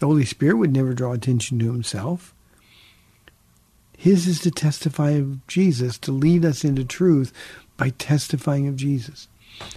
The 0.00 0.06
Holy 0.06 0.24
Spirit 0.24 0.56
would 0.56 0.72
never 0.72 0.94
draw 0.94 1.12
attention 1.12 1.58
to 1.58 1.72
himself. 1.72 2.34
His 3.96 4.26
is 4.26 4.40
to 4.40 4.50
testify 4.50 5.10
of 5.10 5.46
Jesus, 5.46 5.98
to 5.98 6.10
lead 6.10 6.42
us 6.42 6.64
into 6.64 6.84
truth 6.84 7.34
by 7.76 7.90
testifying 7.90 8.66
of 8.66 8.76
Jesus. 8.76 9.28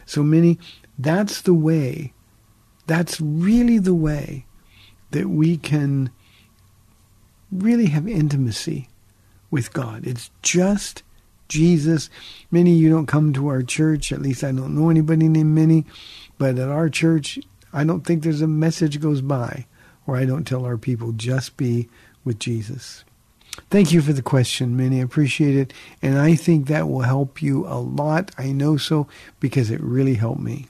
So 0.06 0.24
Minnie, 0.24 0.60
that's 0.98 1.42
the 1.42 1.54
way, 1.54 2.14
that's 2.88 3.20
really 3.20 3.80
the 3.80 3.94
way 3.94 4.46
that 5.12 5.28
we 5.28 5.58
can 5.58 6.10
really 7.52 7.88
have 7.88 8.08
intimacy 8.08 8.88
with 9.52 9.74
God. 9.74 10.08
It's 10.08 10.32
just 10.42 11.04
Jesus. 11.50 12.10
Minnie 12.50 12.78
you 12.78 12.90
don't 12.90 13.08
come 13.08 13.34
to 13.34 13.50
our 13.50 13.62
church, 13.62 14.14
at 14.14 14.22
least 14.22 14.46
I 14.46 14.54
don't 14.54 14.74
know 14.74 14.90
anybody 14.90 15.28
named 15.28 15.54
Minnie, 15.54 15.86
but 16.38 16.58
at 16.58 16.70
our 16.70 16.88
church, 16.88 17.40
I 17.74 17.84
don't 17.84 18.06
think 18.06 18.24
there's 18.24 18.42
a 18.42 18.48
message 18.48 19.02
goes 19.02 19.20
by 19.20 19.66
where 20.06 20.18
I 20.18 20.26
don't 20.26 20.46
tell 20.46 20.66
our 20.66 20.78
people 20.78 21.12
just 21.12 21.58
be 21.58 21.90
with 22.24 22.40
Jesus. 22.40 23.04
Thank 23.70 23.92
you 23.92 24.02
for 24.02 24.14
the 24.14 24.22
question, 24.22 24.76
Minnie. 24.76 25.00
I 25.00 25.04
appreciate 25.04 25.56
it. 25.56 25.74
And 26.02 26.18
I 26.18 26.36
think 26.36 26.68
that 26.68 26.90
will 26.90 27.02
help 27.02 27.42
you 27.42 27.68
a 27.68 27.78
lot. 27.78 28.32
I 28.38 28.52
know 28.52 28.78
so 28.78 29.08
because 29.40 29.70
it 29.70 29.82
really 29.82 30.16
helped 30.16 30.42
me. 30.42 30.68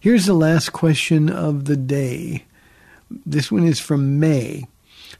Here's 0.00 0.26
the 0.26 0.34
last 0.34 0.72
question 0.72 1.28
of 1.28 1.64
the 1.64 1.76
day. 1.76 2.44
This 3.10 3.50
one 3.50 3.64
is 3.64 3.80
from 3.80 4.20
May. 4.20 4.66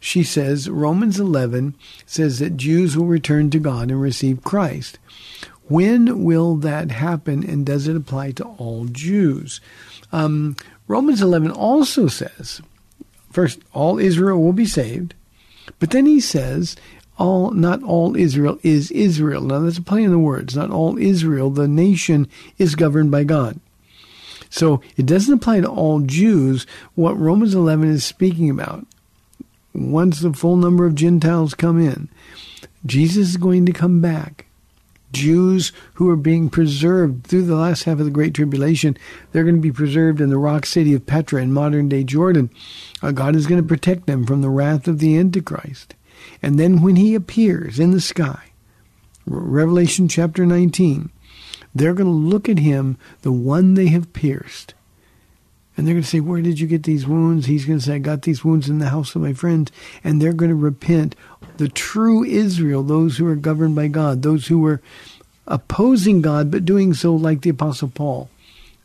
She 0.00 0.22
says 0.22 0.68
Romans 0.68 1.18
11 1.18 1.74
says 2.06 2.38
that 2.38 2.56
Jews 2.56 2.96
will 2.96 3.06
return 3.06 3.50
to 3.50 3.58
God 3.58 3.90
and 3.90 4.00
receive 4.00 4.44
Christ. 4.44 4.98
When 5.68 6.24
will 6.24 6.56
that 6.56 6.90
happen 6.90 7.44
and 7.48 7.66
does 7.66 7.88
it 7.88 7.96
apply 7.96 8.32
to 8.32 8.44
all 8.44 8.86
Jews? 8.86 9.60
Um, 10.12 10.56
Romans 10.88 11.22
11 11.22 11.50
also 11.50 12.08
says, 12.08 12.60
first, 13.30 13.60
all 13.72 13.98
Israel 13.98 14.42
will 14.42 14.54
be 14.54 14.66
saved. 14.66 15.14
But 15.78 15.90
then 15.90 16.06
he 16.06 16.18
says, 16.20 16.76
all 17.18 17.50
not 17.50 17.82
all 17.82 18.16
Israel 18.16 18.58
is 18.62 18.90
Israel. 18.90 19.42
Now 19.42 19.60
that's 19.60 19.78
a 19.78 19.82
play 19.82 20.04
on 20.04 20.10
the 20.10 20.18
words. 20.18 20.56
Not 20.56 20.70
all 20.70 20.98
Israel, 20.98 21.50
the 21.50 21.68
nation, 21.68 22.28
is 22.56 22.74
governed 22.74 23.10
by 23.10 23.24
God. 23.24 23.60
So 24.50 24.80
it 24.96 25.04
doesn't 25.04 25.34
apply 25.34 25.60
to 25.60 25.68
all 25.68 26.00
Jews. 26.00 26.66
What 26.94 27.18
Romans 27.18 27.54
11 27.54 27.90
is 27.90 28.04
speaking 28.04 28.48
about, 28.48 28.86
once 29.74 30.20
the 30.20 30.32
full 30.32 30.56
number 30.56 30.86
of 30.86 30.94
Gentiles 30.94 31.54
come 31.54 31.78
in, 31.78 32.08
Jesus 32.86 33.30
is 33.30 33.36
going 33.36 33.66
to 33.66 33.72
come 33.72 34.00
back. 34.00 34.46
Jews 35.12 35.72
who 35.94 36.08
are 36.10 36.16
being 36.16 36.50
preserved 36.50 37.26
through 37.26 37.46
the 37.46 37.56
last 37.56 37.84
half 37.84 37.98
of 37.98 38.04
the 38.04 38.10
Great 38.10 38.34
Tribulation, 38.34 38.96
they're 39.32 39.44
going 39.44 39.56
to 39.56 39.60
be 39.60 39.72
preserved 39.72 40.20
in 40.20 40.30
the 40.30 40.38
rock 40.38 40.66
city 40.66 40.94
of 40.94 41.06
Petra 41.06 41.42
in 41.42 41.52
modern 41.52 41.88
day 41.88 42.04
Jordan. 42.04 42.50
Uh, 43.02 43.12
God 43.12 43.34
is 43.34 43.46
going 43.46 43.60
to 43.60 43.66
protect 43.66 44.06
them 44.06 44.26
from 44.26 44.42
the 44.42 44.50
wrath 44.50 44.86
of 44.86 44.98
the 44.98 45.16
Antichrist. 45.16 45.94
And 46.42 46.58
then 46.58 46.82
when 46.82 46.96
he 46.96 47.14
appears 47.14 47.78
in 47.78 47.90
the 47.92 48.00
sky, 48.00 48.50
Revelation 49.26 50.08
chapter 50.08 50.44
19, 50.44 51.10
they're 51.74 51.94
going 51.94 52.06
to 52.06 52.12
look 52.12 52.48
at 52.48 52.58
him, 52.58 52.98
the 53.22 53.32
one 53.32 53.74
they 53.74 53.88
have 53.88 54.12
pierced. 54.12 54.74
And 55.78 55.86
they're 55.86 55.94
going 55.94 56.02
to 56.02 56.08
say, 56.08 56.18
Where 56.18 56.42
did 56.42 56.58
you 56.58 56.66
get 56.66 56.82
these 56.82 57.06
wounds? 57.06 57.46
He's 57.46 57.64
going 57.64 57.78
to 57.78 57.84
say, 57.84 57.94
I 57.94 57.98
got 57.98 58.22
these 58.22 58.44
wounds 58.44 58.68
in 58.68 58.80
the 58.80 58.88
house 58.88 59.14
of 59.14 59.22
my 59.22 59.32
friends. 59.32 59.70
And 60.02 60.20
they're 60.20 60.32
going 60.32 60.50
to 60.50 60.56
repent. 60.56 61.14
The 61.58 61.68
true 61.68 62.24
Israel, 62.24 62.82
those 62.82 63.16
who 63.16 63.26
are 63.28 63.36
governed 63.36 63.76
by 63.76 63.86
God, 63.86 64.22
those 64.22 64.48
who 64.48 64.58
were 64.58 64.82
opposing 65.46 66.20
God, 66.20 66.50
but 66.50 66.64
doing 66.64 66.94
so 66.94 67.14
like 67.14 67.42
the 67.42 67.50
Apostle 67.50 67.92
Paul, 67.94 68.28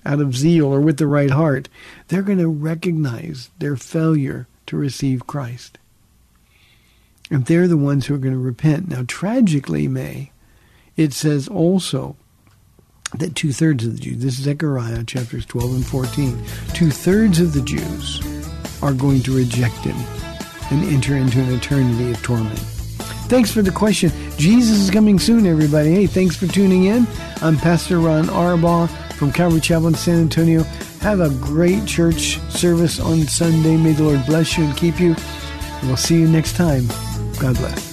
out 0.06 0.22
of 0.22 0.36
zeal 0.36 0.68
or 0.68 0.82
with 0.82 0.98
the 0.98 1.08
right 1.08 1.32
heart, 1.32 1.68
they're 2.10 2.22
going 2.22 2.38
to 2.38 2.48
recognize 2.48 3.50
their 3.58 3.76
failure 3.76 4.48
to 4.68 4.78
receive 4.78 5.26
Christ. 5.26 5.80
And 7.32 7.48
they're 7.48 7.68
the 7.68 7.76
ones 7.76 8.06
who 8.06 8.14
are 8.14 8.20
going 8.20 8.36
to 8.36 8.40
repent. 8.40 8.90
Now, 8.90 9.04
tragically, 9.08 9.88
May, 9.88 10.32
it 10.96 11.12
says 11.12 11.48
also 11.48 12.18
that 13.20 13.36
two 13.36 13.54
thirds 13.54 13.86
of 13.86 13.94
the 13.94 14.00
Jews, 14.00 14.18
this 14.18 14.38
is 14.38 14.46
Zechariah 14.46 15.04
chapters 15.04 15.46
12 15.46 15.76
and 15.76 15.86
14, 15.86 16.44
two 16.74 16.90
thirds 16.92 17.40
of 17.40 17.54
the 17.54 17.62
Jews 17.62 18.22
are 18.82 18.94
going 18.94 19.22
to 19.24 19.36
reject 19.36 19.76
him 19.78 19.96
and 20.72 20.84
enter 20.94 21.16
into 21.16 21.40
an 21.40 21.54
eternity 21.54 22.12
of 22.12 22.22
torment. 22.24 22.60
Thanks 23.30 23.52
for 23.52 23.62
the 23.62 23.72
question. 23.72 24.12
Jesus 24.38 24.78
is 24.78 24.92
coming 24.92 25.18
soon, 25.18 25.46
everybody. 25.46 25.92
Hey, 25.92 26.08
thanks 26.08 26.36
for 26.36 26.48
tuning 26.48 26.86
in. 26.86 27.08
I'm 27.42 27.58
Pastor 27.58 28.00
Ron 28.00 28.26
Arbaugh 28.26 28.90
from 29.14 29.32
Calvary 29.32 29.62
Chapel 29.62 29.88
in 29.88 29.96
San 29.96 30.20
Antonio. 30.20 30.64
Have 31.02 31.20
a 31.20 31.30
great 31.30 31.86
church 31.86 32.40
service 32.50 33.00
on 33.00 33.22
Sunday. 33.24 33.78
May 33.78 33.94
the 33.94 34.04
Lord 34.04 34.26
bless 34.26 34.58
you 34.58 34.66
and 34.66 34.78
keep 34.78 35.00
you. 35.00 35.16
And 35.16 35.88
we'll 35.88 35.98
see 35.98 36.20
you 36.20 36.28
next 36.28 36.56
time. 36.56 36.88
God 37.40 37.56
bless. 37.58 37.93